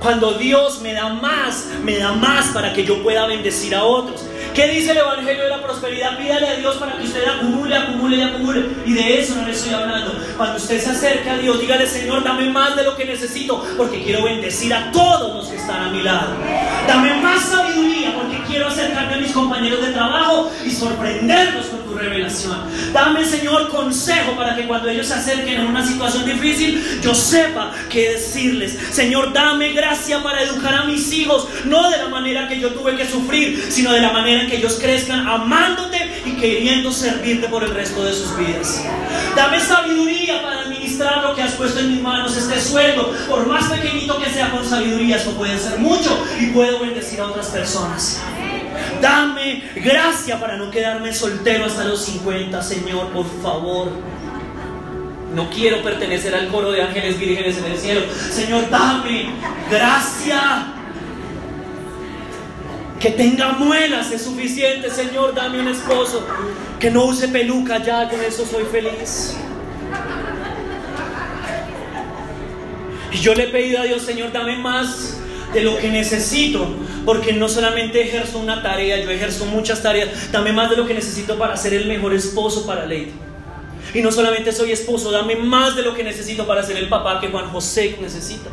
Cuando 0.01 0.35
Dios 0.35 0.81
me 0.81 0.93
da 0.93 1.09
más, 1.11 1.69
me 1.85 1.99
da 1.99 2.13
más 2.13 2.49
para 2.49 2.73
que 2.73 2.85
yo 2.85 3.01
pueda 3.03 3.27
bendecir 3.27 3.77
a 3.77 3.85
otros. 3.85 4.27
¿Qué 4.55 4.69
dice 4.69 4.93
el 4.93 4.99
Evangelio 4.99 5.43
de 5.43 5.51
la 5.51 5.61
Prosperidad? 5.61 6.17
Pídale 6.17 6.47
a 6.47 6.55
Dios 6.55 6.77
para 6.77 6.97
que 6.97 7.03
usted 7.03 7.25
acumule, 7.27 7.75
acumule 7.77 8.17
y 8.19 8.23
acumule. 8.23 8.69
Y 8.87 8.93
de 8.93 9.21
eso 9.21 9.35
no 9.35 9.45
le 9.45 9.51
estoy 9.51 9.75
hablando. 9.75 10.15
Cuando 10.37 10.59
usted 10.59 10.81
se 10.81 10.91
acerque 10.91 11.29
a 11.29 11.39
Dios, 11.39 11.61
dígale, 11.61 11.89
Señor, 11.89 12.23
dame 12.23 12.49
más 12.51 12.77
de 12.77 12.85
lo 12.85 12.95
que 12.95 13.05
necesito, 13.05 13.65
porque 13.77 14.05
quiero 14.05 14.23
bendecir 14.23 14.73
a 14.73 14.93
todos 14.93 15.35
los 15.35 15.49
que 15.49 15.57
están 15.57 15.89
a 15.89 15.91
mi 15.91 16.05
lado. 16.05 16.37
Dame 16.87 17.15
más 17.21 17.43
sabiduría, 17.43 18.15
porque 18.15 18.45
quiero 18.47 18.69
acercarme 18.69 19.15
a 19.15 19.19
mis 19.19 19.33
compañeros 19.33 19.85
de 19.85 19.93
trabajo 19.93 20.53
y 20.65 20.71
sorprenderlos 20.71 21.67
con 21.67 21.84
revelación. 21.95 22.59
Dame, 22.93 23.25
Señor, 23.25 23.69
consejo 23.69 24.37
para 24.37 24.55
que 24.57 24.67
cuando 24.67 24.89
ellos 24.89 25.07
se 25.07 25.15
acerquen 25.15 25.61
a 25.61 25.67
una 25.67 25.87
situación 25.87 26.25
difícil, 26.25 27.01
yo 27.03 27.15
sepa 27.15 27.73
qué 27.89 28.11
decirles. 28.11 28.79
Señor, 28.91 29.33
dame 29.33 29.73
gracia 29.73 30.23
para 30.23 30.43
educar 30.43 30.75
a 30.75 30.85
mis 30.85 31.13
hijos, 31.13 31.49
no 31.65 31.91
de 31.91 31.99
la 31.99 32.09
manera 32.09 32.49
que 32.49 32.59
yo 32.59 32.71
tuve 32.71 32.97
que 32.97 33.07
sufrir, 33.07 33.65
sino 33.71 33.93
de 33.93 34.01
la 34.01 34.13
manera 34.13 34.47
que 34.47 34.57
ellos 34.57 34.79
crezcan 34.81 35.27
amándote 35.27 36.23
y 36.25 36.33
queriendo 36.33 36.93
servirte 36.93 37.49
por 37.49 37.65
el 37.65 37.71
resto 37.71 38.05
de 38.05 38.13
sus 38.13 38.37
vidas. 38.37 38.85
Dame 39.37 39.61
sabiduría 39.61 40.43
para 40.43 40.61
administrar 40.61 41.23
lo 41.23 41.35
que 41.35 41.43
has 41.43 41.53
puesto 41.53 41.81
en 41.81 41.93
mis 41.93 42.01
manos, 42.01 42.37
este 42.37 42.61
sueldo, 42.61 43.13
por 43.29 43.47
más 43.47 43.71
pequeñito 43.71 44.19
que 44.19 44.31
sea 44.31 44.51
con 44.51 44.65
sabiduría, 44.65 45.17
esto 45.17 45.33
puede 45.33 45.59
ser 45.59 45.79
mucho 45.79 46.25
y 46.41 46.47
puedo 46.47 46.81
bendecir 46.81 47.21
a 47.21 47.27
otras 47.27 47.49
personas. 47.49 48.21
Dame 49.05 49.63
gracia 49.77 50.41
para 50.41 50.57
no 50.57 50.71
quedarme 50.71 51.13
soltero 51.13 51.67
hasta 51.67 51.85
los 51.85 52.03
50, 52.07 52.63
Señor, 52.63 53.09
por 53.11 53.27
favor. 53.43 53.91
No 55.35 55.51
quiero 55.51 55.83
pertenecer 55.83 56.35
al 56.35 56.49
coro 56.49 56.73
de 56.73 56.81
ángeles 56.81 57.19
vírgenes 57.19 57.59
en 57.59 57.67
el 57.67 57.77
cielo. 57.77 58.01
Señor, 58.31 58.71
dame 58.71 59.27
gracia 59.71 60.69
que 62.99 63.11
tenga 63.11 63.53
muelas 63.53 64.11
es 64.11 64.23
suficiente, 64.23 64.89
Señor. 64.89 65.35
Dame 65.35 65.61
un 65.61 65.69
esposo 65.69 66.27
que 66.81 66.91
no 66.91 67.05
use 67.05 67.29
peluca, 67.29 67.83
ya 67.83 68.09
con 68.09 68.23
eso 68.23 68.47
soy 68.47 68.65
feliz. 68.73 69.37
Y 73.13 73.19
yo 73.19 73.35
le 73.35 73.45
he 73.45 73.49
pedido 73.49 73.83
a 73.83 73.85
Dios, 73.85 74.01
Señor, 74.01 74.33
dame 74.33 74.57
más 74.57 75.19
de 75.53 75.61
lo 75.61 75.77
que 75.77 75.91
necesito, 75.91 76.75
porque 77.05 77.33
no 77.33 77.49
solamente 77.49 78.03
ejerzo 78.03 78.39
una 78.39 78.63
tarea, 78.63 79.03
yo 79.03 79.11
ejerzo 79.11 79.47
muchas 79.47 79.83
tareas, 79.83 80.33
dame 80.33 80.53
más 80.53 80.71
de 80.71 80.77
lo 80.77 80.87
que 80.87 80.95
necesito 80.95 81.39
para 81.39 81.57
ser 81.57 81.75
el 81.75 81.87
mejor 81.87 82.15
esposo 82.15 82.67
para 82.67 82.87
Lady. 82.87 83.13
Y 83.93 84.03
no 84.03 84.11
solamente 84.11 84.53
soy 84.53 84.73
esposo, 84.73 85.11
dame 85.11 85.37
más 85.37 85.77
de 85.77 85.83
lo 85.83 85.95
que 85.95 86.03
necesito 86.03 86.47
para 86.47 86.63
ser 86.63 86.77
el 86.77 86.89
papá 86.89 87.21
que 87.21 87.29
Juan 87.29 87.51
José 87.51 87.97
necesita. 88.01 88.51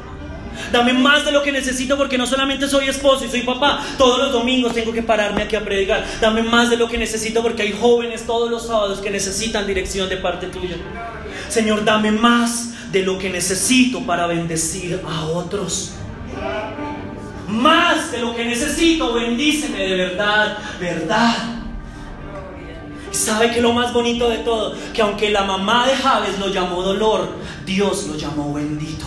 Dame 0.72 0.94
más 0.94 1.26
de 1.26 1.32
lo 1.32 1.42
que 1.42 1.52
necesito 1.52 1.98
porque 1.98 2.18
no 2.18 2.28
solamente 2.28 2.68
soy 2.68 2.88
esposo 2.88 3.26
y 3.26 3.30
soy 3.30 3.42
papá, 3.42 3.84
todos 3.98 4.20
los 4.20 4.32
domingos 4.32 4.74
tengo 4.74 4.94
que 4.94 5.02
pararme 5.02 5.44
aquí 5.44 5.56
a 5.56 5.64
predicar. 5.64 6.06
Dame 6.20 6.44
más 6.44 6.70
de 6.70 6.78
lo 6.78 6.88
que 6.88 6.98
necesito 6.98 7.42
porque 7.42 7.64
hay 7.64 7.72
jóvenes 7.72 8.26
todos 8.26 8.50
los 8.52 8.68
sábados 8.68 9.00
que 9.00 9.10
necesitan 9.10 9.66
dirección 9.66 10.10
de 10.10 10.18
parte 10.18 10.48
tuya. 10.48 10.76
Señor, 11.50 11.84
dame 11.84 12.12
más 12.12 12.92
de 12.92 13.04
lo 13.04 13.18
que 13.18 13.30
necesito 13.30 14.06
para 14.06 14.28
bendecir 14.28 15.02
a 15.08 15.26
otros. 15.26 15.94
Más 17.52 18.14
de 18.14 18.20
lo 18.20 18.34
que 18.34 18.46
necesito, 18.46 19.14
bendíceme 19.14 19.78
de 19.78 19.96
verdad, 19.96 20.58
verdad. 20.80 21.36
Y 23.12 23.16
sabe 23.16 23.52
que 23.52 23.60
lo 23.60 23.74
más 23.74 23.92
bonito 23.92 24.30
de 24.30 24.38
todo, 24.38 24.74
que 24.94 25.02
aunque 25.02 25.30
la 25.32 25.44
mamá 25.44 25.86
de 25.86 25.96
Javes 25.98 26.40
lo 26.40 26.48
llamó 26.48 26.82
dolor, 26.82 27.28
Dios 27.66 28.08
lo 28.08 28.16
llamó 28.16 28.54
bendito. 28.54 29.06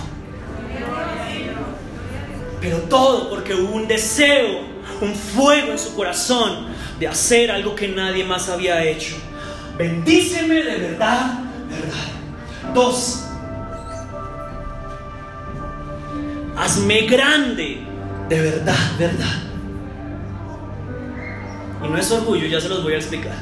Pero 2.61 2.79
todo 2.81 3.31
porque 3.31 3.55
hubo 3.55 3.75
un 3.75 3.89
deseo, 3.89 4.61
un 5.01 5.15
fuego 5.15 5.73
en 5.73 5.79
su 5.79 5.95
corazón 5.97 6.67
de 6.99 7.09
hacer 7.09 7.51
algo 7.51 7.75
que 7.75 7.89
nadie 7.89 8.25
más 8.25 8.51
había 8.51 8.85
hecho. 8.85 9.17
Bendíceme 9.79 10.57
de 10.57 10.77
verdad, 10.77 11.39
verdad. 11.71 12.75
Dos, 12.75 13.25
hazme 16.59 17.03
grande 17.07 17.94
de 18.29 18.41
verdad, 18.41 18.77
verdad. 18.99 19.43
Y 21.85 21.89
no 21.89 21.99
es 21.99 22.11
orgullo, 22.11 22.47
ya 22.47 22.61
se 22.61 22.69
los 22.69 22.83
voy 22.83 22.95
a 22.95 22.97
explicar. 22.97 23.35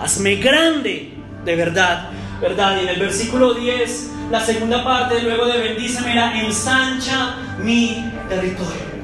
Hazme 0.00 0.36
grande 0.36 1.14
de 1.44 1.56
verdad, 1.56 2.10
verdad. 2.40 2.76
Y 2.78 2.84
en 2.84 2.88
el 2.88 3.00
versículo 3.00 3.54
10 3.54 4.10
la 4.30 4.44
segunda 4.44 4.82
parte, 4.82 5.22
luego 5.22 5.46
de 5.46 5.58
bendíceme, 5.58 6.12
era 6.12 6.40
ensancha 6.40 7.36
mi 7.62 8.04
territorio. 8.28 8.96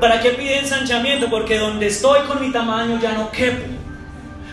¿Para 0.00 0.20
qué 0.20 0.30
pide 0.30 0.58
ensanchamiento? 0.58 1.30
Porque 1.30 1.58
donde 1.58 1.86
estoy 1.86 2.22
con 2.22 2.40
mi 2.40 2.50
tamaño 2.50 2.98
ya 3.00 3.12
no 3.12 3.30
quepo. 3.30 3.66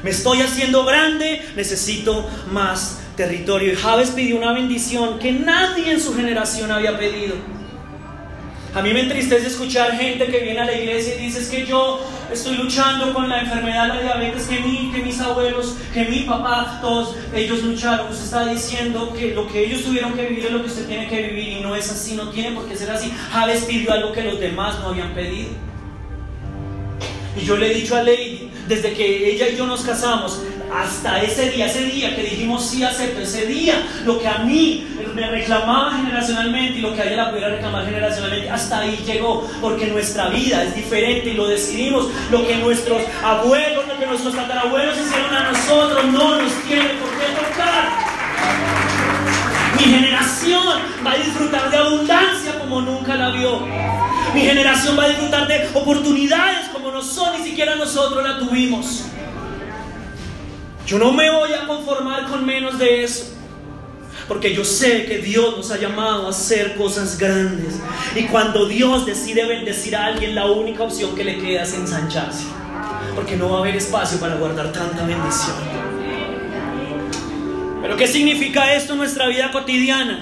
Me 0.04 0.12
estoy 0.12 0.42
haciendo 0.42 0.86
grande, 0.86 1.42
necesito 1.56 2.30
más 2.52 3.02
territorio. 3.16 3.74
Y 3.74 3.76
Javes 3.76 4.12
pidió 4.12 4.38
una 4.38 4.54
bendición 4.54 5.18
que 5.18 5.32
nadie 5.32 5.92
en 5.92 6.00
su 6.00 6.14
generación 6.14 6.72
había 6.72 6.98
pedido. 7.00 7.36
A 8.74 8.82
mí 8.82 8.94
me 8.94 9.02
entristece 9.02 9.48
escuchar 9.48 9.98
gente 9.98 10.28
que 10.28 10.40
viene 10.40 10.60
a 10.60 10.66
la 10.66 10.74
iglesia 10.74 11.16
y 11.16 11.26
dice 11.26 11.50
que 11.50 11.66
yo 11.66 12.00
estoy 12.32 12.58
luchando 12.58 13.14
con 13.14 13.28
la 13.28 13.42
enfermedad 13.42 13.88
la 13.88 14.02
diabetes, 14.02 14.44
que, 14.44 14.60
mi, 14.60 14.92
que 14.92 15.02
mis 15.02 15.20
abuelos, 15.20 15.78
que 15.94 16.06
mi 16.06 16.22
papá, 16.22 16.80
todos 16.82 17.16
ellos 17.34 17.64
lucharon. 17.64 18.12
Usted 18.12 18.26
está 18.26 18.46
diciendo 18.46 19.14
que 19.18 19.34
lo 19.34 19.48
que 19.48 19.66
ellos 19.66 19.84
tuvieron 19.84 20.14
que 20.14 20.28
vivir 20.28 20.46
es 20.46 20.52
lo 20.52 20.62
que 20.62 20.68
usted 20.68 20.86
tiene 20.86 21.08
que 21.08 21.30
vivir 21.30 21.58
y 21.58 21.62
no 21.62 21.76
es 21.76 21.90
así, 21.90 22.16
no 22.16 22.30
tiene 22.30 22.52
por 22.52 22.68
qué 22.68 22.76
ser 22.76 22.92
así. 22.92 23.12
Javes 23.32 23.64
pidió 23.64 23.92
algo 23.94 24.12
que 24.12 24.24
los 24.24 24.40
demás 24.40 24.80
no 24.80 24.90
habían 24.90 25.14
pedido. 25.14 25.50
Y 27.40 27.46
yo 27.46 27.56
le 27.56 27.72
he 27.72 27.74
dicho 27.74 27.96
a 27.96 28.04
Lady, 28.04 28.50
desde 28.68 28.94
que 28.94 29.32
ella 29.32 29.48
y 29.48 29.56
yo 29.56 29.66
nos 29.66 29.82
casamos, 29.82 30.42
hasta 30.74 31.22
ese 31.22 31.50
día, 31.50 31.66
ese 31.66 31.86
día 31.86 32.16
que 32.16 32.24
dijimos 32.24 32.66
sí 32.66 32.84
acepto, 32.84 33.22
ese 33.22 33.46
día, 33.46 33.76
lo 34.06 34.20
que 34.20 34.28
a 34.28 34.40
mí 34.40 34.88
me 35.16 35.28
reclamaba 35.30 35.94
generacionalmente 35.96 36.80
y 36.80 36.82
lo 36.82 36.94
que 36.94 37.02
a 37.02 37.06
ella 37.06 37.24
la 37.24 37.30
pudiera 37.30 37.50
reclamar 37.50 37.86
generacionalmente, 37.86 38.50
hasta 38.50 38.80
ahí 38.80 39.04
llegó, 39.06 39.50
porque 39.62 39.88
nuestra 39.88 40.30
vida 40.30 40.64
es 40.64 40.76
diferente 40.76 41.30
y 41.30 41.34
lo 41.34 41.48
decidimos. 41.48 42.08
Lo 42.32 42.46
que 42.46 42.58
nuestros 42.58 43.02
abuelos, 43.24 43.88
lo 43.88 44.00
que 44.00 44.06
nuestros 44.06 44.36
tatarabuelos 44.36 44.98
hicieron 44.98 45.34
a 45.34 45.52
nosotros, 45.52 46.06
no 46.06 46.42
nos 46.42 46.54
tiene 46.64 46.90
por 46.96 47.10
qué 47.18 47.26
tocar. 47.34 47.90
Mi 49.78 49.84
generación 49.84 50.64
va 51.06 51.12
a 51.12 51.18
disfrutar 51.18 51.72
de 51.72 51.78
abundancia 51.78 52.60
como 52.60 52.82
nunca 52.82 53.16
la 53.16 53.30
vio. 53.30 53.62
Mi 54.34 54.42
generación 54.42 54.98
va 55.00 55.06
a 55.06 55.10
disfrutar 55.10 55.48
de 55.48 55.70
oportunidades 55.74 56.68
como 56.74 56.92
no 56.92 57.02
son, 57.02 57.38
ni 57.38 57.48
siquiera 57.48 57.76
nosotros 57.76 58.24
la 58.24 58.40
tuvimos. 58.40 59.06
Yo 60.88 60.98
no 60.98 61.12
me 61.12 61.30
voy 61.30 61.52
a 61.52 61.68
conformar 61.68 62.28
con 62.28 62.46
menos 62.46 62.80
de 62.80 63.04
eso. 63.04 63.34
Porque 64.26 64.54
yo 64.54 64.64
sé 64.64 65.06
que 65.06 65.18
Dios 65.18 65.58
nos 65.58 65.70
ha 65.72 65.78
llamado 65.78 66.28
a 66.28 66.30
hacer 66.30 66.76
cosas 66.76 67.18
grandes. 67.18 67.76
Y 68.16 68.24
cuando 68.24 68.68
Dios 68.68 69.06
decide 69.06 69.46
bendecir 69.46 69.98
a 69.98 70.06
alguien, 70.06 70.34
la 70.34 70.46
única 70.46 70.84
opción 70.84 71.14
que 71.14 71.26
le 71.26 71.40
queda 71.40 71.64
es 71.64 71.74
ensancharse. 71.74 72.46
Porque 73.16 73.36
no 73.36 73.50
va 73.50 73.58
a 73.58 73.60
haber 73.60 73.76
espacio 73.76 74.18
para 74.18 74.36
guardar 74.36 74.72
tanta 74.72 75.06
bendición. 75.06 75.56
Pero 77.82 77.98
¿qué 77.98 78.08
significa 78.08 78.74
esto 78.74 78.94
en 78.94 79.00
nuestra 79.00 79.28
vida 79.28 79.52
cotidiana? 79.52 80.20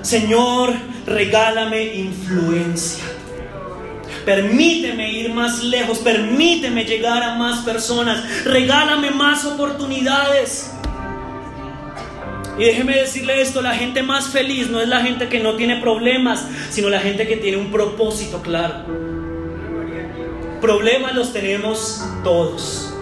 Señor, 0.00 0.72
regálame 1.06 1.94
influencia. 1.94 3.04
Permíteme 4.24 5.12
ir 5.12 5.32
más 5.32 5.62
lejos, 5.62 5.98
permíteme 5.98 6.84
llegar 6.84 7.22
a 7.22 7.34
más 7.34 7.64
personas, 7.64 8.44
regálame 8.44 9.10
más 9.10 9.44
oportunidades. 9.44 10.70
Y 12.58 12.64
déjeme 12.64 12.96
decirle 12.96 13.42
esto, 13.42 13.60
la 13.60 13.74
gente 13.74 14.02
más 14.02 14.28
feliz 14.28 14.70
no 14.70 14.80
es 14.80 14.88
la 14.88 15.00
gente 15.00 15.28
que 15.28 15.40
no 15.40 15.56
tiene 15.56 15.76
problemas, 15.76 16.46
sino 16.70 16.88
la 16.88 17.00
gente 17.00 17.26
que 17.26 17.36
tiene 17.36 17.56
un 17.56 17.70
propósito 17.70 18.40
claro. 18.42 18.84
Problemas 20.60 21.14
los 21.14 21.32
tenemos 21.32 22.02
todos. 22.22 22.93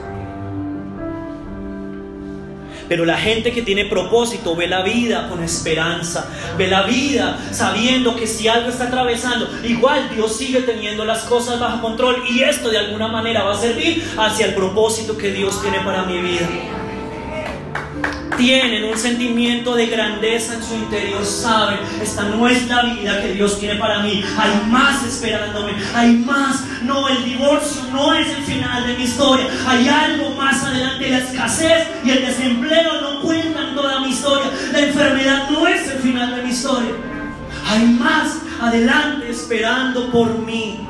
Pero 2.88 3.04
la 3.04 3.16
gente 3.16 3.52
que 3.52 3.62
tiene 3.62 3.86
propósito 3.86 4.54
ve 4.56 4.66
la 4.66 4.82
vida 4.82 5.28
con 5.28 5.42
esperanza, 5.42 6.28
ve 6.56 6.68
la 6.68 6.82
vida 6.82 7.38
sabiendo 7.50 8.16
que 8.16 8.26
si 8.26 8.48
algo 8.48 8.70
está 8.70 8.84
atravesando, 8.84 9.48
igual 9.64 10.10
Dios 10.14 10.36
sigue 10.36 10.60
teniendo 10.60 11.04
las 11.04 11.22
cosas 11.22 11.58
bajo 11.58 11.80
control 11.80 12.22
y 12.28 12.42
esto 12.42 12.70
de 12.70 12.78
alguna 12.78 13.08
manera 13.08 13.42
va 13.42 13.52
a 13.52 13.60
servir 13.60 14.04
hacia 14.18 14.46
el 14.46 14.54
propósito 14.54 15.16
que 15.16 15.30
Dios 15.30 15.60
tiene 15.62 15.80
para 15.80 16.04
mi 16.04 16.20
vida. 16.20 16.48
Tienen 18.36 18.84
un 18.84 18.98
sentimiento 18.98 19.74
de 19.74 19.86
grandeza 19.86 20.54
en 20.54 20.62
su 20.62 20.74
interior, 20.74 21.24
saben, 21.24 21.78
esta 22.00 22.24
no 22.24 22.48
es 22.48 22.66
la 22.68 22.82
vida 22.82 23.20
que 23.20 23.34
Dios 23.34 23.58
tiene 23.58 23.78
para 23.78 24.02
mí, 24.02 24.24
hay 24.36 24.70
más 24.70 25.04
esperándome, 25.04 25.72
hay 25.94 26.12
más, 26.16 26.64
no, 26.82 27.08
el 27.08 27.24
divorcio 27.24 27.82
no 27.92 28.14
es 28.14 28.28
el 28.28 28.42
final 28.44 28.86
de 28.86 28.96
mi 28.96 29.04
historia, 29.04 29.46
hay 29.66 29.88
algo 29.88 30.30
más 30.30 30.62
adelante, 30.64 31.08
la 31.10 31.18
escasez 31.18 31.88
y 32.04 32.10
el 32.10 32.26
desempleo 32.26 33.00
no 33.00 33.20
cuentan 33.22 33.74
toda 33.74 34.00
mi 34.00 34.10
historia, 34.10 34.50
la 34.72 34.80
enfermedad 34.80 35.50
no 35.50 35.66
es 35.66 35.88
el 35.88 35.98
final 35.98 36.36
de 36.36 36.42
mi 36.42 36.50
historia, 36.50 36.92
hay 37.68 37.86
más 37.86 38.38
adelante 38.60 39.30
esperando 39.30 40.10
por 40.10 40.38
mí. 40.38 40.86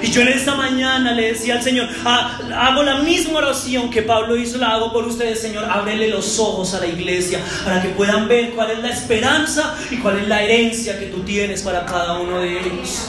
Y 0.00 0.10
yo 0.10 0.20
en 0.20 0.28
esta 0.28 0.54
mañana 0.54 1.12
le 1.12 1.32
decía 1.32 1.54
al 1.54 1.62
Señor, 1.62 1.88
ah, 2.04 2.38
hago 2.56 2.82
la 2.82 2.98
misma 2.98 3.38
oración 3.38 3.90
que 3.90 4.02
Pablo 4.02 4.36
hizo, 4.36 4.58
la 4.58 4.74
hago 4.74 4.92
por 4.92 5.06
ustedes, 5.06 5.40
Señor, 5.40 5.64
ábrele 5.64 6.08
los 6.08 6.38
ojos 6.38 6.72
a 6.74 6.80
la 6.80 6.86
iglesia 6.86 7.40
para 7.64 7.82
que 7.82 7.88
puedan 7.88 8.28
ver 8.28 8.50
cuál 8.50 8.70
es 8.70 8.78
la 8.78 8.90
esperanza 8.90 9.76
y 9.90 9.96
cuál 9.96 10.20
es 10.20 10.28
la 10.28 10.42
herencia 10.42 10.98
que 10.98 11.06
tú 11.06 11.22
tienes 11.22 11.62
para 11.62 11.84
cada 11.84 12.18
uno 12.20 12.40
de 12.40 12.60
ellos. 12.60 13.08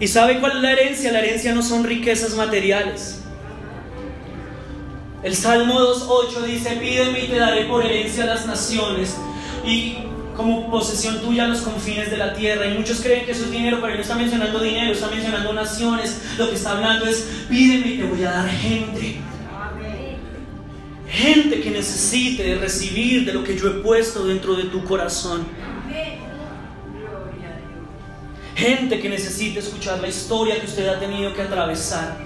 ¿Y 0.00 0.08
sabe 0.08 0.40
cuál 0.40 0.56
es 0.56 0.62
la 0.62 0.72
herencia? 0.72 1.12
La 1.12 1.20
herencia 1.20 1.54
no 1.54 1.62
son 1.62 1.84
riquezas 1.84 2.34
materiales. 2.34 3.20
El 5.22 5.34
Salmo 5.34 5.80
2.8 5.80 6.42
dice, 6.44 6.76
pídeme 6.76 7.24
y 7.24 7.28
te 7.28 7.38
daré 7.38 7.64
por 7.64 7.84
herencia 7.84 8.24
a 8.24 8.26
las 8.26 8.46
naciones. 8.46 9.16
Y 9.64 9.96
como 10.36 10.70
posesión 10.70 11.20
tuya 11.20 11.46
los 11.46 11.60
confines 11.60 12.10
de 12.10 12.16
la 12.16 12.34
tierra. 12.34 12.66
Y 12.66 12.76
muchos 12.76 13.00
creen 13.00 13.24
que 13.24 13.32
eso 13.32 13.44
es 13.44 13.50
dinero, 13.50 13.78
pero 13.80 13.94
no 13.94 14.00
está 14.00 14.14
mencionando 14.14 14.60
dinero, 14.60 14.92
está 14.92 15.08
mencionando 15.08 15.52
naciones. 15.52 16.20
Lo 16.38 16.48
que 16.48 16.56
está 16.56 16.72
hablando 16.72 17.06
es, 17.06 17.28
pídeme 17.48 17.86
y 17.86 17.98
te 17.98 18.04
voy 18.04 18.24
a 18.24 18.30
dar 18.30 18.48
gente. 18.48 19.16
Gente 21.08 21.60
que 21.60 21.70
necesite 21.70 22.56
recibir 22.56 23.24
de 23.24 23.32
lo 23.32 23.44
que 23.44 23.56
yo 23.56 23.68
he 23.68 23.74
puesto 23.82 24.26
dentro 24.26 24.56
de 24.56 24.64
tu 24.64 24.82
corazón. 24.84 25.46
Gente 28.56 29.00
que 29.00 29.08
necesite 29.08 29.60
escuchar 29.60 30.00
la 30.00 30.08
historia 30.08 30.60
que 30.60 30.66
usted 30.66 30.88
ha 30.88 30.98
tenido 30.98 31.34
que 31.34 31.42
atravesar. 31.42 32.16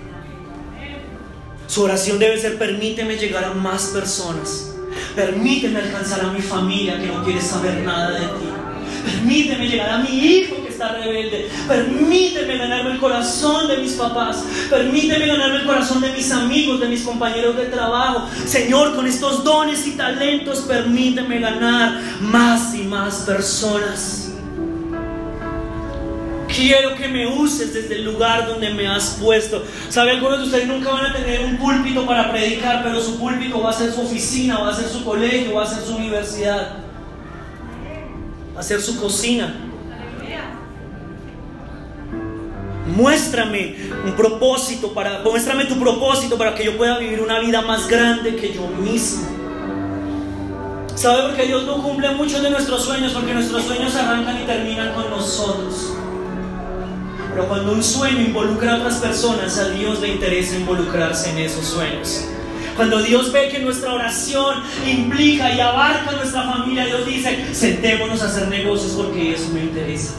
Su 1.67 1.83
oración 1.83 2.19
debe 2.19 2.39
ser, 2.39 2.59
permíteme 2.59 3.17
llegar 3.17 3.45
a 3.45 3.53
más 3.53 3.89
personas. 3.89 4.78
Permíteme 5.19 5.81
alcanzar 5.81 6.21
a 6.21 6.33
mi 6.33 6.41
familia 6.41 6.97
que 6.97 7.09
no 7.09 7.25
quiere 7.25 7.43
saber 7.43 7.81
nada 7.81 8.13
de 8.13 8.21
ti. 8.21 8.47
Permíteme 9.05 9.67
llegar 9.67 9.91
a 9.91 9.99
mi 9.99 10.11
hijo 10.11 10.63
que 10.63 10.69
está 10.69 10.93
rebelde. 10.93 11.51
Permíteme 11.67 12.57
ganarme 12.57 12.93
el 12.93 12.99
corazón 12.99 13.67
de 13.67 13.79
mis 13.79 13.95
papás. 13.95 14.45
Permíteme 14.71 15.27
ganarme 15.27 15.57
el 15.57 15.67
corazón 15.67 16.01
de 16.01 16.13
mis 16.13 16.31
amigos, 16.31 16.79
de 16.79 16.87
mis 16.87 17.03
compañeros 17.03 17.57
de 17.57 17.65
trabajo. 17.65 18.29
Señor, 18.47 18.95
con 18.95 19.09
estos 19.09 19.43
dones 19.43 19.89
y 19.89 19.97
talentos, 19.97 20.61
permíteme 20.61 21.41
ganar 21.41 22.01
más 22.21 22.73
y 22.77 22.85
más 22.85 23.17
personas. 23.27 24.28
Quiero 26.59 26.97
que 26.97 27.07
me 27.07 27.25
uses 27.25 27.73
desde 27.73 27.95
el 27.95 28.05
lugar 28.05 28.49
donde 28.49 28.75
me 28.75 28.89
has 28.89 29.19
puesto. 29.23 29.63
¿Sabe? 29.89 30.11
Algunos 30.11 30.41
de 30.41 30.45
ustedes 30.47 30.67
nunca 30.67 30.91
van 30.91 31.07
a 31.07 31.13
tener 31.15 31.45
un 31.45 31.57
púlpito 31.57 32.05
para 32.05 32.33
predicar, 32.33 32.83
pero 32.83 33.01
su 33.01 33.17
púlpito 33.17 33.63
va 33.63 33.71
a 33.71 33.73
ser 33.73 33.93
su 33.93 34.01
oficina, 34.01 34.59
va 34.59 34.71
a 34.71 34.75
ser 34.75 34.89
su 34.89 35.05
colegio, 35.05 35.55
va 35.55 35.63
a 35.63 35.67
ser 35.67 35.85
su 35.85 35.95
universidad, 35.95 36.79
va 38.57 38.59
a 38.59 38.63
ser 38.65 38.81
su 38.81 39.01
cocina. 39.01 39.55
Muéstrame 42.87 43.77
un 44.05 44.17
propósito 44.17 44.93
para, 44.93 45.21
muéstrame 45.21 45.65
tu 45.67 45.79
propósito 45.79 46.37
para 46.37 46.57
que 46.57 46.65
yo 46.65 46.77
pueda 46.77 46.99
vivir 46.99 47.21
una 47.21 47.39
vida 47.39 47.63
más 47.63 47.87
grande 47.87 48.35
que 48.35 48.53
yo 48.53 48.67
mismo. 48.67 49.29
¿Sabe 50.97 51.23
por 51.23 51.37
qué 51.37 51.47
Dios 51.47 51.67
no 51.67 51.81
cumple 51.85 52.11
muchos 52.17 52.43
de 52.43 52.51
nuestros 52.51 52.83
sueños? 52.83 53.13
Porque 53.13 53.33
nuestros 53.33 53.63
sueños 53.63 53.95
arrancan 53.95 54.43
y 54.43 54.45
terminan 54.45 54.93
con 54.95 55.09
nosotros. 55.09 55.98
Pero 57.31 57.49
cuando 57.49 57.73
un 57.73 57.83
sueño 57.83 58.21
involucra 58.21 58.75
a 58.75 58.77
otras 58.79 58.97
personas, 58.97 59.59
a 59.59 59.69
Dios 59.71 60.01
le 60.01 60.09
interesa 60.09 60.57
involucrarse 60.57 61.31
en 61.31 61.39
esos 61.39 61.67
sueños. 61.67 62.25
Cuando 62.77 63.03
Dios 63.03 63.33
ve 63.33 63.49
que 63.49 63.59
nuestra 63.59 63.93
oración 63.93 64.63
implica 64.87 65.53
y 65.53 65.61
abarca 65.61 66.11
a 66.11 66.17
nuestra 66.17 66.45
familia, 66.45 66.87
Dios 66.87 67.05
dice, 67.05 67.53
sentémonos 67.53 68.23
a 68.23 68.27
hacer 68.27 68.49
negocios 68.49 68.93
porque 68.93 69.35
eso 69.35 69.49
me 69.53 69.61
interesa. 69.61 70.15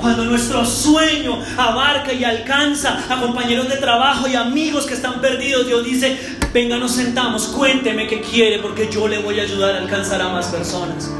Cuando 0.00 0.24
nuestro 0.24 0.64
sueño 0.64 1.40
abarca 1.56 2.12
y 2.12 2.24
alcanza 2.24 3.04
a 3.08 3.20
compañeros 3.20 3.68
de 3.68 3.76
trabajo 3.76 4.28
y 4.28 4.36
amigos 4.36 4.86
que 4.86 4.94
están 4.94 5.20
perdidos, 5.20 5.66
Dios 5.66 5.84
dice, 5.84 6.18
venga, 6.52 6.76
nos 6.76 6.92
sentamos, 6.92 7.48
cuénteme 7.48 8.06
qué 8.06 8.20
quiere 8.20 8.58
porque 8.60 8.88
yo 8.90 9.08
le 9.08 9.18
voy 9.18 9.40
a 9.40 9.42
ayudar 9.42 9.76
a 9.76 9.78
alcanzar 9.78 10.20
a 10.20 10.28
más 10.28 10.46
personas. 10.46 11.10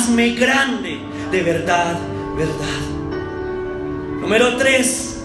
Hazme 0.00 0.30
grande 0.30 0.98
de 1.30 1.42
verdad, 1.42 1.98
verdad. 2.34 2.80
Número 4.20 4.56
tres, 4.56 5.22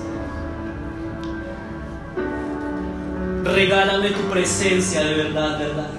regálame 3.43 4.09
tu 4.09 4.21
presencia 4.30 5.01
de 5.01 5.13
verdad, 5.13 5.59
verdad. 5.59 5.91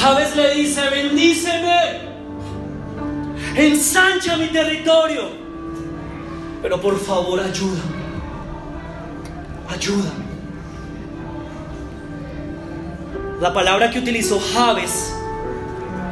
Javes 0.00 0.36
le 0.36 0.54
dice, 0.54 0.88
bendíceme, 0.90 2.00
ensancha 3.56 4.36
mi 4.36 4.48
territorio, 4.48 5.30
pero 6.62 6.80
por 6.80 6.96
favor 6.98 7.40
ayúdame, 7.40 8.02
ayúdame. 9.68 10.21
La 13.42 13.52
palabra 13.52 13.90
que 13.90 13.98
utilizó 13.98 14.38
Javes 14.38 15.12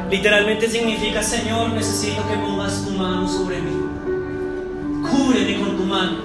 literalmente 0.09 0.69
significa, 0.69 1.23
Señor, 1.23 1.69
necesito 1.69 2.27
que 2.27 2.35
pongas 2.35 2.83
tu 2.83 2.91
mano 2.91 3.25
sobre 3.25 3.61
mí. 3.61 3.71
Cúbreme 5.09 5.57
con 5.61 5.77
tu 5.77 5.83
mano. 5.83 6.17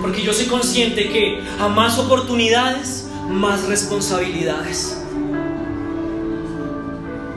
Porque 0.00 0.22
yo 0.22 0.32
soy 0.32 0.46
consciente 0.46 1.08
que 1.08 1.42
a 1.58 1.66
más 1.66 1.98
oportunidades, 1.98 3.08
más 3.28 3.64
responsabilidades. 3.64 4.96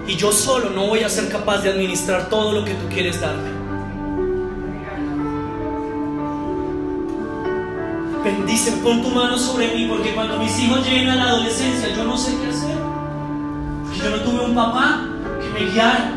Y 0.05 0.15
yo 0.15 0.31
solo 0.31 0.69
no 0.69 0.85
voy 0.85 0.99
a 0.99 1.09
ser 1.09 1.29
capaz 1.29 1.63
de 1.63 1.71
administrar 1.71 2.29
todo 2.29 2.51
lo 2.51 2.63
que 2.63 2.75
tú 2.75 2.87
quieres 2.87 3.19
darme. 3.19 3.56
Bendice, 8.27 8.73
pon 8.83 9.01
tu 9.01 9.09
mano 9.09 9.37
sobre 9.37 9.73
mí, 9.73 9.85
porque 9.87 10.13
cuando 10.13 10.37
mis 10.37 10.59
hijos 10.59 10.85
lleguen 10.85 11.09
a 11.11 11.15
la 11.15 11.23
adolescencia, 11.29 11.95
yo 11.95 12.03
no 12.03 12.17
sé 12.17 12.35
qué 12.41 12.49
hacer. 12.49 12.77
Porque 13.85 13.99
yo 13.99 14.09
no 14.09 14.17
tuve 14.17 14.45
un 14.47 14.53
papá 14.53 15.05
que 15.39 15.47
me 15.47 15.71
guiara. 15.71 16.11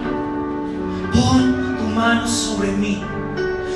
Pon 1.13 1.77
tu 1.79 1.85
mano 1.95 2.27
sobre 2.27 2.73
mí. 2.73 3.01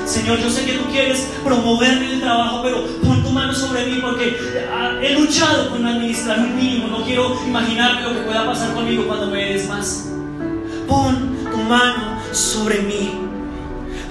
Señor, 0.05 0.39
yo 0.39 0.49
sé 0.49 0.65
que 0.65 0.73
tú 0.73 0.83
quieres 0.91 1.31
promoverme 1.45 2.11
el 2.11 2.19
trabajo, 2.19 2.59
pero 2.61 2.85
pon 3.05 3.23
tu 3.23 3.29
mano 3.29 3.53
sobre 3.53 3.85
mí 3.85 3.99
porque 4.01 4.35
ah, 4.69 4.99
he 5.01 5.13
luchado 5.13 5.69
con 5.69 5.85
administrar 5.85 6.37
un 6.39 6.57
mínimo. 6.57 6.87
No 6.87 7.05
quiero 7.05 7.39
imaginarme 7.47 8.01
lo 8.01 8.15
que 8.15 8.19
pueda 8.19 8.45
pasar 8.45 8.73
conmigo 8.73 9.07
cuando 9.07 9.27
me 9.27 9.45
des 9.45 9.65
más. 9.69 10.09
Pon 10.89 11.37
tu 11.49 11.57
mano 11.59 12.19
sobre 12.33 12.81
mí. 12.81 13.24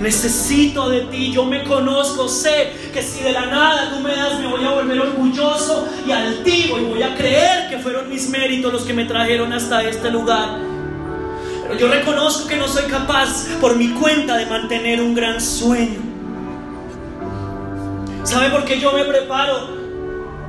Necesito 0.00 0.88
de 0.88 1.02
ti, 1.02 1.30
yo 1.30 1.44
me 1.44 1.62
conozco, 1.62 2.28
sé 2.28 2.72
que 2.92 3.00
si 3.00 3.22
de 3.22 3.32
la 3.32 3.46
nada 3.46 3.90
tú 3.90 4.00
me 4.00 4.14
das, 4.14 4.40
me 4.40 4.48
voy 4.48 4.64
a 4.64 4.70
volver 4.70 5.00
orgulloso 5.00 5.88
y 6.06 6.10
altivo 6.10 6.78
y 6.80 6.84
voy 6.84 7.02
a 7.02 7.14
creer 7.14 7.70
que 7.70 7.78
fueron 7.78 8.08
mis 8.08 8.28
méritos 8.28 8.72
los 8.72 8.82
que 8.82 8.92
me 8.92 9.04
trajeron 9.04 9.52
hasta 9.52 9.82
este 9.84 10.10
lugar. 10.10 10.58
Pero 11.62 11.78
yo 11.78 11.88
reconozco 11.88 12.48
que 12.48 12.56
no 12.56 12.66
soy 12.66 12.84
capaz 12.84 13.46
por 13.60 13.76
mi 13.76 13.90
cuenta 13.90 14.36
de 14.36 14.46
mantener 14.46 15.00
un 15.00 15.14
gran 15.14 15.40
sueño. 15.40 16.00
¿Sabe 18.24 18.50
por 18.50 18.64
qué 18.64 18.80
yo 18.80 18.92
me 18.92 19.04
preparo? 19.04 19.83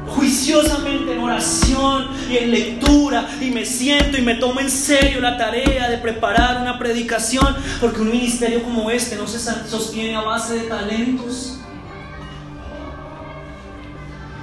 Juiciosamente 0.08 1.14
en 1.14 1.20
oración 1.20 2.08
y 2.30 2.38
en 2.38 2.52
lectura 2.52 3.28
y 3.42 3.52
me 3.52 3.66
siento 3.66 4.18
y 4.18 4.22
me 4.22 4.36
tomo 4.36 4.60
en 4.60 4.70
serio 4.70 5.20
la 5.20 5.38
tarea 5.38 5.90
de 5.90 5.98
preparar 5.98 6.62
una 6.62 6.78
predicación 6.78 7.56
porque 7.82 8.02
un 8.02 8.12
ministerio 8.12 8.64
como 8.64 8.90
este 8.90 9.16
no 9.16 9.28
se 9.28 9.40
sostiene 9.40 10.16
a 10.16 10.22
base 10.22 10.60
de 10.60 10.68
talentos. 10.68 11.60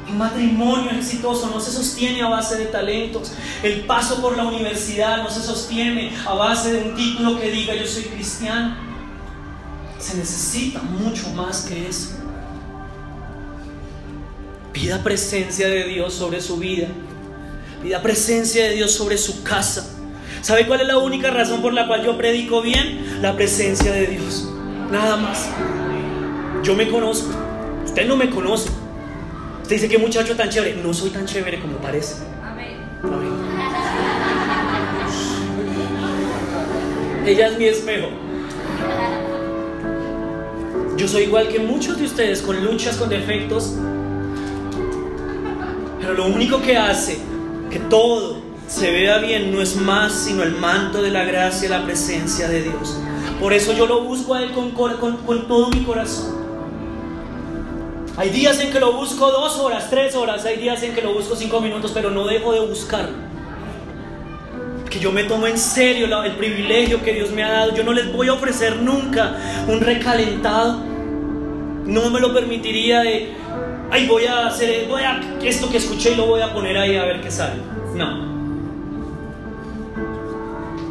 Un 0.08 0.18
matrimonio 0.18 0.90
exitoso 0.90 1.48
no 1.48 1.58
se 1.58 1.70
sostiene 1.70 2.20
a 2.22 2.28
base 2.28 2.56
de 2.56 2.66
talentos. 2.66 3.32
El 3.62 3.86
paso 3.86 4.20
por 4.20 4.36
la 4.36 4.44
universidad 4.44 5.22
no 5.22 5.30
se 5.30 5.40
sostiene 5.40 6.12
a 6.26 6.34
base 6.34 6.72
de 6.72 6.90
un 6.90 6.94
título 6.94 7.40
que 7.40 7.50
diga 7.50 7.74
yo 7.74 7.86
soy 7.86 8.04
cristiano. 8.04 8.76
Se 9.98 10.16
necesita 10.18 10.82
mucho 10.82 11.30
más 11.30 11.62
que 11.62 11.88
eso. 11.88 12.21
Pida 14.72 15.02
presencia 15.02 15.68
de 15.68 15.84
Dios 15.84 16.14
sobre 16.14 16.40
su 16.40 16.56
vida. 16.56 16.88
Pida 17.82 18.00
presencia 18.00 18.64
de 18.64 18.74
Dios 18.74 18.92
sobre 18.92 19.18
su 19.18 19.42
casa. 19.42 19.88
¿Sabe 20.40 20.66
cuál 20.66 20.80
es 20.80 20.86
la 20.86 20.98
única 20.98 21.30
razón 21.30 21.60
por 21.60 21.72
la 21.72 21.86
cual 21.86 22.04
yo 22.04 22.16
predico 22.16 22.62
bien? 22.62 23.20
La 23.20 23.36
presencia 23.36 23.92
de 23.92 24.06
Dios. 24.06 24.48
Nada 24.90 25.16
más. 25.16 25.48
Yo 26.62 26.74
me 26.74 26.88
conozco. 26.88 27.30
Usted 27.84 28.06
no 28.06 28.16
me 28.16 28.30
conoce. 28.30 28.70
Usted 29.62 29.76
dice 29.76 29.88
que 29.88 29.98
muchacho 29.98 30.34
tan 30.36 30.48
chévere. 30.48 30.76
No 30.82 30.94
soy 30.94 31.10
tan 31.10 31.26
chévere 31.26 31.60
como 31.60 31.76
parece. 31.76 32.22
Amén. 32.42 32.78
Ella 37.26 37.48
es 37.48 37.58
mi 37.58 37.66
espejo. 37.66 38.08
Yo 40.96 41.08
soy 41.08 41.24
igual 41.24 41.48
que 41.48 41.58
muchos 41.58 41.98
de 41.98 42.04
ustedes, 42.04 42.42
con 42.42 42.64
luchas, 42.64 42.96
con 42.96 43.08
defectos. 43.08 43.74
Pero 46.02 46.14
lo 46.14 46.26
único 46.26 46.60
que 46.60 46.76
hace 46.76 47.18
que 47.70 47.78
todo 47.78 48.36
se 48.66 48.90
vea 48.90 49.18
bien 49.18 49.52
no 49.52 49.62
es 49.62 49.76
más 49.76 50.12
sino 50.12 50.42
el 50.42 50.52
manto 50.52 51.00
de 51.00 51.10
la 51.10 51.24
gracia 51.24 51.66
y 51.66 51.70
la 51.70 51.84
presencia 51.84 52.48
de 52.48 52.62
Dios. 52.62 52.98
Por 53.40 53.52
eso 53.52 53.72
yo 53.72 53.86
lo 53.86 54.02
busco 54.02 54.34
a 54.34 54.42
Él 54.42 54.50
con, 54.50 54.72
todo 55.46 55.70
mi 55.70 55.84
corazón. 55.84 56.42
Hay 58.16 58.30
días 58.30 58.60
en 58.60 58.72
que 58.72 58.80
lo 58.80 58.92
busco 58.92 59.30
dos 59.30 59.58
horas, 59.58 59.88
tres 59.88 60.14
horas, 60.16 60.44
hay 60.44 60.58
días 60.58 60.82
en 60.82 60.92
que 60.92 61.00
lo 61.00 61.14
busco 61.14 61.36
cinco 61.36 61.60
minutos, 61.60 61.92
pero 61.94 62.10
no 62.10 62.26
dejo 62.26 62.52
de 62.52 62.60
buscarlo 62.60 63.32
que 64.90 65.00
yo 65.00 65.10
me 65.10 65.24
tomo 65.24 65.46
en 65.46 65.56
serio 65.56 66.22
el 66.22 66.32
privilegio 66.32 67.02
que 67.02 67.14
Dios 67.14 67.30
me 67.30 67.42
ha 67.42 67.50
dado. 67.50 67.74
Yo 67.74 67.82
no 67.82 67.94
les 67.94 68.12
voy 68.12 68.28
a 68.28 68.34
ofrecer 68.34 68.76
nunca 68.76 69.38
un 69.66 69.80
recalentado. 69.80 70.80
No 71.86 72.10
me 72.10 72.20
lo 72.20 72.34
permitiría 72.34 73.00
de, 73.00 73.32
ay, 73.92 74.06
voy 74.06 74.24
a 74.24 74.46
hacer, 74.46 74.88
voy 74.88 75.02
a, 75.02 75.20
esto 75.42 75.68
que 75.70 75.76
escuché 75.76 76.12
y 76.12 76.16
lo 76.16 76.26
voy 76.26 76.40
a 76.40 76.52
poner 76.52 76.78
ahí 76.78 76.96
a 76.96 77.04
ver 77.04 77.20
qué 77.20 77.30
sale. 77.30 77.60
No. 77.94 78.32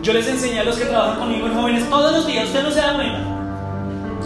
Yo 0.04 0.14
les 0.14 0.28
enseñé 0.28 0.60
a 0.60 0.64
los 0.64 0.78
que 0.78 0.86
trabajan 0.86 1.20
conmigo 1.20 1.48
en 1.48 1.54
jóvenes 1.54 1.90
todos 1.90 2.12
los 2.12 2.28
días, 2.28 2.46
usted 2.46 2.64
no 2.64 2.72
se 2.72 2.80
da 2.80 2.94
cuenta. 2.94 3.20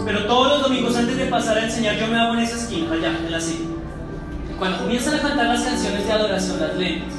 Pero 0.04 0.26
todos 0.26 0.48
los 0.48 0.62
domingos 0.62 0.94
antes 0.94 1.16
de 1.16 1.24
pasar 1.26 1.56
a 1.56 1.64
enseñar, 1.64 1.96
yo 1.96 2.06
me 2.06 2.18
hago 2.18 2.34
en 2.34 2.40
esa 2.40 2.56
esquina, 2.56 2.92
allá, 2.92 3.18
en 3.18 3.32
la 3.32 3.40
silla. 3.40 3.64
Cuando 4.58 4.78
comienzan 4.78 5.14
a 5.14 5.22
cantar 5.22 5.46
las 5.46 5.62
canciones 5.62 6.06
de 6.06 6.12
adoración, 6.12 6.60
las 6.60 6.76
lentas, 6.76 7.14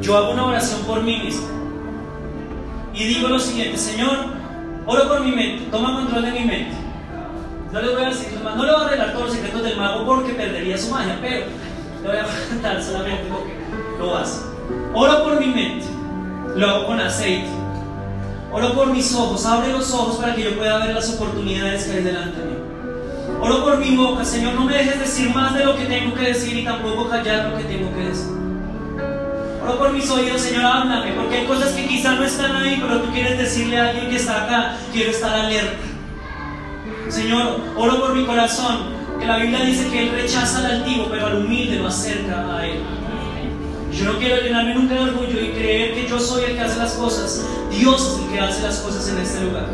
yo 0.00 0.16
hago 0.16 0.32
una 0.32 0.46
oración 0.46 0.80
por 0.86 1.02
mí 1.02 1.18
mismo. 1.18 1.46
Y 2.94 3.04
digo 3.04 3.28
lo 3.28 3.38
siguiente, 3.38 3.76
Señor, 3.76 4.16
oro 4.86 5.08
por 5.08 5.20
mi 5.20 5.32
mente, 5.32 5.66
toma 5.70 5.94
control 5.94 6.24
de 6.24 6.32
mi 6.32 6.40
mente. 6.40 6.83
No 7.74 7.82
le 7.82 7.92
voy 7.92 8.04
a 8.04 8.08
decir, 8.10 8.28
no 8.40 8.64
le 8.64 8.72
voy 8.72 8.82
a 8.82 8.86
arreglar 8.86 9.12
todos 9.14 9.24
los 9.26 9.34
secretos 9.34 9.64
del 9.64 9.76
mago 9.76 10.06
porque 10.06 10.32
perdería 10.34 10.78
su 10.78 10.90
magia, 10.90 11.18
pero 11.20 11.46
le 12.02 12.08
voy 12.08 12.16
a 12.18 12.48
cantar 12.48 12.80
solamente 12.80 13.24
porque 13.28 13.52
lo 13.98 14.16
hace. 14.16 14.42
Oro 14.94 15.24
por 15.24 15.40
mi 15.40 15.48
mente, 15.48 15.84
lo 16.54 16.68
hago 16.68 16.86
con 16.86 17.00
aceite. 17.00 17.48
Oro 18.52 18.74
por 18.74 18.86
mis 18.92 19.12
ojos, 19.12 19.44
abre 19.44 19.72
los 19.72 19.92
ojos 19.92 20.18
para 20.18 20.36
que 20.36 20.44
yo 20.44 20.56
pueda 20.56 20.86
ver 20.86 20.94
las 20.94 21.14
oportunidades 21.14 21.82
que 21.86 21.96
hay 21.96 22.04
delante 22.04 22.38
de 22.38 22.46
mí. 22.46 22.56
Oro 23.40 23.64
por 23.64 23.78
mi 23.78 23.96
boca, 23.96 24.24
Señor, 24.24 24.54
no 24.54 24.66
me 24.66 24.76
dejes 24.76 25.00
decir 25.00 25.34
más 25.34 25.52
de 25.54 25.64
lo 25.64 25.76
que 25.76 25.86
tengo 25.86 26.14
que 26.14 26.26
decir 26.28 26.56
y 26.56 26.64
tampoco 26.64 27.10
callar 27.10 27.48
lo 27.48 27.58
que 27.58 27.64
tengo 27.64 27.92
que 27.92 28.04
decir. 28.04 28.30
Oro 29.64 29.78
por 29.78 29.92
mis 29.92 30.08
oídos, 30.12 30.42
Señor, 30.42 30.64
háblame, 30.64 31.10
porque 31.14 31.38
hay 31.38 31.46
cosas 31.46 31.72
que 31.72 31.88
quizá 31.88 32.14
no 32.14 32.22
están 32.22 32.54
ahí, 32.54 32.78
pero 32.80 33.00
tú 33.00 33.10
quieres 33.10 33.36
decirle 33.36 33.80
a 33.80 33.88
alguien 33.88 34.10
que 34.10 34.16
está 34.16 34.44
acá, 34.44 34.76
quiero 34.92 35.10
estar 35.10 35.34
alerta. 35.34 35.93
Señor, 37.08 37.60
oro 37.76 38.00
por 38.00 38.14
mi 38.14 38.24
corazón, 38.24 38.78
que 39.18 39.26
la 39.26 39.38
Biblia 39.38 39.64
dice 39.64 39.88
que 39.88 40.04
Él 40.04 40.10
rechaza 40.10 40.58
al 40.58 40.78
altivo, 40.78 41.06
pero 41.10 41.26
al 41.26 41.36
humilde 41.36 41.76
lo 41.76 41.88
acerca 41.88 42.56
a 42.56 42.66
Él. 42.66 42.80
Yo 43.92 44.12
no 44.12 44.18
quiero 44.18 44.42
llenarme 44.42 44.74
nunca 44.74 44.94
de 44.94 45.00
orgullo 45.02 45.40
y 45.40 45.50
creer 45.50 45.94
que 45.94 46.08
yo 46.08 46.18
soy 46.18 46.44
el 46.44 46.56
que 46.56 46.62
hace 46.62 46.78
las 46.78 46.94
cosas. 46.94 47.44
Dios 47.70 48.00
es 48.00 48.24
el 48.24 48.32
que 48.32 48.40
hace 48.40 48.62
las 48.62 48.78
cosas 48.78 49.08
en 49.08 49.18
este 49.18 49.44
lugar. 49.44 49.66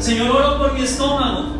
Señor, 0.00 0.30
oro 0.30 0.58
por 0.58 0.72
mi 0.72 0.82
estómago, 0.82 1.56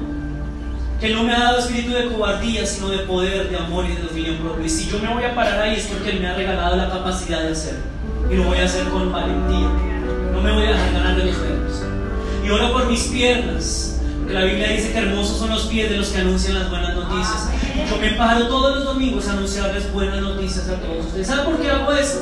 que 1.00 1.10
no 1.10 1.22
me 1.22 1.32
ha 1.32 1.38
dado 1.38 1.58
espíritu 1.58 1.92
de 1.92 2.08
cobardía, 2.08 2.66
sino 2.66 2.88
de 2.88 2.98
poder, 3.00 3.50
de 3.50 3.56
amor 3.56 3.84
y 3.84 3.94
de 3.94 4.02
dominio 4.02 4.36
propio. 4.38 4.64
Y 4.64 4.68
si 4.68 4.88
yo 4.90 4.98
me 4.98 5.12
voy 5.12 5.24
a 5.24 5.34
parar 5.34 5.60
ahí 5.60 5.76
es 5.76 5.86
porque 5.86 6.10
Él 6.10 6.20
me 6.20 6.28
ha 6.28 6.34
regalado 6.34 6.76
la 6.76 6.90
capacidad 6.90 7.42
de 7.42 7.52
hacerlo. 7.52 7.84
Y 8.30 8.34
lo 8.34 8.44
voy 8.44 8.58
a 8.58 8.64
hacer 8.64 8.88
con 8.88 9.12
valentía. 9.12 9.68
No 10.32 10.40
me 10.42 10.52
voy 10.52 10.64
a 10.64 10.70
dejar 10.70 10.92
ganar 10.92 11.16
de 11.16 11.24
los 11.26 11.40
dedos. 11.40 11.82
Y 12.44 12.50
oro 12.50 12.72
por 12.72 12.86
mis 12.86 13.04
piernas. 13.04 13.95
La 14.28 14.44
Biblia 14.44 14.68
dice 14.68 14.92
que 14.92 14.98
hermosos 14.98 15.38
son 15.38 15.50
los 15.50 15.66
pies 15.66 15.88
de 15.88 15.96
los 15.98 16.08
que 16.08 16.18
anuncian 16.18 16.54
las 16.54 16.68
buenas 16.68 16.94
noticias. 16.94 17.48
Yo 17.88 17.96
me 17.98 18.10
paro 18.12 18.48
todos 18.48 18.76
los 18.76 18.84
domingos 18.84 19.28
a 19.28 19.32
anunciarles 19.32 19.92
buenas 19.92 20.20
noticias 20.20 20.68
a 20.68 20.74
todos 20.74 21.06
ustedes. 21.06 21.26
¿Saben 21.26 21.44
por 21.44 21.60
qué 21.60 21.70
hago 21.70 21.92
eso? 21.92 22.20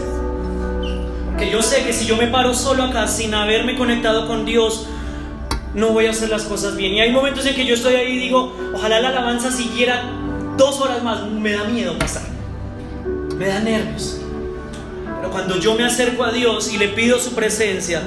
Porque 1.26 1.50
yo 1.50 1.62
sé 1.62 1.82
que 1.84 1.92
si 1.92 2.06
yo 2.06 2.16
me 2.16 2.26
paro 2.26 2.54
solo 2.54 2.84
acá 2.84 3.08
sin 3.08 3.32
haberme 3.34 3.76
conectado 3.76 4.28
con 4.28 4.44
Dios, 4.44 4.86
no 5.74 5.88
voy 5.88 6.06
a 6.06 6.10
hacer 6.10 6.28
las 6.28 6.42
cosas 6.44 6.76
bien. 6.76 6.92
Y 6.92 7.00
hay 7.00 7.10
momentos 7.10 7.46
en 7.46 7.54
que 7.54 7.64
yo 7.64 7.74
estoy 7.74 7.94
ahí 7.94 8.12
y 8.12 8.18
digo, 8.18 8.54
ojalá 8.74 9.00
la 9.00 9.08
alabanza 9.08 9.50
siguiera 9.50 10.02
dos 10.58 10.80
horas 10.80 11.02
más. 11.02 11.26
Me 11.26 11.52
da 11.52 11.64
miedo 11.64 11.98
pasar. 11.98 12.22
Me 13.36 13.48
da 13.48 13.60
nervios. 13.60 14.20
Pero 15.20 15.30
cuando 15.30 15.58
yo 15.58 15.74
me 15.74 15.84
acerco 15.84 16.22
a 16.22 16.30
Dios 16.30 16.72
y 16.72 16.76
le 16.76 16.88
pido 16.88 17.18
su 17.18 17.34
presencia, 17.34 18.02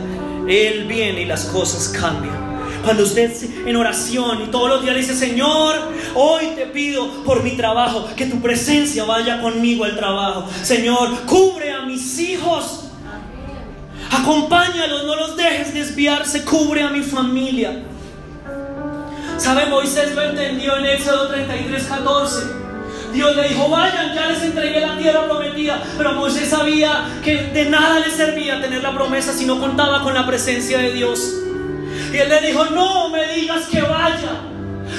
Él 0.48 0.86
viene 0.88 1.24
y 1.24 1.26
las 1.26 1.46
cosas 1.46 1.90
cambian. 1.90 2.47
Cuando 2.88 3.04
usted 3.04 3.34
en 3.66 3.76
oración 3.76 4.44
y 4.44 4.46
todos 4.48 4.70
los 4.70 4.82
días 4.82 4.94
le 4.94 5.02
dice, 5.02 5.14
Señor, 5.14 5.76
hoy 6.16 6.54
te 6.56 6.68
pido 6.68 7.22
por 7.26 7.44
mi 7.44 7.58
trabajo, 7.58 8.08
que 8.16 8.28
tu 8.28 8.42
presencia 8.42 9.04
vaya 9.04 9.42
conmigo 9.42 9.84
al 9.84 9.98
trabajo. 9.98 10.48
Señor, 10.64 11.10
cubre 11.26 11.74
a 11.74 11.82
mis 11.82 12.18
hijos 12.18 12.86
Acompáñalos, 14.10 15.04
no 15.04 15.16
los 15.18 15.36
dejes 15.36 15.74
desviarse, 15.74 16.46
cubre 16.46 16.82
a 16.82 16.90
mi 16.90 17.02
familia. 17.02 17.84
¿Sabe? 19.38 19.66
Moisés 19.66 20.16
lo 20.16 20.22
entendió 20.22 20.78
en 20.78 20.86
Éxodo 20.86 21.28
33, 21.28 21.84
14. 21.84 22.44
Dios 23.14 23.36
le 23.36 23.50
dijo, 23.50 23.70
vayan, 23.70 24.16
ya 24.16 24.28
les 24.28 24.44
entregué 24.44 24.80
la 24.80 24.98
tierra 24.98 25.26
prometida. 25.26 25.84
Pero 25.98 26.14
Moisés 26.14 26.50
sabía 26.50 27.20
que 27.22 27.48
de 27.48 27.70
nada 27.70 28.00
le 28.00 28.10
servía 28.12 28.62
tener 28.62 28.82
la 28.82 28.94
promesa 28.94 29.34
si 29.34 29.46
no 29.46 29.60
contaba 29.60 30.04
con 30.04 30.14
la 30.14 30.26
presencia 30.26 30.78
de 30.78 30.94
Dios. 30.94 31.34
Y 32.14 32.18
él 32.18 32.30
le 32.30 32.48
dijo, 32.48 32.66
no 32.66 33.10
me 33.10 33.28
digas 33.34 33.66
que 33.66 33.82
vaya, 33.82 34.42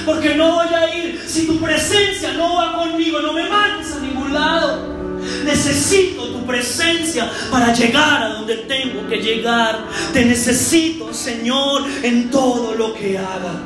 porque 0.04 0.34
no 0.34 0.56
voy 0.56 0.74
a 0.74 0.94
ir 0.94 1.20
si 1.26 1.46
tu 1.46 1.58
presencia 1.58 2.32
no 2.32 2.56
va 2.56 2.74
conmigo, 2.74 3.20
no 3.20 3.32
me 3.32 3.48
mandes 3.48 3.92
a 3.92 4.00
ningún 4.00 4.32
lado. 4.34 4.96
Necesito 5.44 6.28
tu 6.28 6.46
presencia 6.46 7.30
para 7.50 7.72
llegar 7.72 8.22
a 8.22 8.28
donde 8.30 8.56
tengo 8.56 9.06
que 9.08 9.16
llegar. 9.16 9.84
Te 10.12 10.24
necesito, 10.24 11.12
Señor, 11.12 11.84
en 12.02 12.30
todo 12.30 12.74
lo 12.74 12.94
que 12.94 13.18
haga. 13.18 13.60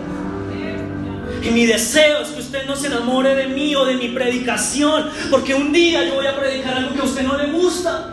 Y 1.42 1.50
mi 1.50 1.66
deseo 1.66 2.22
es 2.22 2.28
que 2.28 2.40
usted 2.40 2.66
no 2.66 2.76
se 2.76 2.86
enamore 2.86 3.34
de 3.34 3.48
mí 3.48 3.74
o 3.74 3.84
de 3.84 3.96
mi 3.96 4.08
predicación, 4.08 5.10
porque 5.30 5.54
un 5.54 5.72
día 5.72 6.04
yo 6.04 6.14
voy 6.14 6.26
a 6.26 6.36
predicar 6.38 6.74
algo 6.74 6.94
que 6.94 7.00
a 7.00 7.04
usted 7.04 7.22
no 7.22 7.36
le 7.36 7.50
gusta. 7.50 8.12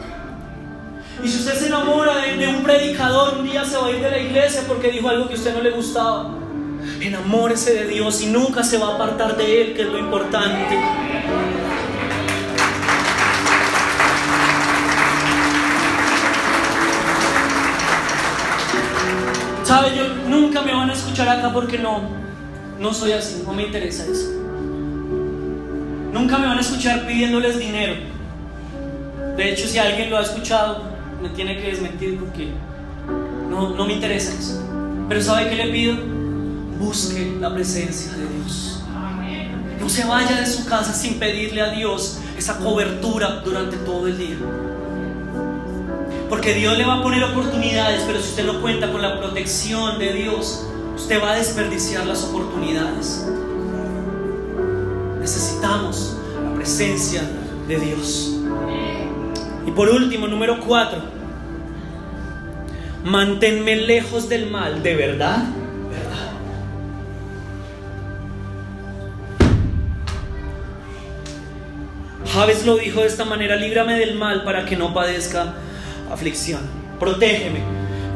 Y 1.23 1.27
si 1.27 1.39
usted 1.39 1.53
se 1.53 1.67
enamora 1.67 2.17
de, 2.17 2.47
un 2.47 2.63
predicador, 2.63 3.39
un 3.39 3.43
día 3.43 3.65
se 3.65 3.77
va 3.77 3.87
a 3.87 3.91
ir 3.91 4.01
de 4.01 4.09
la 4.09 4.19
iglesia 4.19 4.61
porque 4.67 4.89
dijo 4.89 5.09
algo 5.09 5.27
que 5.27 5.33
a 5.33 5.37
usted 5.37 5.53
no 5.53 5.61
le 5.61 5.71
gustaba. 5.71 6.29
Enamórese 7.01 7.73
de 7.73 7.87
Dios 7.87 8.21
y 8.21 8.27
nunca 8.27 8.63
se 8.63 8.77
va 8.77 8.91
a 8.91 8.95
apartar 8.95 9.35
de 9.35 9.61
Él, 9.61 9.73
que 9.73 9.81
es 9.81 9.87
lo 9.87 9.97
importante. 9.97 10.79
¿Sabe? 19.63 19.95
Yo 19.95 20.07
nunca 20.27 20.61
me 20.61 20.73
van 20.73 20.89
a 20.89 20.93
escuchar 20.93 21.27
acá 21.27 21.51
porque 21.53 21.77
no, 21.77 22.01
no 22.79 22.93
soy 22.93 23.11
así, 23.11 23.43
no 23.45 23.53
me 23.53 23.63
interesa 23.63 24.05
eso. 24.05 24.31
Nunca 26.13 26.37
me 26.37 26.47
van 26.47 26.57
a 26.57 26.61
escuchar 26.61 27.05
pidiéndoles 27.05 27.59
dinero. 27.59 27.93
De 29.35 29.51
hecho, 29.51 29.67
si 29.67 29.77
alguien 29.77 30.09
lo 30.09 30.17
ha 30.17 30.21
escuchado, 30.21 30.98
me 31.21 31.29
tiene 31.29 31.57
que 31.57 31.67
desmentir 31.71 32.19
porque 32.19 32.51
no, 33.49 33.75
no 33.75 33.85
me 33.85 33.93
interesa 33.93 34.33
eso. 34.33 34.61
Pero 35.07 35.21
¿sabe 35.21 35.49
qué 35.49 35.55
le 35.55 35.71
pido? 35.71 35.97
Busque 36.79 37.37
la 37.39 37.53
presencia 37.53 38.11
de 38.13 38.27
Dios. 38.27 38.83
No 39.79 39.89
se 39.89 40.05
vaya 40.05 40.39
de 40.39 40.45
su 40.45 40.65
casa 40.65 40.93
sin 40.93 41.19
pedirle 41.19 41.61
a 41.61 41.71
Dios 41.71 42.19
esa 42.37 42.57
cobertura 42.57 43.41
durante 43.43 43.77
todo 43.77 44.07
el 44.07 44.17
día. 44.17 44.37
Porque 46.29 46.53
Dios 46.53 46.77
le 46.77 46.85
va 46.85 46.99
a 46.99 47.03
poner 47.03 47.23
oportunidades, 47.23 48.03
pero 48.05 48.19
si 48.21 48.29
usted 48.29 48.45
no 48.45 48.61
cuenta 48.61 48.91
con 48.91 49.01
la 49.01 49.19
protección 49.19 49.97
de 49.97 50.13
Dios, 50.13 50.65
usted 50.95 51.21
va 51.21 51.31
a 51.31 51.35
desperdiciar 51.35 52.05
las 52.05 52.23
oportunidades. 52.23 53.25
Necesitamos 55.19 56.17
la 56.43 56.53
presencia 56.53 57.23
de 57.67 57.79
Dios. 57.79 58.38
Y 59.69 59.71
por 59.71 59.87
último, 59.87 60.27
número 60.27 60.59
cuatro, 60.61 60.99
manténme 63.03 63.75
lejos 63.75 64.27
del 64.27 64.49
mal, 64.49 64.81
¿de 64.81 64.95
verdad? 64.95 65.43
¿Verdad? 65.91 66.31
Javes 72.33 72.65
lo 72.65 72.77
dijo 72.77 73.01
de 73.01 73.05
esta 73.05 73.25
manera, 73.25 73.57
líbrame 73.57 73.93
del 73.99 74.15
mal 74.15 74.43
para 74.43 74.65
que 74.65 74.75
no 74.75 74.91
padezca 74.91 75.53
aflicción. 76.11 76.61
Protégeme. 76.99 77.59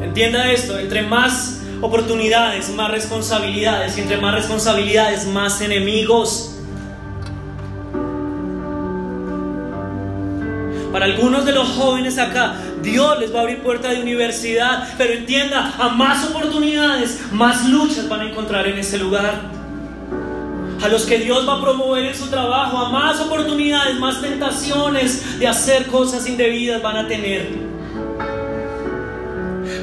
Entienda 0.02 0.50
esto, 0.50 0.76
entre 0.76 1.02
más 1.02 1.62
oportunidades, 1.80 2.68
más 2.70 2.90
responsabilidades. 2.90 3.96
Y 3.96 4.00
entre 4.00 4.16
más 4.16 4.34
responsabilidades, 4.34 5.28
más 5.28 5.60
enemigos. 5.60 6.53
Para 10.94 11.06
algunos 11.06 11.44
de 11.44 11.50
los 11.50 11.70
jóvenes 11.70 12.18
acá, 12.18 12.54
Dios 12.80 13.18
les 13.18 13.34
va 13.34 13.40
a 13.40 13.42
abrir 13.42 13.58
puerta 13.58 13.90
de 13.90 14.00
universidad, 14.00 14.90
pero 14.96 15.12
entienda, 15.12 15.74
a 15.76 15.88
más 15.88 16.24
oportunidades, 16.30 17.20
más 17.32 17.68
luchas 17.68 18.08
van 18.08 18.20
a 18.20 18.30
encontrar 18.30 18.68
en 18.68 18.78
ese 18.78 18.98
lugar. 18.98 19.40
A 20.80 20.86
los 20.86 21.04
que 21.04 21.18
Dios 21.18 21.48
va 21.48 21.54
a 21.54 21.60
promover 21.60 22.04
en 22.04 22.14
su 22.14 22.28
trabajo, 22.28 22.78
a 22.78 22.90
más 22.90 23.20
oportunidades, 23.20 23.98
más 23.98 24.22
tentaciones 24.22 25.40
de 25.40 25.48
hacer 25.48 25.88
cosas 25.88 26.28
indebidas 26.28 26.80
van 26.80 26.98
a 26.98 27.08
tener. 27.08 27.63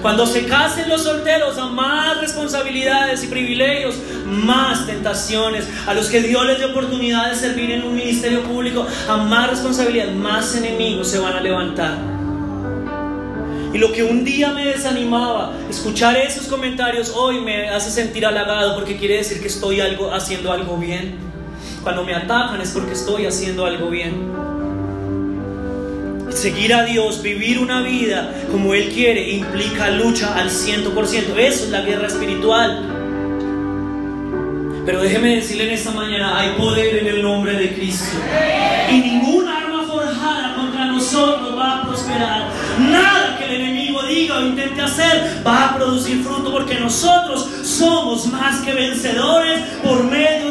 Cuando 0.02 0.26
se 0.26 0.46
casen 0.46 0.90
los 0.90 1.04
solteros, 1.04 1.58
a 1.60 1.68
más 1.68 2.20
responsabilidades 2.20 3.24
y 3.24 3.28
privilegios, 3.28 3.96
más 4.26 4.88
tentaciones. 4.88 5.68
A 5.86 5.94
los 5.94 6.08
que 6.08 6.22
Dios 6.22 6.44
les 6.46 6.58
dé 6.58 6.66
oportunidad 6.66 7.30
de 7.30 7.36
servir 7.36 7.70
en 7.70 7.84
un 7.84 7.96
ministerio 7.96 8.44
público, 8.44 8.86
a 9.08 9.18
más 9.18 9.50
responsabilidad, 9.52 10.12
más 10.12 10.56
enemigos 10.56 11.08
se 11.08 11.20
van 11.20 11.34
a 11.34 11.42
levantar. 11.42 11.98
Y 13.74 13.78
lo 13.78 13.94
que 13.94 14.04
un 14.04 14.26
día 14.26 14.52
me 14.52 14.66
desanimaba, 14.66 15.54
escuchar 15.70 16.18
esos 16.18 16.48
comentarios 16.48 17.14
hoy 17.16 17.40
me 17.40 17.70
hace 17.70 17.90
sentir 17.90 18.26
halagado 18.26 18.76
porque 18.76 18.98
quiere 18.98 19.18
decir 19.18 19.40
que 19.40 19.48
estoy 19.48 19.80
algo, 19.80 20.14
haciendo 20.14 20.52
algo 20.52 20.78
bien. 20.78 21.16
Cuando 21.84 22.04
me 22.04 22.14
atacan 22.14 22.60
es 22.60 22.72
porque 22.72 22.94
estoy 22.94 23.28
haciendo 23.28 23.66
algo 23.66 23.90
bien. 23.90 24.51
Seguir 26.34 26.74
a 26.74 26.84
Dios, 26.84 27.22
vivir 27.22 27.60
una 27.60 27.82
vida 27.82 28.34
como 28.52 28.74
Él 28.74 28.90
quiere, 28.90 29.30
implica 29.32 29.92
lucha 29.92 30.34
al 30.36 30.50
100%. 30.50 31.38
Eso 31.38 31.64
es 31.66 31.70
la 31.70 31.82
guerra 31.82 32.08
espiritual. 32.08 33.02
Pero 34.86 35.02
déjeme 35.02 35.36
decirle 35.36 35.66
en 35.66 35.72
esta 35.72 35.92
mañana, 35.92 36.40
hay 36.40 36.52
poder 36.58 36.98
en 36.98 37.08
el 37.08 37.22
nombre 37.22 37.54
de 37.54 37.74
Cristo. 37.74 38.18
Y 38.90 38.98
ninguna 38.98 39.58
arma 39.58 39.84
forjada 39.84 40.56
contra 40.56 40.86
nosotros 40.86 41.56
va 41.56 41.78
a 41.78 41.88
prosperar. 41.88 42.50
Nada 42.80 43.38
que 43.38 43.46
el 43.46 43.62
enemigo 43.62 44.02
diga 44.04 44.38
o 44.38 44.42
intente 44.42 44.82
hacer 44.82 45.44
va 45.46 45.66
a 45.70 45.76
producir 45.76 46.24
fruto 46.24 46.52
porque 46.52 46.80
nosotros 46.80 47.48
somos 47.64 48.26
más 48.28 48.62
que 48.62 48.74
vencedores 48.74 49.62
por 49.84 50.04
medio 50.06 50.51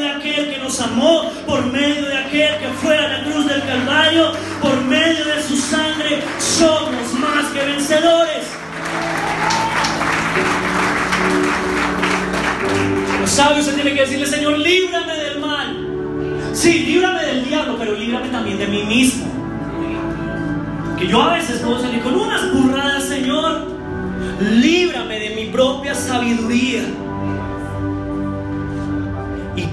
nos 0.71 0.81
amó, 0.83 1.33
por 1.49 1.67
medio 1.67 2.07
de 2.07 2.17
aquel 2.17 2.59
que 2.59 2.69
fue 2.81 2.97
a 2.97 3.09
la 3.09 3.25
cruz 3.25 3.45
del 3.45 3.61
Calvario, 3.65 4.31
por 4.63 4.81
medio 4.83 5.25
de 5.25 5.43
su 5.43 5.57
sangre 5.57 6.23
somos 6.39 7.13
más 7.15 7.47
que 7.47 7.59
vencedores. 7.59 8.45
Lo 13.21 13.27
sabio 13.27 13.65
se 13.65 13.73
tiene 13.73 13.95
que 13.95 14.03
decirle, 14.03 14.27
Señor, 14.29 14.59
líbrame 14.59 15.17
del 15.17 15.41
mal. 15.41 15.77
Sí, 16.53 16.85
líbrame 16.85 17.25
del 17.25 17.45
diablo, 17.47 17.75
pero 17.77 17.95
líbrame 17.95 18.29
también 18.29 18.59
de 18.59 18.69
mí 18.69 18.85
mismo. 18.85 19.27
Que 20.97 21.09
yo 21.09 21.21
a 21.21 21.33
veces 21.33 21.59
puedo 21.59 21.81
salir 21.81 22.01
con 22.01 22.15
unas 22.15 22.53
burradas, 22.53 23.09
Señor. 23.09 23.67
Líbrame 24.41 25.19
de 25.19 25.31
mi 25.31 25.47
propia 25.47 25.97
sabiduría 25.97 26.85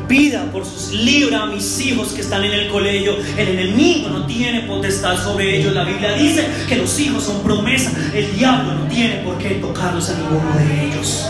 pida 0.07 0.45
por 0.51 0.65
sus 0.65 0.91
libra 0.91 1.43
a 1.43 1.45
mis 1.47 1.79
hijos 1.81 2.09
que 2.13 2.21
están 2.21 2.43
en 2.43 2.53
el 2.53 2.69
colegio. 2.69 3.17
El 3.37 3.49
enemigo 3.49 4.09
no 4.09 4.25
tiene 4.25 4.61
potestad 4.61 5.21
sobre 5.21 5.59
ellos. 5.59 5.73
La 5.73 5.83
Biblia 5.83 6.13
dice 6.13 6.47
que 6.67 6.77
los 6.77 6.99
hijos 6.99 7.23
son 7.23 7.41
promesa. 7.43 7.91
El 8.13 8.35
diablo 8.35 8.73
no 8.73 8.87
tiene 8.87 9.17
por 9.17 9.37
qué 9.37 9.55
tocarlos 9.55 10.09
a 10.09 10.17
ninguno 10.17 10.55
de 10.57 10.87
ellos. 10.87 11.27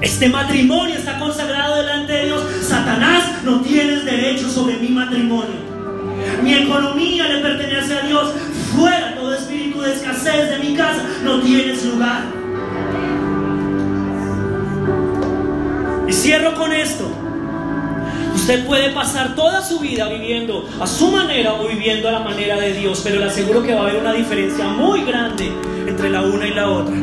Este 0.00 0.28
matrimonio 0.28 0.96
está 0.96 1.18
consagrado 1.18 1.76
delante 1.76 2.12
de 2.12 2.26
Dios. 2.26 2.42
Satanás 2.66 3.42
no 3.44 3.60
tienes 3.60 4.04
derecho 4.04 4.48
sobre 4.48 4.76
mi 4.78 4.88
matrimonio. 4.88 5.70
Mi 6.42 6.54
economía 6.54 7.28
le 7.28 7.40
pertenece 7.40 7.94
a 7.94 8.06
Dios. 8.06 8.32
Fuera 8.74 9.14
todo 9.14 9.34
espíritu 9.34 9.80
de 9.82 9.92
escasez 9.94 10.50
de 10.50 10.58
mi 10.58 10.74
casa. 10.74 11.04
No 11.22 11.40
tienes 11.40 11.84
lugar. 11.84 12.39
Y 16.10 16.12
cierro 16.12 16.56
con 16.56 16.72
esto. 16.72 17.08
Usted 18.34 18.66
puede 18.66 18.90
pasar 18.90 19.36
toda 19.36 19.62
su 19.62 19.78
vida 19.78 20.08
viviendo 20.08 20.68
a 20.80 20.86
su 20.88 21.08
manera 21.08 21.54
o 21.54 21.68
viviendo 21.68 22.08
a 22.08 22.10
la 22.10 22.18
manera 22.18 22.58
de 22.58 22.72
Dios, 22.72 23.00
pero 23.04 23.20
le 23.20 23.26
aseguro 23.26 23.62
que 23.62 23.74
va 23.74 23.82
a 23.82 23.84
haber 23.84 24.00
una 24.00 24.12
diferencia 24.12 24.66
muy 24.66 25.04
grande 25.04 25.52
entre 25.86 26.10
la 26.10 26.22
una 26.22 26.48
y 26.48 26.52
la 26.52 26.68
otra. 26.68 26.96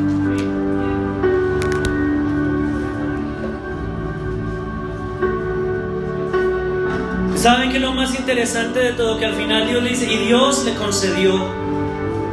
¿Saben 7.37 7.71
que 7.71 7.79
lo 7.79 7.93
más 7.93 8.13
interesante 8.19 8.79
de 8.81 8.91
todo? 8.91 9.17
Que 9.17 9.25
al 9.27 9.35
final 9.35 9.69
Dios 9.69 9.83
le 9.83 9.91
dice, 9.91 10.11
y 10.11 10.17
Dios 10.17 10.65
le 10.65 10.73
concedió 10.73 11.66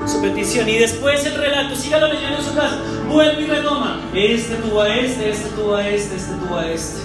su 0.07 0.21
petición. 0.21 0.69
Y 0.69 0.79
después 0.79 1.25
el 1.27 1.35
relato, 1.35 1.75
sígalo 1.75 2.09
leyendo 2.09 2.39
en 2.39 2.45
su 2.45 2.55
casa, 2.55 2.79
vuelve 3.09 3.43
y 3.43 3.47
retoma. 3.47 4.01
Este 4.15 4.57
tuvo 4.57 4.83
a 4.83 4.95
este, 4.95 5.31
este 5.31 5.49
tuvo 5.51 5.75
a 5.77 5.89
este, 5.89 6.17
este 6.17 6.35
tuvo 6.35 6.59
a 6.59 6.71
este. 6.71 7.01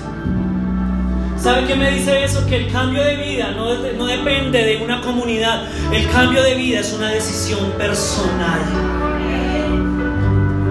¿Sabe 1.38 1.66
qué 1.66 1.76
me 1.76 1.92
dice 1.92 2.24
eso? 2.24 2.46
Que 2.48 2.58
el 2.58 2.72
cambio 2.72 3.02
de 3.02 3.16
vida 3.16 3.52
no, 3.52 3.74
no 3.74 4.06
depende 4.06 4.62
de 4.62 4.78
una 4.84 5.02
comunidad. 5.02 5.64
El 5.94 6.10
cambio 6.10 6.44
de 6.44 6.56
vida 6.56 6.82
es 6.82 6.92
una 6.92 7.10
decisión 7.10 7.72
personal. 7.78 8.60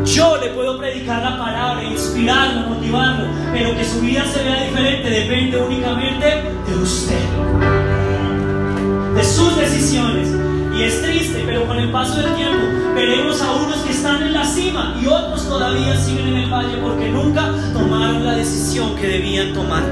Yo 0.05 0.37
le 0.39 0.49
puedo 0.49 0.79
predicar 0.79 1.23
la 1.23 1.39
palabra, 1.39 1.85
inspirarlo, 1.85 2.69
motivarlo, 2.69 3.29
pero 3.53 3.75
que 3.77 3.85
su 3.85 4.01
vida 4.01 4.25
se 4.27 4.43
vea 4.43 4.65
diferente 4.65 5.11
depende 5.11 5.57
únicamente 5.59 6.27
de 6.67 6.77
usted, 6.77 7.25
de 9.15 9.25
sus 9.25 9.57
decisiones. 9.57 10.48
Y 10.79 10.85
es 10.85 11.03
triste, 11.03 11.43
pero 11.45 11.67
con 11.67 11.77
el 11.77 11.91
paso 11.91 12.23
del 12.23 12.33
tiempo 12.37 12.65
veremos 12.95 13.43
a 13.43 13.53
unos 13.57 13.79
que 13.79 13.91
están 13.91 14.23
en 14.23 14.33
la 14.33 14.45
cima 14.45 14.97
y 15.03 15.07
otros 15.09 15.49
todavía 15.49 15.97
siguen 15.97 16.29
en 16.29 16.37
el 16.37 16.51
valle 16.51 16.77
porque 16.81 17.09
nunca 17.09 17.53
tomaron 17.73 18.25
la 18.25 18.37
decisión 18.37 18.95
que 18.95 19.09
debían 19.09 19.53
tomar. 19.55 19.83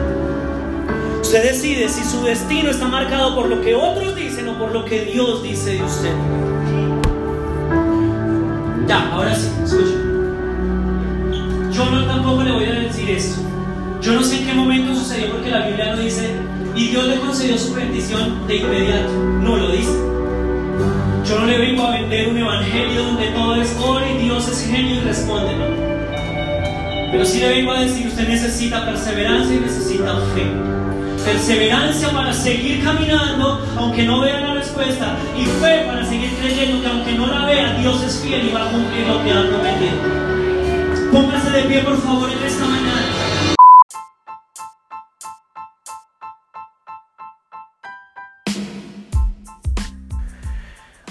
Usted 1.20 1.42
decide 1.42 1.88
si 1.88 2.04
su 2.04 2.22
destino 2.22 2.70
está 2.70 2.86
marcado 2.86 3.34
por 3.34 3.48
lo 3.48 3.60
que 3.62 3.74
otros 3.74 4.14
dicen 4.14 4.48
o 4.48 4.56
por 4.56 4.70
lo 4.70 4.84
que 4.84 5.06
Dios 5.06 5.42
dice 5.42 5.72
de 5.72 5.82
usted. 5.82 6.14
Ya, 8.86 9.10
ahora 9.12 9.34
sí, 9.34 9.48
escucha. 9.64 9.96
Yo 11.72 11.90
no 11.90 12.06
tampoco 12.06 12.44
le 12.44 12.52
voy 12.52 12.64
a 12.64 12.74
decir 12.74 13.10
esto. 13.10 13.40
Yo 14.00 14.12
no 14.12 14.22
sé 14.22 14.38
en 14.38 14.46
qué 14.46 14.54
momento 14.54 14.94
sucedió 14.94 15.32
porque 15.32 15.50
la 15.50 15.66
Biblia 15.66 15.96
no 15.96 16.00
dice 16.00 16.36
y 16.76 16.88
Dios 16.90 17.08
le 17.08 17.18
concedió 17.18 17.58
su 17.58 17.74
bendición 17.74 18.46
de 18.46 18.56
inmediato. 18.58 19.12
No 19.42 19.56
lo 19.56 19.72
dice. 19.72 20.05
Yo 21.28 21.40
no 21.40 21.46
le 21.46 21.58
vengo 21.58 21.84
a 21.84 21.90
vender 21.90 22.28
un 22.28 22.38
evangelio 22.38 23.02
donde 23.02 23.26
todo 23.30 23.60
es 23.60 23.76
oro 23.80 24.06
y 24.08 24.22
Dios 24.22 24.46
es 24.48 24.64
genio 24.70 24.94
y 24.94 25.00
responde, 25.00 25.56
Pero 27.10 27.24
sí 27.24 27.40
le 27.40 27.48
vengo 27.48 27.72
a 27.72 27.80
decir, 27.80 28.06
usted 28.06 28.28
necesita 28.28 28.86
perseverancia 28.86 29.56
y 29.56 29.58
necesita 29.58 30.14
fe. 30.34 30.46
Perseverancia 31.24 32.10
para 32.10 32.32
seguir 32.32 32.84
caminando 32.84 33.66
aunque 33.76 34.04
no 34.04 34.20
vea 34.20 34.38
la 34.38 34.54
respuesta 34.54 35.16
y 35.36 35.44
fe 35.46 35.84
para 35.86 36.06
seguir 36.06 36.30
creyendo 36.40 36.80
que 36.80 36.88
aunque 36.88 37.12
no 37.14 37.26
la 37.26 37.44
vea, 37.44 37.76
Dios 37.80 38.00
es 38.04 38.20
fiel 38.20 38.48
y 38.48 38.52
va 38.52 38.68
a 38.68 38.70
cumplir 38.70 39.04
lo 39.08 39.24
que 39.24 39.32
ha 39.32 39.42
prometido. 39.48 41.12
Póngase 41.12 41.50
de 41.50 41.62
pie 41.64 41.80
por 41.80 42.00
favor 42.02 42.30
en 42.30 42.46
esta 42.46 42.64
mañana. 42.66 43.05